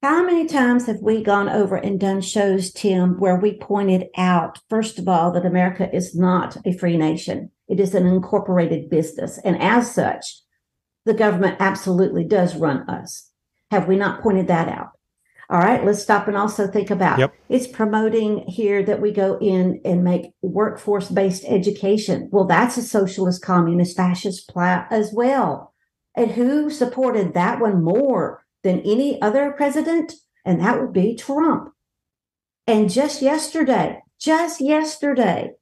How 0.00 0.24
many 0.24 0.46
times 0.46 0.86
have 0.86 1.00
we 1.02 1.24
gone 1.24 1.48
over 1.48 1.74
and 1.74 1.98
done 1.98 2.20
shows, 2.20 2.70
Tim, 2.70 3.18
where 3.18 3.36
we 3.36 3.58
pointed 3.58 4.06
out, 4.16 4.60
first 4.70 5.00
of 5.00 5.08
all, 5.08 5.32
that 5.32 5.44
America 5.44 5.92
is 5.92 6.14
not 6.14 6.56
a 6.64 6.72
free 6.72 6.96
nation? 6.96 7.50
It 7.68 7.80
is 7.80 7.94
an 7.94 8.06
incorporated 8.06 8.88
business. 8.88 9.38
And 9.38 9.60
as 9.60 9.92
such, 9.92 10.40
the 11.04 11.14
government 11.14 11.56
absolutely 11.60 12.24
does 12.24 12.56
run 12.56 12.88
us. 12.88 13.30
Have 13.70 13.88
we 13.88 13.96
not 13.96 14.22
pointed 14.22 14.48
that 14.48 14.68
out? 14.68 14.90
All 15.48 15.60
right, 15.60 15.84
let's 15.84 16.02
stop 16.02 16.26
and 16.26 16.36
also 16.36 16.66
think 16.66 16.90
about 16.90 17.20
Yep. 17.20 17.32
it's 17.48 17.68
promoting 17.68 18.38
here 18.48 18.82
that 18.82 19.00
we 19.00 19.12
go 19.12 19.38
in 19.38 19.80
and 19.84 20.02
make 20.02 20.32
workforce 20.42 21.08
based 21.08 21.44
education. 21.46 22.28
Well, 22.32 22.46
that's 22.46 22.76
a 22.76 22.82
socialist, 22.82 23.42
communist, 23.42 23.96
fascist 23.96 24.48
plot 24.48 24.88
as 24.90 25.12
well. 25.12 25.72
And 26.16 26.32
who 26.32 26.68
supported 26.68 27.34
that 27.34 27.60
one 27.60 27.84
more 27.84 28.44
than 28.64 28.80
any 28.80 29.22
other 29.22 29.52
president? 29.52 30.14
And 30.44 30.60
that 30.60 30.80
would 30.80 30.92
be 30.92 31.14
Trump. 31.14 31.72
And 32.66 32.90
just 32.90 33.22
yesterday, 33.22 34.00
just 34.18 34.60
yesterday, 34.60 35.52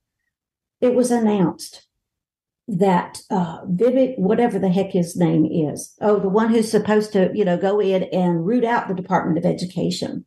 it 0.81 0.95
was 0.95 1.11
announced 1.11 1.84
that 2.67 3.19
uh 3.31 3.65
Vivek, 3.67 4.19
whatever 4.19 4.59
the 4.59 4.71
heck 4.71 4.91
his 4.91 5.17
name 5.17 5.47
is, 5.47 5.95
oh, 6.01 6.19
the 6.19 6.29
one 6.29 6.51
who's 6.51 6.71
supposed 6.71 7.12
to, 7.12 7.31
you 7.35 7.45
know, 7.45 7.57
go 7.57 7.81
in 7.81 8.05
and 8.05 8.47
root 8.47 8.65
out 8.65 8.89
the 8.89 8.95
Department 8.95 9.39
of 9.39 9.45
Education. 9.45 10.25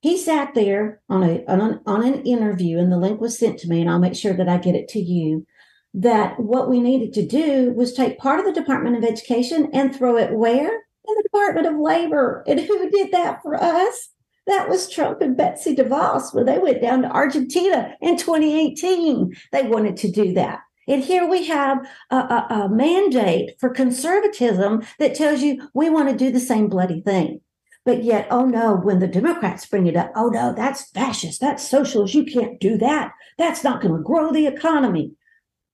He 0.00 0.18
sat 0.18 0.54
there 0.54 1.00
on 1.08 1.22
a 1.22 1.44
on 1.48 1.60
an, 1.60 1.80
on 1.86 2.04
an 2.04 2.22
interview, 2.22 2.78
and 2.78 2.92
the 2.92 2.98
link 2.98 3.20
was 3.20 3.38
sent 3.38 3.58
to 3.60 3.68
me, 3.68 3.80
and 3.80 3.90
I'll 3.90 3.98
make 3.98 4.14
sure 4.14 4.34
that 4.34 4.48
I 4.48 4.58
get 4.58 4.74
it 4.74 4.88
to 4.88 5.00
you. 5.00 5.46
That 5.94 6.38
what 6.40 6.68
we 6.68 6.80
needed 6.80 7.12
to 7.14 7.26
do 7.26 7.72
was 7.72 7.92
take 7.92 8.18
part 8.18 8.40
of 8.40 8.44
the 8.44 8.60
Department 8.60 8.96
of 8.96 9.04
Education 9.04 9.70
and 9.72 9.94
throw 9.94 10.16
it 10.16 10.32
where 10.32 10.68
in 11.06 11.14
the 11.16 11.22
Department 11.22 11.66
of 11.66 11.78
Labor. 11.78 12.44
And 12.46 12.60
who 12.60 12.90
did 12.90 13.12
that 13.12 13.42
for 13.42 13.54
us? 13.54 14.10
That 14.46 14.68
was 14.68 14.90
Trump 14.90 15.22
and 15.22 15.36
Betsy 15.36 15.74
DeVos 15.74 16.34
when 16.34 16.44
they 16.44 16.58
went 16.58 16.82
down 16.82 17.02
to 17.02 17.10
Argentina 17.10 17.94
in 18.00 18.16
2018. 18.16 19.34
They 19.52 19.62
wanted 19.62 19.96
to 19.98 20.10
do 20.10 20.34
that. 20.34 20.60
And 20.86 21.02
here 21.02 21.28
we 21.28 21.46
have 21.46 21.86
a, 22.10 22.16
a, 22.16 22.46
a 22.50 22.68
mandate 22.68 23.58
for 23.58 23.70
conservatism 23.70 24.82
that 24.98 25.14
tells 25.14 25.42
you 25.42 25.68
we 25.74 25.90
want 25.90 26.08
to 26.10 26.16
do 26.16 26.30
the 26.30 26.40
same 26.40 26.68
bloody 26.68 27.00
thing. 27.00 27.40
But 27.84 28.02
yet, 28.02 28.26
oh 28.30 28.46
no, 28.46 28.74
when 28.74 28.98
the 28.98 29.06
Democrats 29.06 29.66
bring 29.66 29.86
it 29.86 29.96
up, 29.96 30.10
oh 30.16 30.28
no, 30.28 30.54
that's 30.54 30.90
fascist, 30.90 31.40
that's 31.40 31.68
socialist, 31.68 32.14
you 32.14 32.24
can't 32.24 32.58
do 32.58 32.78
that. 32.78 33.12
That's 33.36 33.62
not 33.62 33.82
going 33.82 33.94
to 33.94 34.02
grow 34.02 34.32
the 34.32 34.46
economy. 34.46 35.12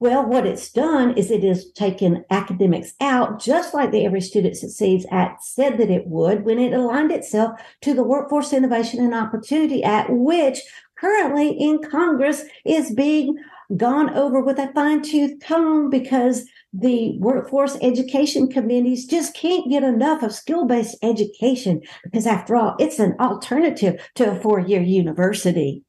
Well, 0.00 0.24
what 0.24 0.46
it's 0.46 0.72
done 0.72 1.12
is 1.16 1.30
it 1.30 1.44
has 1.44 1.70
taken 1.72 2.24
academics 2.30 2.94
out, 3.02 3.38
just 3.38 3.74
like 3.74 3.92
the 3.92 4.06
Every 4.06 4.22
Student 4.22 4.56
Succeeds 4.56 5.04
Act 5.10 5.44
said 5.44 5.76
that 5.76 5.90
it 5.90 6.06
would 6.06 6.44
when 6.44 6.58
it 6.58 6.72
aligned 6.72 7.12
itself 7.12 7.60
to 7.82 7.92
the 7.92 8.02
Workforce 8.02 8.54
Innovation 8.54 9.04
and 9.04 9.14
Opportunity 9.14 9.84
Act, 9.84 10.08
which 10.10 10.60
currently 10.96 11.50
in 11.50 11.82
Congress 11.82 12.44
is 12.64 12.94
being 12.94 13.36
gone 13.76 14.10
over 14.10 14.40
with 14.40 14.58
a 14.58 14.72
fine 14.72 15.02
tooth 15.02 15.40
comb 15.42 15.90
because 15.90 16.44
the 16.72 17.18
workforce 17.18 17.76
education 17.82 18.48
committees 18.48 19.06
just 19.06 19.34
can't 19.34 19.70
get 19.70 19.82
enough 19.82 20.22
of 20.22 20.32
skill 20.32 20.66
based 20.66 20.96
education 21.02 21.82
because, 22.04 22.26
after 22.26 22.56
all, 22.56 22.76
it's 22.78 22.98
an 22.98 23.16
alternative 23.20 24.00
to 24.14 24.30
a 24.30 24.40
four 24.40 24.60
year 24.60 24.80
university. 24.80 25.82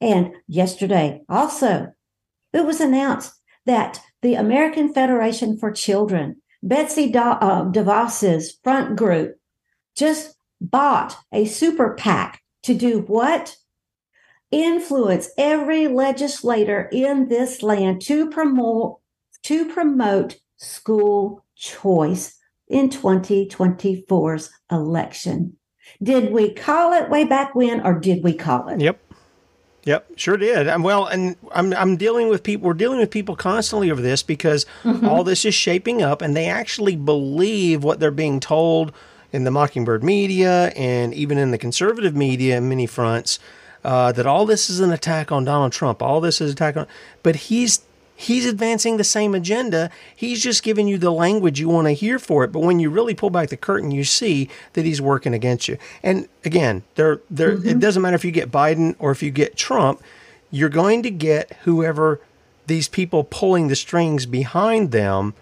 And 0.00 0.32
yesterday, 0.48 1.20
also, 1.28 1.88
it 2.52 2.64
was 2.64 2.80
announced 2.80 3.34
that 3.66 4.00
the 4.22 4.34
American 4.34 4.92
Federation 4.92 5.58
for 5.58 5.70
Children, 5.70 6.40
Betsy 6.62 7.10
Do- 7.10 7.18
uh, 7.18 7.64
DeVos's 7.64 8.58
front 8.64 8.96
group, 8.96 9.36
just 9.96 10.34
bought 10.60 11.16
a 11.32 11.44
super 11.44 11.94
PAC 11.94 12.40
to 12.62 12.74
do 12.74 13.00
what? 13.00 13.56
Influence 14.50 15.30
every 15.38 15.86
legislator 15.86 16.88
in 16.92 17.28
this 17.28 17.62
land 17.62 18.02
to 18.02 18.28
promote 18.30 18.98
to 19.44 19.72
promote 19.72 20.36
school 20.56 21.44
choice 21.56 22.36
in 22.68 22.88
2024's 22.88 24.50
election. 24.70 25.56
Did 26.02 26.32
we 26.32 26.52
call 26.52 26.92
it 26.92 27.10
way 27.10 27.24
back 27.24 27.54
when, 27.54 27.80
or 27.80 27.98
did 27.98 28.22
we 28.22 28.32
call 28.32 28.68
it? 28.68 28.80
Yep. 28.80 29.00
Yep, 29.84 30.10
sure 30.16 30.36
did. 30.36 30.66
Well, 30.82 31.06
and 31.06 31.36
I'm 31.52 31.72
I'm 31.72 31.96
dealing 31.96 32.28
with 32.28 32.42
people. 32.42 32.66
We're 32.66 32.74
dealing 32.74 32.98
with 32.98 33.10
people 33.10 33.34
constantly 33.34 33.90
over 33.90 34.02
this 34.02 34.22
because 34.22 34.66
mm-hmm. 34.82 35.08
all 35.08 35.24
this 35.24 35.46
is 35.46 35.54
shaping 35.54 36.02
up, 36.02 36.20
and 36.20 36.36
they 36.36 36.46
actually 36.46 36.96
believe 36.96 37.82
what 37.82 37.98
they're 37.98 38.10
being 38.10 38.40
told 38.40 38.92
in 39.32 39.44
the 39.44 39.50
Mockingbird 39.50 40.04
media 40.04 40.72
and 40.76 41.14
even 41.14 41.38
in 41.38 41.50
the 41.50 41.58
conservative 41.58 42.14
media 42.14 42.58
in 42.58 42.68
many 42.68 42.86
fronts. 42.86 43.38
Uh, 43.82 44.12
that 44.12 44.26
all 44.26 44.44
this 44.44 44.68
is 44.68 44.80
an 44.80 44.92
attack 44.92 45.32
on 45.32 45.44
Donald 45.44 45.72
Trump. 45.72 46.02
All 46.02 46.20
this 46.20 46.40
is 46.40 46.52
attack 46.52 46.76
on, 46.76 46.86
but 47.22 47.36
he's 47.36 47.80
he's 48.14 48.44
advancing 48.44 48.98
the 48.98 49.04
same 49.04 49.34
agenda. 49.34 49.90
He's 50.14 50.42
just 50.42 50.62
giving 50.62 50.86
you 50.86 50.98
the 50.98 51.10
language 51.10 51.58
you 51.58 51.70
want 51.70 51.86
to 51.86 51.92
hear 51.92 52.18
for 52.18 52.44
it. 52.44 52.52
But 52.52 52.60
when 52.60 52.78
you 52.78 52.90
really 52.90 53.14
pull 53.14 53.30
back 53.30 53.48
the 53.48 53.56
curtain, 53.56 53.90
you 53.90 54.04
see 54.04 54.50
that 54.74 54.84
he's 54.84 55.00
working 55.00 55.32
against 55.32 55.68
you. 55.68 55.78
And 56.02 56.28
again, 56.44 56.82
there, 56.96 57.20
there, 57.30 57.52
it 57.52 57.80
doesn't 57.80 58.02
matter 58.02 58.16
if 58.16 58.24
you 58.24 58.30
get 58.30 58.52
Biden 58.52 58.94
or 58.98 59.10
if 59.10 59.22
you 59.22 59.30
get 59.30 59.56
Trump. 59.56 60.02
You're 60.50 60.68
going 60.68 61.02
to 61.04 61.10
get 61.10 61.56
whoever 61.62 62.20
these 62.66 62.88
people 62.88 63.24
pulling 63.24 63.68
the 63.68 63.76
strings 63.76 64.26
behind 64.26 64.90
them 64.90 65.32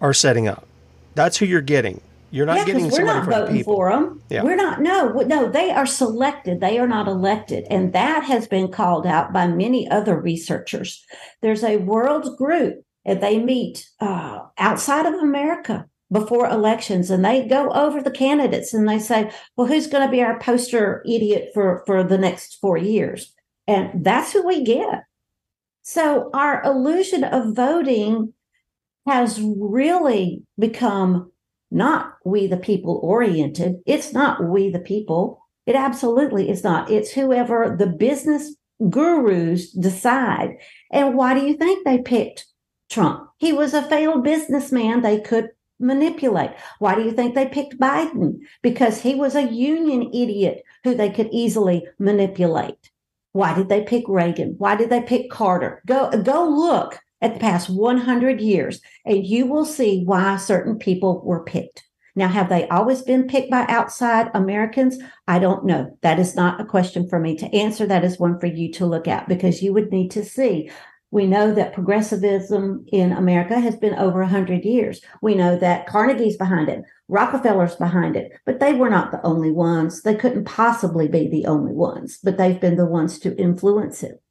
are 0.00 0.14
setting 0.14 0.46
up. 0.46 0.66
That's 1.14 1.38
who 1.38 1.46
you're 1.46 1.60
getting. 1.60 2.00
You're 2.32 2.46
not 2.46 2.56
yeah, 2.56 2.64
getting 2.64 2.90
we're 2.90 3.04
not 3.04 3.28
voting 3.28 3.62
for 3.62 3.90
them. 3.90 4.22
Yeah. 4.30 4.42
We're 4.42 4.56
not. 4.56 4.80
No, 4.80 5.10
no, 5.12 5.50
they 5.50 5.70
are 5.70 5.84
selected. 5.84 6.60
They 6.60 6.78
are 6.78 6.88
not 6.88 7.06
elected, 7.06 7.66
and 7.68 7.92
that 7.92 8.24
has 8.24 8.48
been 8.48 8.72
called 8.72 9.06
out 9.06 9.34
by 9.34 9.46
many 9.46 9.88
other 9.90 10.18
researchers. 10.18 11.04
There's 11.42 11.62
a 11.62 11.76
world 11.76 12.38
group, 12.38 12.84
and 13.04 13.22
they 13.22 13.38
meet 13.38 13.86
uh, 14.00 14.40
outside 14.56 15.04
of 15.04 15.12
America 15.14 15.86
before 16.10 16.48
elections, 16.48 17.10
and 17.10 17.22
they 17.22 17.46
go 17.46 17.70
over 17.72 18.00
the 18.00 18.10
candidates 18.10 18.72
and 18.72 18.88
they 18.88 18.98
say, 18.98 19.30
"Well, 19.56 19.66
who's 19.66 19.86
going 19.86 20.06
to 20.06 20.10
be 20.10 20.22
our 20.22 20.38
poster 20.38 21.04
idiot 21.06 21.50
for 21.52 21.82
for 21.84 22.02
the 22.02 22.18
next 22.18 22.58
four 22.62 22.78
years?" 22.78 23.34
And 23.68 24.02
that's 24.02 24.32
who 24.32 24.46
we 24.46 24.64
get. 24.64 25.04
So 25.82 26.30
our 26.32 26.62
illusion 26.64 27.24
of 27.24 27.54
voting 27.54 28.32
has 29.06 29.40
really 29.40 30.44
become 30.58 31.31
not 31.72 32.14
we 32.24 32.46
the 32.46 32.56
people 32.56 33.00
oriented. 33.02 33.76
It's 33.86 34.12
not 34.12 34.48
we 34.48 34.70
the 34.70 34.78
people. 34.78 35.40
It 35.66 35.74
absolutely 35.74 36.50
is 36.50 36.62
not. 36.64 36.90
It's 36.90 37.12
whoever 37.12 37.76
the 37.78 37.86
business 37.86 38.54
gurus 38.90 39.70
decide. 39.70 40.56
And 40.90 41.16
why 41.16 41.34
do 41.34 41.46
you 41.46 41.54
think 41.54 41.84
they 41.84 41.98
picked 41.98 42.46
Trump? 42.90 43.28
He 43.38 43.52
was 43.52 43.74
a 43.74 43.82
failed 43.82 44.24
businessman 44.24 45.02
they 45.02 45.20
could 45.20 45.50
manipulate. 45.78 46.50
Why 46.78 46.94
do 46.94 47.02
you 47.02 47.12
think 47.12 47.34
they 47.34 47.46
picked 47.46 47.78
Biden? 47.78 48.38
Because 48.62 49.00
he 49.00 49.14
was 49.14 49.34
a 49.34 49.52
union 49.52 50.10
idiot 50.12 50.62
who 50.84 50.94
they 50.94 51.10
could 51.10 51.28
easily 51.32 51.86
manipulate. 51.98 52.90
Why 53.32 53.54
did 53.54 53.68
they 53.68 53.82
pick 53.82 54.04
Reagan? 54.08 54.56
Why 54.58 54.76
did 54.76 54.90
they 54.90 55.02
pick 55.02 55.30
Carter? 55.30 55.82
Go 55.86 56.10
go 56.22 56.48
look 56.48 57.00
at 57.22 57.34
the 57.34 57.40
past 57.40 57.70
100 57.70 58.40
years 58.40 58.80
and 59.06 59.26
you 59.26 59.46
will 59.46 59.64
see 59.64 60.04
why 60.04 60.36
certain 60.36 60.78
people 60.78 61.22
were 61.24 61.44
picked. 61.44 61.84
Now, 62.14 62.28
have 62.28 62.50
they 62.50 62.68
always 62.68 63.00
been 63.00 63.26
picked 63.26 63.50
by 63.50 63.64
outside 63.68 64.30
Americans? 64.34 64.98
I 65.26 65.38
don't 65.38 65.64
know. 65.64 65.96
That 66.02 66.18
is 66.18 66.36
not 66.36 66.60
a 66.60 66.64
question 66.64 67.08
for 67.08 67.18
me 67.18 67.36
to 67.36 67.54
answer. 67.54 67.86
That 67.86 68.04
is 68.04 68.18
one 68.18 68.38
for 68.38 68.46
you 68.46 68.70
to 68.72 68.86
look 68.86 69.08
at 69.08 69.28
because 69.28 69.62
you 69.62 69.72
would 69.72 69.90
need 69.90 70.10
to 70.10 70.24
see. 70.24 70.70
We 71.10 71.26
know 71.26 71.52
that 71.54 71.74
progressivism 71.74 72.86
in 72.90 73.12
America 73.12 73.60
has 73.60 73.76
been 73.76 73.94
over 73.94 74.20
100 74.20 74.64
years. 74.64 75.00
We 75.20 75.34
know 75.34 75.56
that 75.58 75.86
Carnegie's 75.86 76.38
behind 76.38 76.70
it, 76.70 76.82
Rockefeller's 77.08 77.76
behind 77.76 78.16
it, 78.16 78.32
but 78.46 78.60
they 78.60 78.72
were 78.72 78.88
not 78.88 79.10
the 79.10 79.24
only 79.24 79.50
ones. 79.50 80.02
They 80.02 80.14
couldn't 80.14 80.46
possibly 80.46 81.08
be 81.08 81.28
the 81.28 81.46
only 81.46 81.74
ones, 81.74 82.18
but 82.22 82.38
they've 82.38 82.60
been 82.60 82.76
the 82.76 82.86
ones 82.86 83.18
to 83.20 83.36
influence 83.36 84.02
it. 84.02 84.21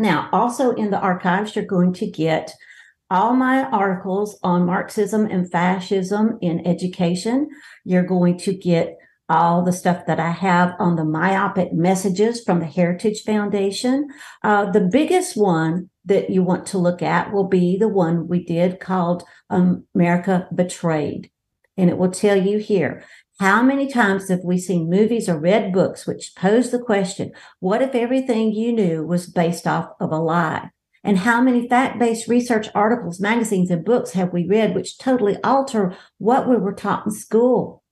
Now, 0.00 0.28
also 0.32 0.72
in 0.72 0.90
the 0.90 0.98
archives, 0.98 1.54
you're 1.54 1.64
going 1.64 1.92
to 1.94 2.10
get 2.10 2.52
all 3.10 3.34
my 3.34 3.64
articles 3.64 4.38
on 4.42 4.66
Marxism 4.66 5.26
and 5.26 5.50
fascism 5.50 6.38
in 6.40 6.66
education. 6.66 7.48
You're 7.84 8.06
going 8.06 8.38
to 8.38 8.54
get 8.54 8.96
all 9.28 9.62
the 9.62 9.72
stuff 9.72 10.06
that 10.06 10.18
I 10.18 10.30
have 10.30 10.74
on 10.78 10.96
the 10.96 11.04
myopic 11.04 11.72
messages 11.72 12.42
from 12.42 12.60
the 12.60 12.66
Heritage 12.66 13.22
Foundation. 13.22 14.08
Uh, 14.42 14.70
the 14.70 14.80
biggest 14.80 15.36
one 15.36 15.90
that 16.04 16.30
you 16.30 16.42
want 16.42 16.66
to 16.68 16.78
look 16.78 17.02
at 17.02 17.32
will 17.32 17.46
be 17.46 17.76
the 17.76 17.88
one 17.88 18.26
we 18.26 18.42
did 18.42 18.80
called 18.80 19.22
um, 19.50 19.84
America 19.94 20.48
Betrayed. 20.54 21.30
And 21.76 21.90
it 21.90 21.98
will 21.98 22.10
tell 22.10 22.36
you 22.36 22.58
here 22.58 23.04
how 23.40 23.62
many 23.62 23.88
times 23.88 24.28
have 24.28 24.44
we 24.44 24.58
seen 24.58 24.90
movies 24.90 25.26
or 25.26 25.38
read 25.38 25.72
books 25.72 26.06
which 26.06 26.34
pose 26.36 26.70
the 26.70 26.78
question 26.78 27.32
what 27.58 27.80
if 27.80 27.94
everything 27.94 28.52
you 28.52 28.70
knew 28.70 29.02
was 29.02 29.26
based 29.26 29.66
off 29.66 29.92
of 29.98 30.12
a 30.12 30.18
lie? 30.18 30.68
And 31.02 31.20
how 31.20 31.40
many 31.40 31.66
fact 31.66 31.98
based 31.98 32.28
research 32.28 32.68
articles, 32.74 33.18
magazines, 33.18 33.70
and 33.70 33.82
books 33.82 34.10
have 34.10 34.34
we 34.34 34.46
read 34.46 34.74
which 34.74 34.98
totally 34.98 35.38
alter 35.42 35.96
what 36.18 36.46
we 36.50 36.56
were 36.58 36.74
taught 36.74 37.06
in 37.06 37.12
school? 37.12 37.82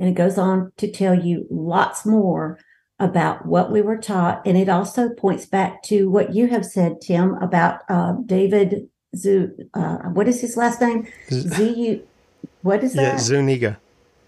And 0.00 0.08
it 0.08 0.14
goes 0.14 0.36
on 0.36 0.72
to 0.78 0.90
tell 0.90 1.14
you 1.14 1.46
lots 1.50 2.04
more 2.04 2.58
about 2.98 3.46
what 3.46 3.70
we 3.70 3.80
were 3.80 3.98
taught. 3.98 4.44
And 4.44 4.58
it 4.58 4.68
also 4.68 5.08
points 5.08 5.46
back 5.46 5.84
to 5.84 6.10
what 6.10 6.34
you 6.34 6.48
have 6.48 6.66
said, 6.66 7.00
Tim, 7.00 7.34
about 7.34 7.82
uh, 7.88 8.14
David 8.26 8.88
Zu, 9.14 9.50
uh, 9.74 9.98
what 10.14 10.26
is 10.26 10.40
his 10.40 10.56
last 10.56 10.80
name? 10.80 11.06
Z, 11.30 12.02
what 12.62 12.84
is 12.84 12.94
that? 12.94 13.02
Yeah, 13.02 13.18
Zuniga. 13.18 13.80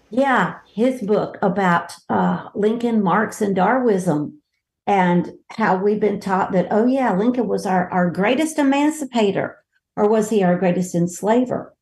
Yeah, 0.09 0.59
his 0.71 1.01
book 1.01 1.37
about 1.41 1.93
uh, 2.09 2.49
Lincoln, 2.53 3.01
Marx, 3.01 3.41
and 3.41 3.55
Darwinism, 3.55 4.41
and 4.85 5.31
how 5.49 5.75
we've 5.75 5.99
been 5.99 6.19
taught 6.19 6.51
that, 6.51 6.67
oh, 6.69 6.85
yeah, 6.85 7.13
Lincoln 7.15 7.47
was 7.47 7.65
our, 7.65 7.89
our 7.89 8.11
greatest 8.11 8.59
emancipator, 8.59 9.57
or 9.95 10.07
was 10.07 10.29
he 10.29 10.43
our 10.43 10.57
greatest 10.57 10.93
enslaver? 10.93 11.73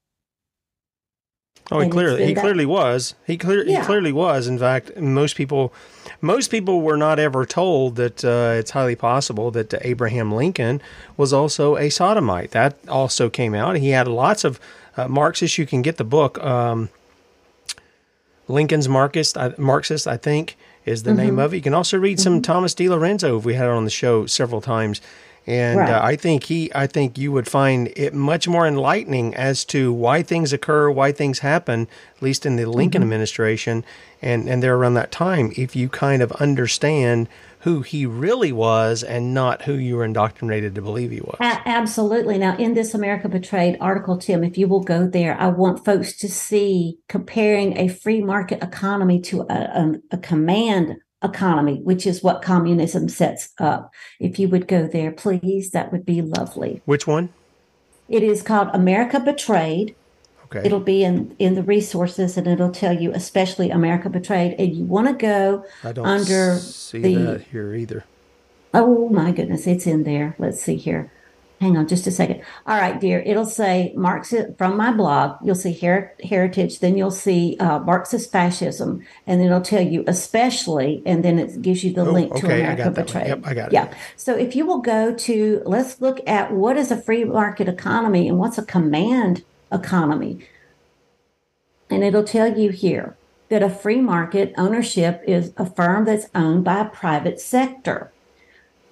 Oh, 1.72 1.80
he 1.80 1.89
clearly 1.89 2.26
he 2.26 2.34
that, 2.34 2.41
clearly 2.41 2.66
was. 2.66 3.16
He 3.26 3.38
clear 3.38 3.66
yeah. 3.66 3.80
he 3.80 3.86
clearly 3.86 4.12
was. 4.12 4.45
In 4.47 4.60
fact, 4.60 4.97
most 4.97 5.38
people 5.38 5.74
most 6.20 6.52
people 6.52 6.82
were 6.82 6.97
not 6.97 7.18
ever 7.18 7.45
told 7.45 7.95
that 7.95 8.26
uh, 8.26 8.58
it's 8.58 8.72
highly 8.72 8.95
possible 8.95 9.52
that 9.52 9.74
Abraham 9.86 10.34
Lincoln 10.34 10.82
was 11.16 11.32
also 11.32 11.78
a 11.78 11.89
sodomite. 11.89 12.52
That 12.52 12.78
also 12.89 13.30
came 13.30 13.56
out. 13.56 13.78
He 13.78 13.89
had 13.89 14.08
lots 14.10 14.43
of 14.43 14.60
uh, 14.98 15.08
Marxists. 15.08 15.58
You 15.58 15.66
can 15.66 15.82
get 15.82 15.98
the 15.98 16.04
book 16.04 16.38
um, 16.44 16.89
Lincoln's 18.48 18.89
Marxist. 18.89 19.38
I, 19.38 19.54
Marxist, 19.58 20.08
I 20.08 20.18
think, 20.18 20.58
is 20.86 21.04
the 21.04 21.12
mm-hmm. 21.12 21.20
name 21.20 21.39
of 21.39 21.54
it. 21.54 21.58
You 21.58 21.62
can 21.62 21.74
also 21.74 21.98
read 21.98 22.20
some 22.20 22.36
mm-hmm. 22.36 22.42
Thomas 22.42 22.74
DiLorenzo. 22.74 23.38
If 23.38 23.46
we 23.46 23.56
had 23.56 23.66
it 23.66 23.72
on 23.72 23.86
the 23.86 23.92
show 23.92 24.26
several 24.26 24.62
times 24.62 25.02
and 25.48 25.80
right. 25.80 25.89
uh, 25.89 26.00
I 26.04 26.16
think 26.16 26.44
he, 26.46 26.72
I 26.76 26.86
think 26.86 27.18
you 27.18 27.32
would 27.32 27.48
find 27.48 27.92
it 27.96 28.14
much 28.14 28.48
more 28.48 28.68
enlightening 28.68 29.34
as 29.34 29.66
to 29.66 29.92
why 29.92 30.22
things 30.22 30.54
occur, 30.54 30.92
why 30.92 31.12
things 31.12 31.39
happen, 31.39 31.88
at 32.16 32.22
least 32.22 32.46
in 32.46 32.58
the 32.58 32.66
Lincoln 32.66 33.02
mm-hmm. 33.02 33.08
administration, 33.08 33.84
and 34.22 34.48
and 34.48 34.62
there 34.62 34.76
around 34.76 34.94
that 34.96 35.12
time, 35.12 35.52
if 35.58 35.76
you 35.76 35.89
kind 35.89 36.22
of 36.22 36.32
understand 36.34 37.28
who 37.62 37.82
he 37.82 38.05
really 38.05 38.51
was 38.51 39.03
and 39.03 39.34
not 39.34 39.62
who 39.62 39.74
you 39.74 39.95
were 39.95 40.03
indoctrinated 40.03 40.76
to 40.76 40.82
believe 40.82 41.12
he 41.12 41.22
was. 41.22 41.38
A- 41.39 41.62
absolutely. 41.68 42.38
Now, 42.38 42.57
in 42.57 42.74
this 42.74 42.93
America 42.93 43.30
Betrayed 43.30 43.78
article, 43.80 44.18
Tim, 44.18 44.43
if 44.43 44.57
you 44.57 44.68
will 44.68 44.84
go 44.84 45.07
there, 45.07 45.39
I 45.39 45.47
want 45.47 45.86
folks 45.86 46.18
to 46.18 46.28
see 46.28 46.97
comparing 47.07 47.78
a 47.78 47.88
free 47.88 48.22
market 48.22 48.64
economy 48.64 49.22
to 49.22 49.41
a, 49.41 49.53
a, 49.53 49.93
a 50.12 50.18
command 50.18 50.95
economy, 51.24 51.82
which 51.84 52.07
is 52.07 52.24
what 52.24 52.41
communism 52.41 53.07
sets 53.07 53.49
up. 53.59 53.91
If 54.20 54.39
you 54.39 54.49
would 54.49 54.68
go 54.68 54.88
there, 54.88 55.12
please, 55.12 55.70
that 55.72 55.91
would 55.91 56.05
be 56.05 56.22
lovely. 56.22 56.82
Which 56.86 57.05
one? 57.05 57.30
It 58.09 58.24
is 58.24 58.41
called 58.41 58.70
America 58.74 59.20
Betrayed. 59.20 59.95
Okay. 60.54 60.66
It'll 60.66 60.80
be 60.80 61.04
in 61.04 61.36
in 61.39 61.56
the 61.56 61.64
resources, 61.64 62.38
and 62.38 62.45
it'll 62.47 62.72
tell 62.72 62.99
you, 62.99 63.12
especially 63.14 63.70
America 63.70 64.10
Betrayed. 64.10 64.56
And 64.60 64.76
you 64.76 64.84
want 64.84 65.08
to 65.08 65.14
go 65.14 65.66
I 65.84 65.93
don't 65.93 66.06
under 66.06 66.58
see 66.58 66.99
the, 66.99 67.16
that 67.16 67.41
here 67.43 67.74
either. 67.74 68.04
Oh 68.74 69.10
my 69.10 69.32
goodness, 69.32 69.68
it's 69.68 69.88
in 69.88 70.04
there. 70.04 70.36
Let's 70.38 70.62
see 70.62 70.76
here 70.76 71.12
hang 71.62 71.78
on 71.78 71.88
just 71.88 72.08
a 72.08 72.12
second. 72.12 72.41
All 72.66 72.78
right, 72.78 72.99
dear. 72.99 73.20
It'll 73.20 73.45
say 73.45 73.93
Marxist 73.95 74.58
from 74.58 74.76
my 74.76 74.91
blog. 74.91 75.38
You'll 75.43 75.56
see 75.56 75.74
her- 75.74 76.14
heritage. 76.24 76.80
Then 76.80 76.97
you'll 76.97 77.12
see 77.12 77.56
uh, 77.60 77.80
Marxist 77.80 78.32
fascism, 78.32 79.06
and 79.28 79.39
then 79.39 79.47
it'll 79.47 79.62
tell 79.62 79.82
you 79.82 80.04
especially, 80.08 81.04
and 81.06 81.24
then 81.24 81.38
it 81.38 81.62
gives 81.62 81.84
you 81.84 81.93
the 81.93 82.02
oh, 82.02 82.12
link 82.12 82.32
okay, 82.32 82.41
to 82.41 82.47
America 82.47 82.89
Betrayed. 82.89 83.28
Yep, 83.28 83.41
I 83.45 83.54
got 83.54 83.68
it. 83.68 83.74
Yeah. 83.74 83.93
So 84.18 84.36
if 84.36 84.56
you 84.56 84.66
will 84.66 84.82
go 84.82 85.14
to, 85.14 85.62
let's 85.66 86.02
look 86.02 86.20
at 86.28 86.52
what 86.52 86.76
is 86.78 86.91
a 86.91 86.99
free 86.99 87.24
market 87.24 87.70
economy 87.70 88.28
and 88.28 88.39
what's 88.39 88.58
a 88.58 88.66
command 88.66 89.43
economy, 89.72 90.46
and 91.90 92.04
it'll 92.04 92.24
tell 92.24 92.58
you 92.58 92.70
here 92.70 93.16
that 93.50 93.62
a 93.62 93.70
free 93.70 94.00
market 94.00 94.54
ownership 94.58 95.22
is 95.28 95.52
a 95.58 95.66
firm 95.66 96.06
that's 96.06 96.28
owned 96.34 96.64
by 96.64 96.80
a 96.80 96.90
private 96.90 97.40
sector. 97.40 98.12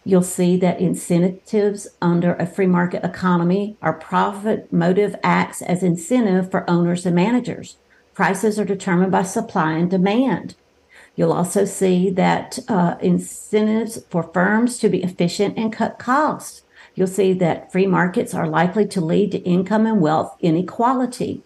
You'll 0.04 0.22
see 0.22 0.58
that 0.58 0.80
incentives 0.80 1.88
under 2.02 2.34
a 2.34 2.46
free 2.46 2.68
market 2.68 3.04
economy 3.04 3.78
are 3.82 3.94
profit 3.94 4.72
motive 4.74 5.16
acts 5.24 5.62
as 5.62 5.84
incentive 5.84 6.52
for 6.52 6.70
owners 6.70 7.06
and 7.06 7.16
managers. 7.16 7.78
Prices 8.14 8.60
are 8.60 8.66
determined 8.66 9.12
by 9.12 9.24
supply 9.24 9.74
and 9.74 9.90
demand. 9.90 10.56
You'll 11.16 11.32
also 11.32 11.64
see 11.64 12.10
that 12.12 12.60
uh, 12.68 12.96
incentives 13.02 14.04
for 14.10 14.24
firms 14.24 14.78
to 14.80 14.90
be 14.90 15.04
efficient 15.04 15.58
and 15.58 15.72
cut 15.72 16.00
costs. 16.00 16.64
You'll 17.00 17.08
see 17.08 17.32
that 17.32 17.72
free 17.72 17.88
markets 17.88 18.34
are 18.34 18.46
likely 18.46 18.86
to 18.90 19.00
lead 19.00 19.32
to 19.32 19.38
income 19.38 19.86
and 19.86 20.02
wealth 20.02 20.36
inequality. 20.42 21.42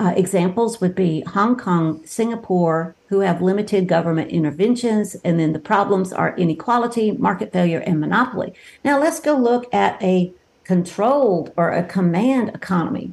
Uh, 0.00 0.12
examples 0.16 0.80
would 0.80 0.96
be 0.96 1.20
Hong 1.20 1.56
Kong, 1.56 2.04
Singapore, 2.04 2.96
who 3.06 3.20
have 3.20 3.40
limited 3.40 3.86
government 3.86 4.32
interventions, 4.32 5.14
and 5.22 5.38
then 5.38 5.52
the 5.52 5.60
problems 5.60 6.12
are 6.12 6.36
inequality, 6.36 7.12
market 7.12 7.52
failure, 7.52 7.78
and 7.78 8.00
monopoly. 8.00 8.54
Now 8.82 8.98
let's 8.98 9.20
go 9.20 9.36
look 9.36 9.72
at 9.72 10.02
a 10.02 10.32
controlled 10.64 11.52
or 11.56 11.70
a 11.70 11.84
command 11.84 12.48
economy, 12.48 13.12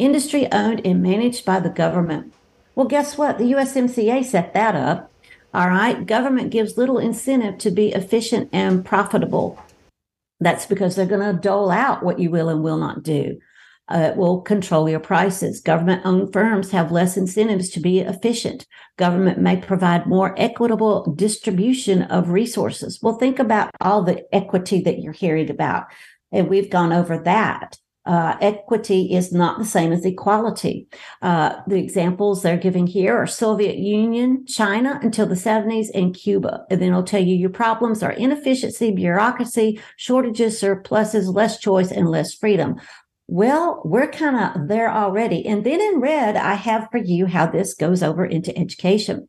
industry 0.00 0.50
owned 0.50 0.84
and 0.84 1.00
managed 1.00 1.44
by 1.44 1.60
the 1.60 1.70
government. 1.70 2.34
Well, 2.74 2.88
guess 2.88 3.16
what? 3.16 3.38
The 3.38 3.52
USMCA 3.52 4.24
set 4.24 4.52
that 4.54 4.74
up. 4.74 5.12
All 5.54 5.68
right, 5.68 6.04
government 6.04 6.50
gives 6.50 6.76
little 6.76 6.98
incentive 6.98 7.58
to 7.58 7.70
be 7.70 7.90
efficient 7.90 8.48
and 8.52 8.84
profitable. 8.84 9.62
That's 10.40 10.66
because 10.66 10.96
they're 10.96 11.06
going 11.06 11.34
to 11.34 11.40
dole 11.40 11.70
out 11.70 12.02
what 12.02 12.18
you 12.18 12.30
will 12.30 12.48
and 12.48 12.62
will 12.62 12.78
not 12.78 13.02
do 13.02 13.38
uh, 13.90 14.12
will 14.16 14.40
control 14.40 14.88
your 14.88 15.00
prices. 15.00 15.60
Government 15.60 16.02
owned 16.04 16.32
firms 16.32 16.70
have 16.70 16.92
less 16.92 17.16
incentives 17.16 17.68
to 17.70 17.80
be 17.80 17.98
efficient. 17.98 18.66
Government 18.96 19.38
may 19.38 19.56
provide 19.56 20.06
more 20.06 20.34
equitable 20.38 21.12
distribution 21.14 22.02
of 22.04 22.30
resources. 22.30 23.00
Well, 23.02 23.18
think 23.18 23.38
about 23.38 23.70
all 23.80 24.02
the 24.02 24.24
equity 24.32 24.80
that 24.82 25.00
you're 25.00 25.12
hearing 25.12 25.50
about. 25.50 25.86
And 26.32 26.48
we've 26.48 26.70
gone 26.70 26.92
over 26.92 27.18
that. 27.24 27.76
Uh, 28.10 28.36
equity 28.40 29.14
is 29.14 29.32
not 29.32 29.56
the 29.56 29.64
same 29.64 29.92
as 29.92 30.04
equality. 30.04 30.88
Uh, 31.22 31.54
the 31.68 31.76
examples 31.76 32.42
they're 32.42 32.56
giving 32.56 32.88
here 32.88 33.16
are 33.16 33.24
Soviet 33.24 33.76
Union, 33.76 34.44
China 34.46 34.98
until 35.00 35.26
the 35.26 35.36
70s, 35.36 35.86
and 35.94 36.12
Cuba. 36.12 36.66
And 36.70 36.82
then 36.82 36.92
I'll 36.92 37.04
tell 37.04 37.22
you 37.22 37.36
your 37.36 37.50
problems 37.50 38.02
are 38.02 38.10
inefficiency, 38.10 38.90
bureaucracy, 38.90 39.80
shortages, 39.96 40.58
surpluses, 40.58 41.28
less 41.28 41.60
choice, 41.60 41.92
and 41.92 42.08
less 42.08 42.34
freedom. 42.34 42.80
Well, 43.28 43.80
we're 43.84 44.10
kind 44.10 44.36
of 44.36 44.66
there 44.66 44.90
already. 44.90 45.46
And 45.46 45.62
then 45.62 45.80
in 45.80 46.00
red, 46.00 46.34
I 46.34 46.54
have 46.54 46.88
for 46.90 46.98
you 46.98 47.26
how 47.26 47.46
this 47.46 47.74
goes 47.74 48.02
over 48.02 48.26
into 48.26 48.58
education. 48.58 49.28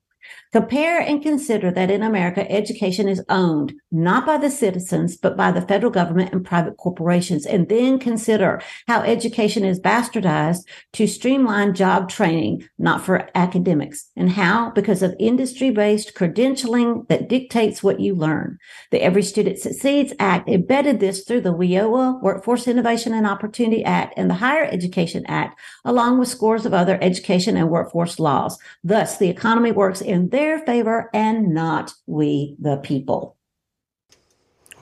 Compare 0.52 1.00
and 1.00 1.22
consider 1.22 1.72
that 1.72 1.92
in 1.92 2.04
America, 2.04 2.50
education 2.52 3.08
is 3.08 3.24
owned 3.30 3.74
not 3.92 4.26
by 4.26 4.38
the 4.38 4.50
citizens, 4.50 5.18
but 5.18 5.38
by 5.38 5.52
the 5.52 5.62
federal 5.62 5.92
government 5.92 6.32
and 6.34 6.46
private 6.46 6.78
corporations. 6.78 7.46
And 7.46 7.70
then 7.70 8.00
consider 8.00 8.62
how 8.88 9.02
education 9.02 9.64
is 9.64 9.80
bastardized 9.80 10.64
to 10.94 11.08
streamline 11.08 11.74
job 11.74 12.10
training, 12.10 12.68
not 12.78 13.02
for 13.02 13.30
academics. 13.36 14.10
And 14.16 14.30
how? 14.32 14.72
Because 14.72 15.04
of 15.04 15.16
industry 15.20 15.72
based 15.72 16.16
credentialing 16.16 17.08
that 17.08 17.30
dictates 17.30 17.84
what 17.84 18.00
you 18.00 18.16
learn. 18.16 18.58
The 18.92 19.02
Every 19.02 19.24
Student 19.24 19.60
Succeeds 19.60 20.14
Act 20.20 20.50
embedded 20.50 21.00
this 21.00 21.24
through 21.24 21.42
the 21.42 21.54
WIOA 21.54 22.22
Workforce 22.22 22.68
Innovation 22.68 23.14
and 23.14 23.28
Opportunity 23.28 23.84
Act 23.84 24.14
and 24.18 24.30
the 24.30 24.36
Higher 24.36 24.66
Education 24.66 25.26
Act, 25.28 25.60
along 25.86 26.20
with 26.20 26.28
scores 26.28 26.66
of 26.66 26.74
other 26.74 26.98
education 27.02 27.58
and 27.58 27.70
workforce 27.70 28.20
laws. 28.20 28.58
Thus, 28.84 29.18
the 29.18 29.30
economy 29.30 29.72
works 29.72 30.02
in 30.12 30.30
their 30.30 30.60
favor 30.60 31.10
and 31.14 31.54
not 31.54 31.94
we 32.06 32.56
the 32.60 32.78
people. 32.78 33.38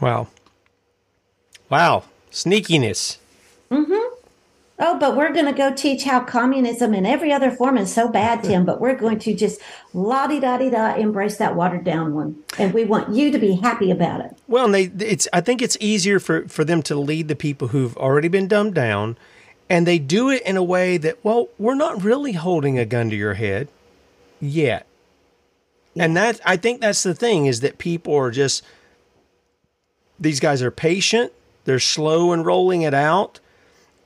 Wow. 0.01 0.27
Wow. 1.69 2.03
Sneakiness. 2.31 3.17
Mm-hmm. 3.71 4.15
Oh, 4.81 4.97
but 4.97 5.17
we're 5.17 5.33
going 5.33 5.45
to 5.45 5.51
go 5.51 5.73
teach 5.73 6.05
how 6.05 6.21
communism 6.21 6.93
and 6.93 7.05
every 7.05 7.33
other 7.33 7.51
form 7.51 7.77
is 7.77 7.93
so 7.93 8.07
bad, 8.07 8.43
Tim. 8.45 8.65
But 8.65 8.79
we're 8.79 8.95
going 8.95 9.19
to 9.19 9.35
just 9.35 9.59
la 9.93 10.25
di 10.27 10.39
da 10.39 10.57
di 10.57 10.69
da 10.69 10.95
embrace 10.95 11.37
that 11.37 11.55
watered 11.55 11.83
down 11.83 12.13
one, 12.13 12.37
and 12.57 12.73
we 12.73 12.85
want 12.85 13.13
you 13.13 13.29
to 13.31 13.37
be 13.37 13.55
happy 13.55 13.91
about 13.91 14.21
it. 14.21 14.37
Well, 14.47 14.65
and 14.65 14.73
they, 14.73 14.83
it's. 15.05 15.27
I 15.33 15.41
think 15.41 15.61
it's 15.61 15.77
easier 15.81 16.19
for 16.19 16.47
for 16.47 16.63
them 16.63 16.81
to 16.83 16.95
lead 16.95 17.27
the 17.27 17.35
people 17.35 17.69
who've 17.69 17.97
already 17.97 18.29
been 18.29 18.47
dumbed 18.47 18.73
down, 18.73 19.17
and 19.69 19.85
they 19.85 19.99
do 19.99 20.29
it 20.29 20.41
in 20.43 20.55
a 20.55 20.63
way 20.63 20.97
that, 20.97 21.23
well, 21.23 21.49
we're 21.57 21.75
not 21.75 22.01
really 22.01 22.33
holding 22.33 22.79
a 22.79 22.85
gun 22.85 23.09
to 23.09 23.15
your 23.15 23.35
head 23.35 23.67
yet. 24.39 24.87
And 25.95 26.15
that 26.15 26.39
I 26.45 26.57
think 26.57 26.81
that's 26.81 27.03
the 27.03 27.15
thing 27.15 27.45
is 27.45 27.61
that 27.61 27.77
people 27.77 28.15
are 28.15 28.31
just 28.31 28.63
these 30.19 30.39
guys 30.39 30.61
are 30.61 30.71
patient, 30.71 31.31
they're 31.65 31.79
slow 31.79 32.33
in 32.33 32.43
rolling 32.43 32.81
it 32.81 32.93
out, 32.93 33.39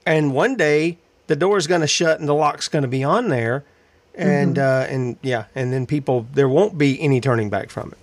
and 0.06 0.34
one 0.34 0.56
day 0.56 0.98
the 1.28 1.36
door 1.36 1.58
is 1.58 1.68
going 1.68 1.82
to 1.82 1.88
shut 1.88 2.20
and 2.20 2.30
the 2.30 2.34
lock's 2.34 2.68
going 2.68 2.84
to 2.84 2.88
be 2.88 3.04
on 3.04 3.30
there, 3.30 3.64
and 4.16 4.56
mm-hmm. 4.58 4.92
uh, 4.92 4.96
and 4.96 5.18
yeah, 5.22 5.46
and 5.56 5.74
then 5.74 5.86
people 5.86 6.28
there 6.34 6.50
won't 6.50 6.78
be 6.78 7.00
any 7.02 7.20
turning 7.20 7.50
back 7.50 7.70
from 7.70 7.92
it. 7.92 7.98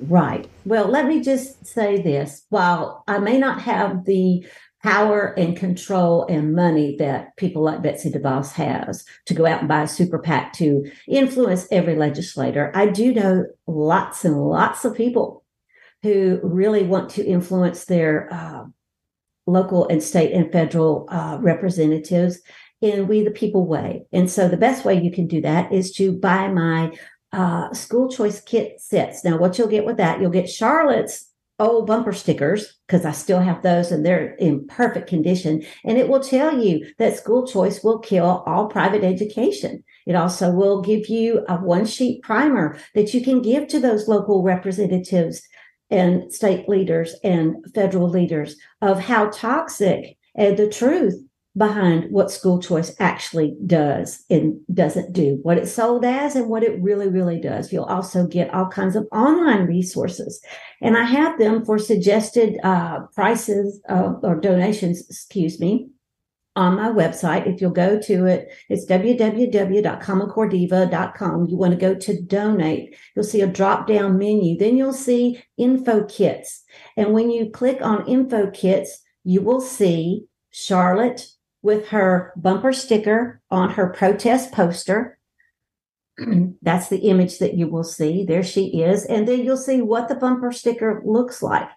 Right. 0.00 0.48
Well, 0.64 0.86
let 0.86 1.06
me 1.06 1.20
just 1.20 1.66
say 1.66 2.00
this. 2.00 2.44
While 2.50 3.02
I 3.08 3.18
may 3.18 3.38
not 3.38 3.62
have 3.62 4.04
the 4.04 4.46
power 4.82 5.34
and 5.36 5.56
control 5.56 6.24
and 6.28 6.54
money 6.54 6.96
that 6.98 7.36
people 7.36 7.62
like 7.62 7.82
Betsy 7.82 8.10
DeVos 8.10 8.52
has 8.52 9.04
to 9.26 9.34
go 9.34 9.44
out 9.44 9.60
and 9.60 9.68
buy 9.68 9.82
a 9.82 9.88
super 9.88 10.18
PAC 10.18 10.52
to 10.54 10.88
influence 11.08 11.66
every 11.70 11.96
legislator, 11.96 12.70
I 12.74 12.86
do 12.86 13.12
know 13.12 13.46
lots 13.66 14.24
and 14.24 14.36
lots 14.36 14.84
of 14.84 14.96
people 14.96 15.44
who 16.02 16.38
really 16.42 16.84
want 16.84 17.10
to 17.10 17.24
influence 17.24 17.86
their 17.86 18.32
uh, 18.32 18.64
local 19.46 19.88
and 19.88 20.02
state 20.02 20.32
and 20.32 20.52
federal 20.52 21.08
uh, 21.10 21.38
representatives 21.40 22.40
in 22.80 23.08
We 23.08 23.24
the 23.24 23.32
People 23.32 23.66
way. 23.66 24.06
And 24.12 24.30
so 24.30 24.48
the 24.48 24.56
best 24.56 24.84
way 24.84 25.02
you 25.02 25.10
can 25.10 25.26
do 25.26 25.40
that 25.40 25.72
is 25.72 25.90
to 25.94 26.12
buy 26.12 26.46
my 26.46 26.92
uh, 27.32 27.72
school 27.72 28.08
choice 28.08 28.40
kit 28.40 28.80
sets. 28.80 29.24
Now, 29.24 29.38
what 29.38 29.58
you'll 29.58 29.68
get 29.68 29.84
with 29.84 29.96
that, 29.96 30.20
you'll 30.20 30.30
get 30.30 30.48
Charlotte's 30.48 31.27
old 31.58 31.86
bumper 31.86 32.12
stickers 32.12 32.78
because 32.86 33.04
I 33.04 33.12
still 33.12 33.40
have 33.40 33.62
those 33.62 33.90
and 33.90 34.04
they're 34.04 34.34
in 34.34 34.66
perfect 34.66 35.08
condition. 35.08 35.64
And 35.84 35.98
it 35.98 36.08
will 36.08 36.20
tell 36.20 36.58
you 36.58 36.86
that 36.98 37.16
school 37.16 37.46
choice 37.46 37.82
will 37.82 37.98
kill 37.98 38.42
all 38.46 38.66
private 38.66 39.04
education. 39.04 39.82
It 40.06 40.14
also 40.14 40.52
will 40.52 40.82
give 40.82 41.08
you 41.08 41.44
a 41.48 41.56
one 41.56 41.86
sheet 41.86 42.22
primer 42.22 42.78
that 42.94 43.12
you 43.12 43.22
can 43.22 43.42
give 43.42 43.66
to 43.68 43.80
those 43.80 44.08
local 44.08 44.42
representatives 44.42 45.42
and 45.90 46.32
state 46.32 46.68
leaders 46.68 47.14
and 47.24 47.56
federal 47.74 48.08
leaders 48.08 48.56
of 48.82 49.00
how 49.00 49.30
toxic 49.30 50.16
and 50.34 50.56
the 50.56 50.68
truth 50.68 51.27
behind 51.58 52.10
what 52.10 52.30
school 52.30 52.58
choice 52.60 52.94
actually 53.00 53.56
does 53.66 54.24
and 54.30 54.60
doesn't 54.72 55.12
do, 55.12 55.40
what 55.42 55.58
it's 55.58 55.72
sold 55.72 56.04
as 56.04 56.36
and 56.36 56.48
what 56.48 56.62
it 56.62 56.80
really, 56.80 57.08
really 57.08 57.40
does. 57.40 57.72
You'll 57.72 57.82
also 57.84 58.24
get 58.26 58.54
all 58.54 58.68
kinds 58.68 58.94
of 58.96 59.06
online 59.12 59.66
resources. 59.66 60.40
And 60.80 60.96
I 60.96 61.04
have 61.04 61.38
them 61.38 61.62
for 61.64 61.78
suggested 61.78 62.58
uh, 62.62 63.00
prices 63.14 63.80
uh, 63.88 64.14
or 64.22 64.36
donations, 64.36 65.08
excuse 65.10 65.58
me, 65.58 65.88
on 66.54 66.76
my 66.76 66.88
website. 66.88 67.46
If 67.46 67.60
you'll 67.60 67.72
go 67.72 68.00
to 68.00 68.26
it, 68.26 68.48
it's 68.68 68.86
www.commoncorediva.com. 68.86 71.46
You 71.46 71.56
want 71.56 71.72
to 71.72 71.78
go 71.78 71.94
to 71.94 72.22
donate. 72.22 72.96
You'll 73.14 73.24
see 73.24 73.40
a 73.40 73.46
drop 73.46 73.86
down 73.88 74.18
menu. 74.18 74.56
Then 74.56 74.76
you'll 74.76 74.92
see 74.92 75.42
info 75.56 76.04
kits. 76.04 76.62
And 76.96 77.12
when 77.12 77.30
you 77.30 77.50
click 77.50 77.80
on 77.82 78.06
info 78.06 78.50
kits, 78.50 79.02
you 79.24 79.42
will 79.42 79.60
see 79.60 80.26
Charlotte 80.50 81.26
with 81.62 81.88
her 81.88 82.32
bumper 82.36 82.72
sticker 82.72 83.40
on 83.50 83.70
her 83.70 83.88
protest 83.88 84.52
poster. 84.52 85.18
That's 86.62 86.88
the 86.88 86.98
image 86.98 87.38
that 87.38 87.54
you 87.54 87.68
will 87.68 87.84
see. 87.84 88.24
There 88.24 88.42
she 88.42 88.82
is. 88.82 89.04
And 89.04 89.26
then 89.26 89.44
you'll 89.44 89.56
see 89.56 89.82
what 89.82 90.08
the 90.08 90.14
bumper 90.14 90.52
sticker 90.52 91.02
looks 91.04 91.42
like. 91.42 91.68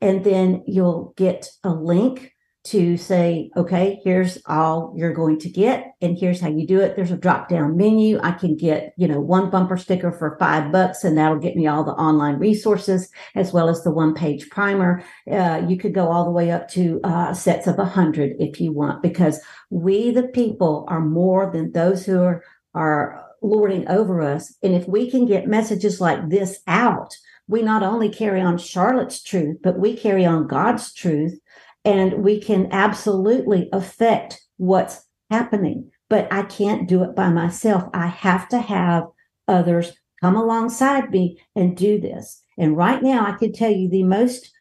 And 0.00 0.24
then 0.24 0.64
you'll 0.66 1.14
get 1.16 1.48
a 1.62 1.70
link 1.70 2.31
to 2.64 2.96
say, 2.96 3.50
okay, 3.56 4.00
here's 4.04 4.38
all 4.46 4.94
you're 4.96 5.12
going 5.12 5.38
to 5.40 5.50
get, 5.50 5.94
and 6.00 6.16
here's 6.16 6.40
how 6.40 6.48
you 6.48 6.64
do 6.64 6.78
it. 6.80 6.94
There's 6.94 7.10
a 7.10 7.16
drop 7.16 7.48
down 7.48 7.76
menu. 7.76 8.20
I 8.22 8.32
can 8.32 8.56
get, 8.56 8.94
you 8.96 9.08
know, 9.08 9.20
one 9.20 9.50
bumper 9.50 9.76
sticker 9.76 10.12
for 10.12 10.36
five 10.38 10.70
bucks, 10.70 11.02
and 11.02 11.18
that'll 11.18 11.40
get 11.40 11.56
me 11.56 11.66
all 11.66 11.82
the 11.82 11.92
online 11.92 12.36
resources 12.36 13.10
as 13.34 13.52
well 13.52 13.68
as 13.68 13.82
the 13.82 13.90
one 13.90 14.14
page 14.14 14.48
primer. 14.50 15.02
Uh, 15.30 15.62
you 15.68 15.76
could 15.76 15.92
go 15.92 16.08
all 16.08 16.24
the 16.24 16.30
way 16.30 16.52
up 16.52 16.68
to 16.68 17.00
uh, 17.02 17.34
sets 17.34 17.66
of 17.66 17.80
a 17.80 17.84
hundred 17.84 18.36
if 18.38 18.60
you 18.60 18.72
want, 18.72 19.02
because 19.02 19.40
we, 19.70 20.12
the 20.12 20.28
people, 20.28 20.84
are 20.88 21.00
more 21.00 21.50
than 21.50 21.72
those 21.72 22.06
who 22.06 22.22
are, 22.22 22.44
are 22.74 23.24
lording 23.42 23.88
over 23.88 24.22
us. 24.22 24.54
And 24.62 24.72
if 24.72 24.86
we 24.86 25.10
can 25.10 25.26
get 25.26 25.48
messages 25.48 26.00
like 26.00 26.28
this 26.28 26.60
out, 26.68 27.16
we 27.48 27.60
not 27.60 27.82
only 27.82 28.08
carry 28.08 28.40
on 28.40 28.56
Charlotte's 28.56 29.20
truth, 29.20 29.58
but 29.62 29.78
we 29.78 29.96
carry 29.96 30.24
on 30.24 30.46
God's 30.46 30.94
truth 30.94 31.40
and 31.84 32.22
we 32.22 32.40
can 32.40 32.68
absolutely 32.72 33.68
affect 33.72 34.40
what's 34.56 35.06
happening. 35.30 35.90
But 36.08 36.32
I 36.32 36.42
can't 36.42 36.88
do 36.88 37.02
it 37.04 37.16
by 37.16 37.30
myself. 37.30 37.84
I 37.94 38.06
have 38.06 38.48
to 38.50 38.58
have 38.58 39.04
others 39.48 39.92
come 40.20 40.36
alongside 40.36 41.10
me 41.10 41.38
and 41.56 41.76
do 41.76 42.00
this. 42.00 42.42
And 42.58 42.76
right 42.76 43.02
now, 43.02 43.26
I 43.26 43.32
can 43.32 43.52
tell 43.52 43.70
you 43.70 43.88
the 43.88 44.04
most 44.04 44.52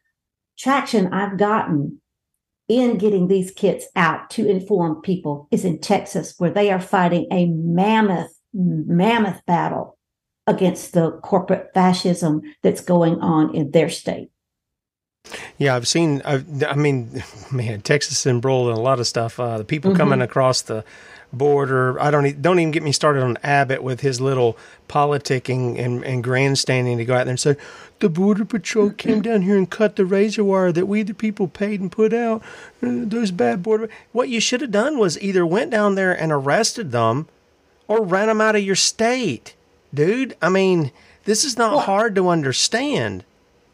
traction 0.57 1.13
I've 1.13 1.37
gotten 1.37 2.01
in 2.67 2.97
getting 2.97 3.27
these 3.27 3.51
kits 3.51 3.85
out 3.95 4.29
to 4.29 4.47
inform 4.47 5.01
people 5.01 5.47
is 5.51 5.65
in 5.65 5.79
Texas, 5.79 6.35
where 6.37 6.51
they 6.51 6.71
are 6.71 6.79
fighting 6.79 7.27
a 7.31 7.47
mammoth, 7.47 8.33
mammoth 8.53 9.45
battle 9.45 9.97
against 10.47 10.93
the 10.93 11.11
corporate 11.23 11.69
fascism 11.73 12.41
that's 12.63 12.81
going 12.81 13.19
on 13.19 13.53
in 13.53 13.71
their 13.71 13.89
state. 13.89 14.31
Yeah, 15.57 15.75
I've 15.75 15.87
seen. 15.87 16.21
I've, 16.25 16.63
i 16.63 16.73
mean, 16.73 17.23
man, 17.51 17.81
Texas 17.81 18.25
embroiled 18.25 18.69
in 18.69 18.75
a 18.75 18.81
lot 18.81 18.99
of 18.99 19.07
stuff. 19.07 19.39
Uh, 19.39 19.59
the 19.59 19.63
people 19.63 19.91
mm-hmm. 19.91 19.97
coming 19.99 20.21
across 20.21 20.61
the 20.61 20.83
border. 21.33 21.99
I 22.01 22.11
don't 22.11 22.41
don't 22.41 22.59
even 22.59 22.71
get 22.71 22.83
me 22.83 22.91
started 22.91 23.23
on 23.23 23.37
Abbott 23.43 23.83
with 23.83 24.01
his 24.01 24.19
little 24.19 24.57
politicking 24.89 25.79
and, 25.79 26.03
and 26.03 26.23
grandstanding 26.23 26.97
to 26.97 27.05
go 27.05 27.13
out 27.13 27.25
there 27.25 27.31
and 27.31 27.39
say 27.39 27.55
the 27.99 28.09
border 28.09 28.43
patrol 28.43 28.89
came 28.97 29.21
down 29.21 29.43
here 29.43 29.57
and 29.57 29.69
cut 29.69 29.95
the 29.95 30.05
razor 30.05 30.43
wire 30.43 30.71
that 30.71 30.87
we 30.87 31.03
the 31.03 31.13
people 31.13 31.47
paid 31.47 31.79
and 31.79 31.91
put 31.91 32.13
out. 32.13 32.41
Uh, 32.81 33.05
those 33.05 33.31
bad 33.31 33.63
border. 33.63 33.87
What 34.11 34.29
you 34.29 34.39
should 34.39 34.61
have 34.61 34.71
done 34.71 34.97
was 34.97 35.21
either 35.21 35.45
went 35.45 35.71
down 35.71 35.95
there 35.95 36.19
and 36.19 36.31
arrested 36.31 36.91
them, 36.91 37.27
or 37.87 38.03
ran 38.03 38.27
them 38.27 38.41
out 38.41 38.55
of 38.55 38.63
your 38.63 38.75
state, 38.75 39.53
dude. 39.93 40.35
I 40.41 40.49
mean, 40.49 40.91
this 41.25 41.45
is 41.45 41.57
not 41.57 41.73
well, 41.73 41.81
hard 41.81 42.15
to 42.15 42.29
understand. 42.29 43.23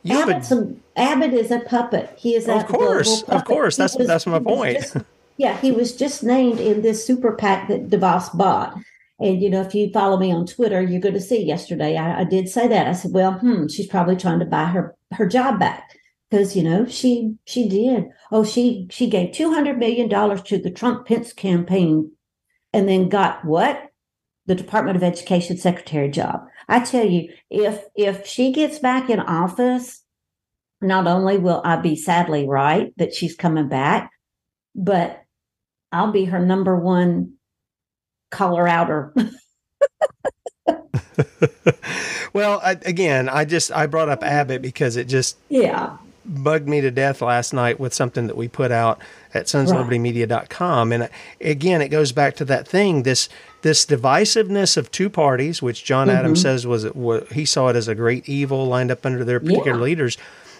You 0.08 0.22
Abbott's 0.22 0.52
a, 0.52 0.74
Abbott 0.96 1.34
is 1.34 1.52
a 1.52 1.60
puppet. 1.60 2.14
He 2.18 2.36
is 2.36 2.48
of 2.48 2.66
course, 2.68 3.24
of 3.24 3.46
course. 3.46 3.76
That's 3.76 3.96
was, 3.96 4.08
that's 4.08 4.26
my 4.26 4.40
point. 4.40 4.80
Just, 4.82 4.98
yeah, 5.38 5.58
he 5.58 5.72
was 5.72 5.96
just 5.96 6.24
named 6.24 6.60
in 6.60 6.82
this 6.82 7.06
super 7.06 7.34
PAC 7.34 7.68
that 7.68 7.90
DeVos 7.90 8.36
bought. 8.38 8.78
And 9.20 9.42
you 9.42 9.50
know, 9.50 9.62
if 9.62 9.74
you 9.74 9.92
follow 9.92 10.18
me 10.18 10.32
on 10.32 10.46
Twitter, 10.46 10.82
you're 10.82 11.02
going 11.02 11.16
to 11.16 11.22
see 11.22 11.44
yesterday 11.44 11.98
I, 11.98 12.22
I 12.22 12.24
did 12.24 12.50
say 12.50 12.68
that. 12.68 12.88
I 12.88 12.94
said, 12.94 13.12
"Well, 13.14 13.34
hmm, 13.34 13.68
she's 13.68 13.88
probably 13.88 14.16
trying 14.16 14.40
to 14.40 14.46
buy 14.46 14.66
her 14.66 14.96
her 15.14 15.28
job 15.28 15.60
back 15.60 15.98
because 16.30 16.56
you 16.56 16.64
know 16.64 16.86
she 16.86 17.36
she 17.46 17.68
did. 17.68 18.06
Oh, 18.32 18.44
she 18.44 18.88
she 18.92 19.10
gave 19.10 19.34
two 19.34 19.54
hundred 19.54 19.78
million 19.78 20.08
dollars 20.08 20.42
to 20.44 20.58
the 20.58 20.72
Trump 20.72 21.08
Pence 21.08 21.34
campaign, 21.34 22.12
and 22.74 22.88
then 22.88 23.10
got 23.10 23.44
what 23.44 23.92
the 24.46 24.56
Department 24.56 24.98
of 24.98 25.04
Education 25.04 25.58
secretary 25.58 26.10
job. 26.10 26.48
I 26.68 26.82
tell 26.82 27.06
you, 27.06 27.32
if 27.50 27.84
if 27.96 28.26
she 28.26 28.52
gets 28.52 28.80
back 28.80 29.10
in 29.10 29.20
office, 29.20 30.04
not 30.82 31.08
only 31.08 31.38
will 31.38 31.62
I 31.64 31.78
be 31.78 31.96
sadly 31.96 32.48
right 32.48 32.94
that 32.98 33.14
she's 33.14 33.36
coming 33.36 33.70
back, 33.70 34.12
but 34.76 35.24
I'll 35.92 36.12
be 36.12 36.26
her 36.26 36.40
number 36.40 36.76
one 36.76 37.34
color 38.32 38.68
outer. 38.68 39.14
well, 42.34 42.60
I, 42.64 42.72
again, 42.86 43.30
I 43.30 43.46
just 43.46 43.72
I 43.72 43.88
brought 43.88 44.10
up 44.10 44.24
Abbott 44.24 44.62
because 44.62 44.98
it 44.98 45.08
just 45.08 45.38
yeah 45.50 45.98
bugged 46.28 46.68
me 46.68 46.82
to 46.82 46.92
death 46.92 47.22
last 47.22 47.54
night 47.54 47.80
with 47.80 47.94
something 47.94 48.28
that 48.28 48.36
we 48.36 48.48
put 48.48 48.72
out 48.72 49.00
at 49.34 49.46
sonslibertymedia.com 49.46 50.92
and 50.92 51.10
again 51.40 51.82
it 51.82 51.90
goes 51.90 52.12
back 52.12 52.36
to 52.36 52.46
that 52.46 52.68
thing 52.68 53.04
this 53.04 53.30
this 53.62 53.86
divisiveness 53.86 54.78
of 54.78 54.92
two 54.92 55.10
parties, 55.10 55.62
which 55.62 55.84
John 55.84 56.08
mm-hmm. 56.08 56.18
Adams 56.18 56.42
says 56.42 56.66
was, 56.66 56.86
was, 56.94 57.28
he 57.32 57.46
saw 57.46 57.68
it 57.68 57.76
as 57.76 57.88
a 57.88 57.96
great 57.96 58.28
evil 58.30 58.66
lined 58.66 58.92
up 58.92 59.06
under 59.06 59.24
their 59.24 59.40
particular 59.40 59.78
yeah. 59.78 59.84
leaders. 59.84 60.18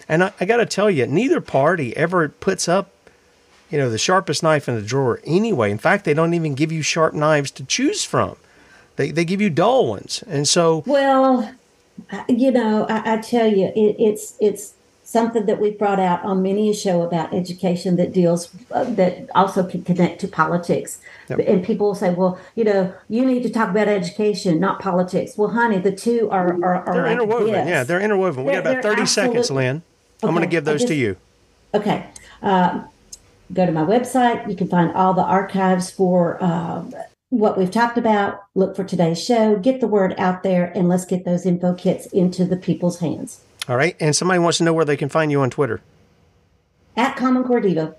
And 0.08 0.24
I, 0.24 0.32
I 0.40 0.44
got 0.44 0.58
to 0.58 0.66
tell 0.66 0.90
you, 0.90 1.06
neither 1.06 1.40
party 1.40 1.96
ever 1.96 2.28
puts 2.28 2.68
up, 2.68 2.90
you 3.70 3.78
know, 3.78 3.88
the 3.88 3.98
sharpest 3.98 4.42
knife 4.42 4.68
in 4.68 4.74
the 4.74 4.82
drawer 4.82 5.20
anyway. 5.24 5.70
In 5.70 5.78
fact, 5.78 6.04
they 6.04 6.14
don't 6.14 6.34
even 6.34 6.54
give 6.54 6.72
you 6.72 6.82
sharp 6.82 7.14
knives 7.14 7.50
to 7.52 7.64
choose 7.64 8.04
from. 8.04 8.36
They 8.96 9.10
they 9.10 9.24
give 9.24 9.40
you 9.40 9.48
dull 9.48 9.86
ones. 9.86 10.24
And 10.26 10.48
so, 10.48 10.82
well, 10.84 11.54
you 12.28 12.50
know, 12.50 12.86
I, 12.88 13.14
I 13.14 13.16
tell 13.18 13.46
you, 13.46 13.66
it, 13.76 13.96
it's 13.98 14.36
it's 14.40 14.74
something 15.08 15.46
that 15.46 15.58
we've 15.58 15.78
brought 15.78 15.98
out 15.98 16.22
on 16.22 16.42
many 16.42 16.68
a 16.68 16.74
show 16.74 17.00
about 17.00 17.32
education 17.32 17.96
that 17.96 18.12
deals 18.12 18.50
uh, 18.72 18.84
that 18.84 19.26
also 19.34 19.66
can 19.66 19.82
connect 19.82 20.20
to 20.20 20.28
politics. 20.28 21.00
Yep. 21.30 21.40
and 21.46 21.64
people 21.64 21.88
will 21.88 21.94
say 21.94 22.14
well 22.14 22.38
you 22.54 22.64
know 22.64 22.94
you 23.10 23.24
need 23.24 23.42
to 23.42 23.50
talk 23.50 23.70
about 23.70 23.88
education 23.88 24.60
not 24.60 24.80
politics. 24.80 25.36
Well 25.36 25.50
honey 25.50 25.78
the 25.78 25.92
two 25.92 26.28
are 26.30 26.52
are, 26.62 26.86
are 26.86 26.94
they're 26.94 27.02
like 27.04 27.12
interwoven. 27.12 27.52
this. 27.52 27.68
yeah 27.68 27.84
they're 27.84 28.00
interwoven. 28.00 28.44
We 28.44 28.52
got 28.52 28.66
about 28.66 28.82
30 28.82 29.06
seconds 29.06 29.50
Lynne. 29.50 29.82
Okay. 30.20 30.28
i'm 30.28 30.34
going 30.34 30.42
to 30.42 30.50
give 30.50 30.64
those 30.64 30.80
just, 30.80 30.88
to 30.88 30.94
you. 30.94 31.16
Okay 31.72 32.06
uh, 32.42 32.84
go 33.52 33.64
to 33.64 33.72
my 33.72 33.82
website. 33.82 34.48
You 34.48 34.56
can 34.56 34.68
find 34.68 34.92
all 34.92 35.14
the 35.14 35.22
archives 35.22 35.90
for 35.90 36.42
uh, 36.42 36.84
what 37.30 37.56
we've 37.56 37.70
talked 37.70 37.96
about. 37.96 38.42
Look 38.54 38.76
for 38.76 38.84
today's 38.84 39.22
show. 39.22 39.56
Get 39.56 39.80
the 39.80 39.86
word 39.86 40.14
out 40.18 40.42
there 40.42 40.66
and 40.74 40.88
let's 40.88 41.06
get 41.06 41.24
those 41.24 41.46
info 41.46 41.74
kits 41.74 42.06
into 42.06 42.44
the 42.44 42.56
people's 42.56 43.00
hands 43.00 43.40
all 43.68 43.76
right. 43.76 43.96
And 44.00 44.16
somebody 44.16 44.38
wants 44.38 44.58
to 44.58 44.64
know 44.64 44.72
where 44.72 44.84
they 44.84 44.96
can 44.96 45.08
find 45.08 45.30
you 45.30 45.40
on 45.40 45.50
Twitter. 45.50 45.80
At 46.96 47.16
Common 47.16 47.44
Core 47.44 47.60
Diva. 47.60 47.94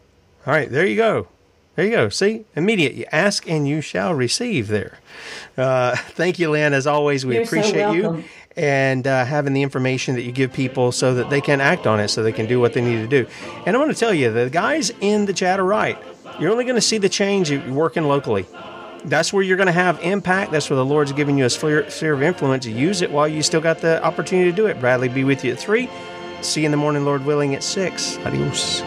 All 0.46 0.54
right. 0.54 0.70
There 0.70 0.86
you 0.86 0.96
go. 0.96 1.28
There 1.76 1.86
you 1.86 1.92
go. 1.92 2.10
See, 2.10 2.46
immediate. 2.56 2.96
You 2.96 3.06
ask 3.12 3.48
and 3.50 3.68
you 3.68 3.80
shall 3.80 4.14
receive 4.14 4.68
there. 4.68 5.00
Uh, 5.58 5.96
thank 5.96 6.40
you, 6.40 6.50
Lynne. 6.50 6.74
As 6.74 6.88
always, 6.88 7.26
we 7.26 7.36
You're 7.36 7.44
appreciate 7.44 7.82
so 7.82 7.94
you. 7.94 8.24
and 8.58 9.08
uh, 9.08 9.24
having 9.24 9.54
the 9.54 9.62
information 9.62 10.16
that 10.16 10.24
you 10.24 10.32
give 10.32 10.52
people 10.52 10.92
so 10.92 11.14
that 11.14 11.30
they 11.30 11.40
can 11.40 11.62
act 11.62 11.88
on 11.88 12.00
it, 12.00 12.10
so 12.10 12.22
they 12.24 12.34
can 12.34 12.48
do 12.48 12.60
what 12.60 12.74
they 12.74 12.82
need 12.82 12.98
to 12.98 13.08
do. 13.08 13.30
And 13.66 13.76
I'm 13.76 13.82
going 13.82 13.94
to 13.94 14.00
tell 14.00 14.14
you, 14.14 14.30
the 14.32 14.50
guys 14.50 14.92
in 15.00 15.26
the 15.26 15.34
chat 15.34 15.60
are 15.60 15.64
right. 15.66 15.98
You're 16.40 16.52
only 16.52 16.66
going 16.66 16.76
to 16.76 16.82
see 16.82 16.98
the 16.98 17.10
change 17.10 17.52
if 17.52 17.66
you're 17.66 17.74
working 17.74 18.04
locally. 18.06 18.46
That's 19.06 19.32
where 19.34 19.44
you're 19.44 19.58
going 19.58 19.68
to 19.68 19.72
have 19.72 20.00
impact. 20.02 20.52
That's 20.52 20.70
where 20.70 20.78
the 20.78 20.86
Lord's 20.86 21.12
giving 21.12 21.38
you 21.38 21.46
a 21.46 21.50
sphere, 21.50 21.82
of 21.82 22.22
influence. 22.22 22.66
Use 22.66 23.02
it 23.02 23.12
while 23.12 23.28
you 23.28 23.42
still 23.42 23.62
got 23.62 23.80
the 23.80 24.04
opportunity 24.04 24.52
to 24.52 24.56
do 24.56 24.68
it. 24.68 24.80
Bradley 24.80 25.10
be 25.10 25.24
with 25.24 25.44
you 25.44 25.54
at 25.54 25.60
3. 25.60 25.90
See 26.42 26.62
you 26.62 26.66
in 26.66 26.72
the 26.72 26.78
morning, 26.78 27.06
Lord 27.06 27.26
willing, 27.26 27.56
at 27.56 27.64
6. 27.64 28.18
Adios. 28.20 28.82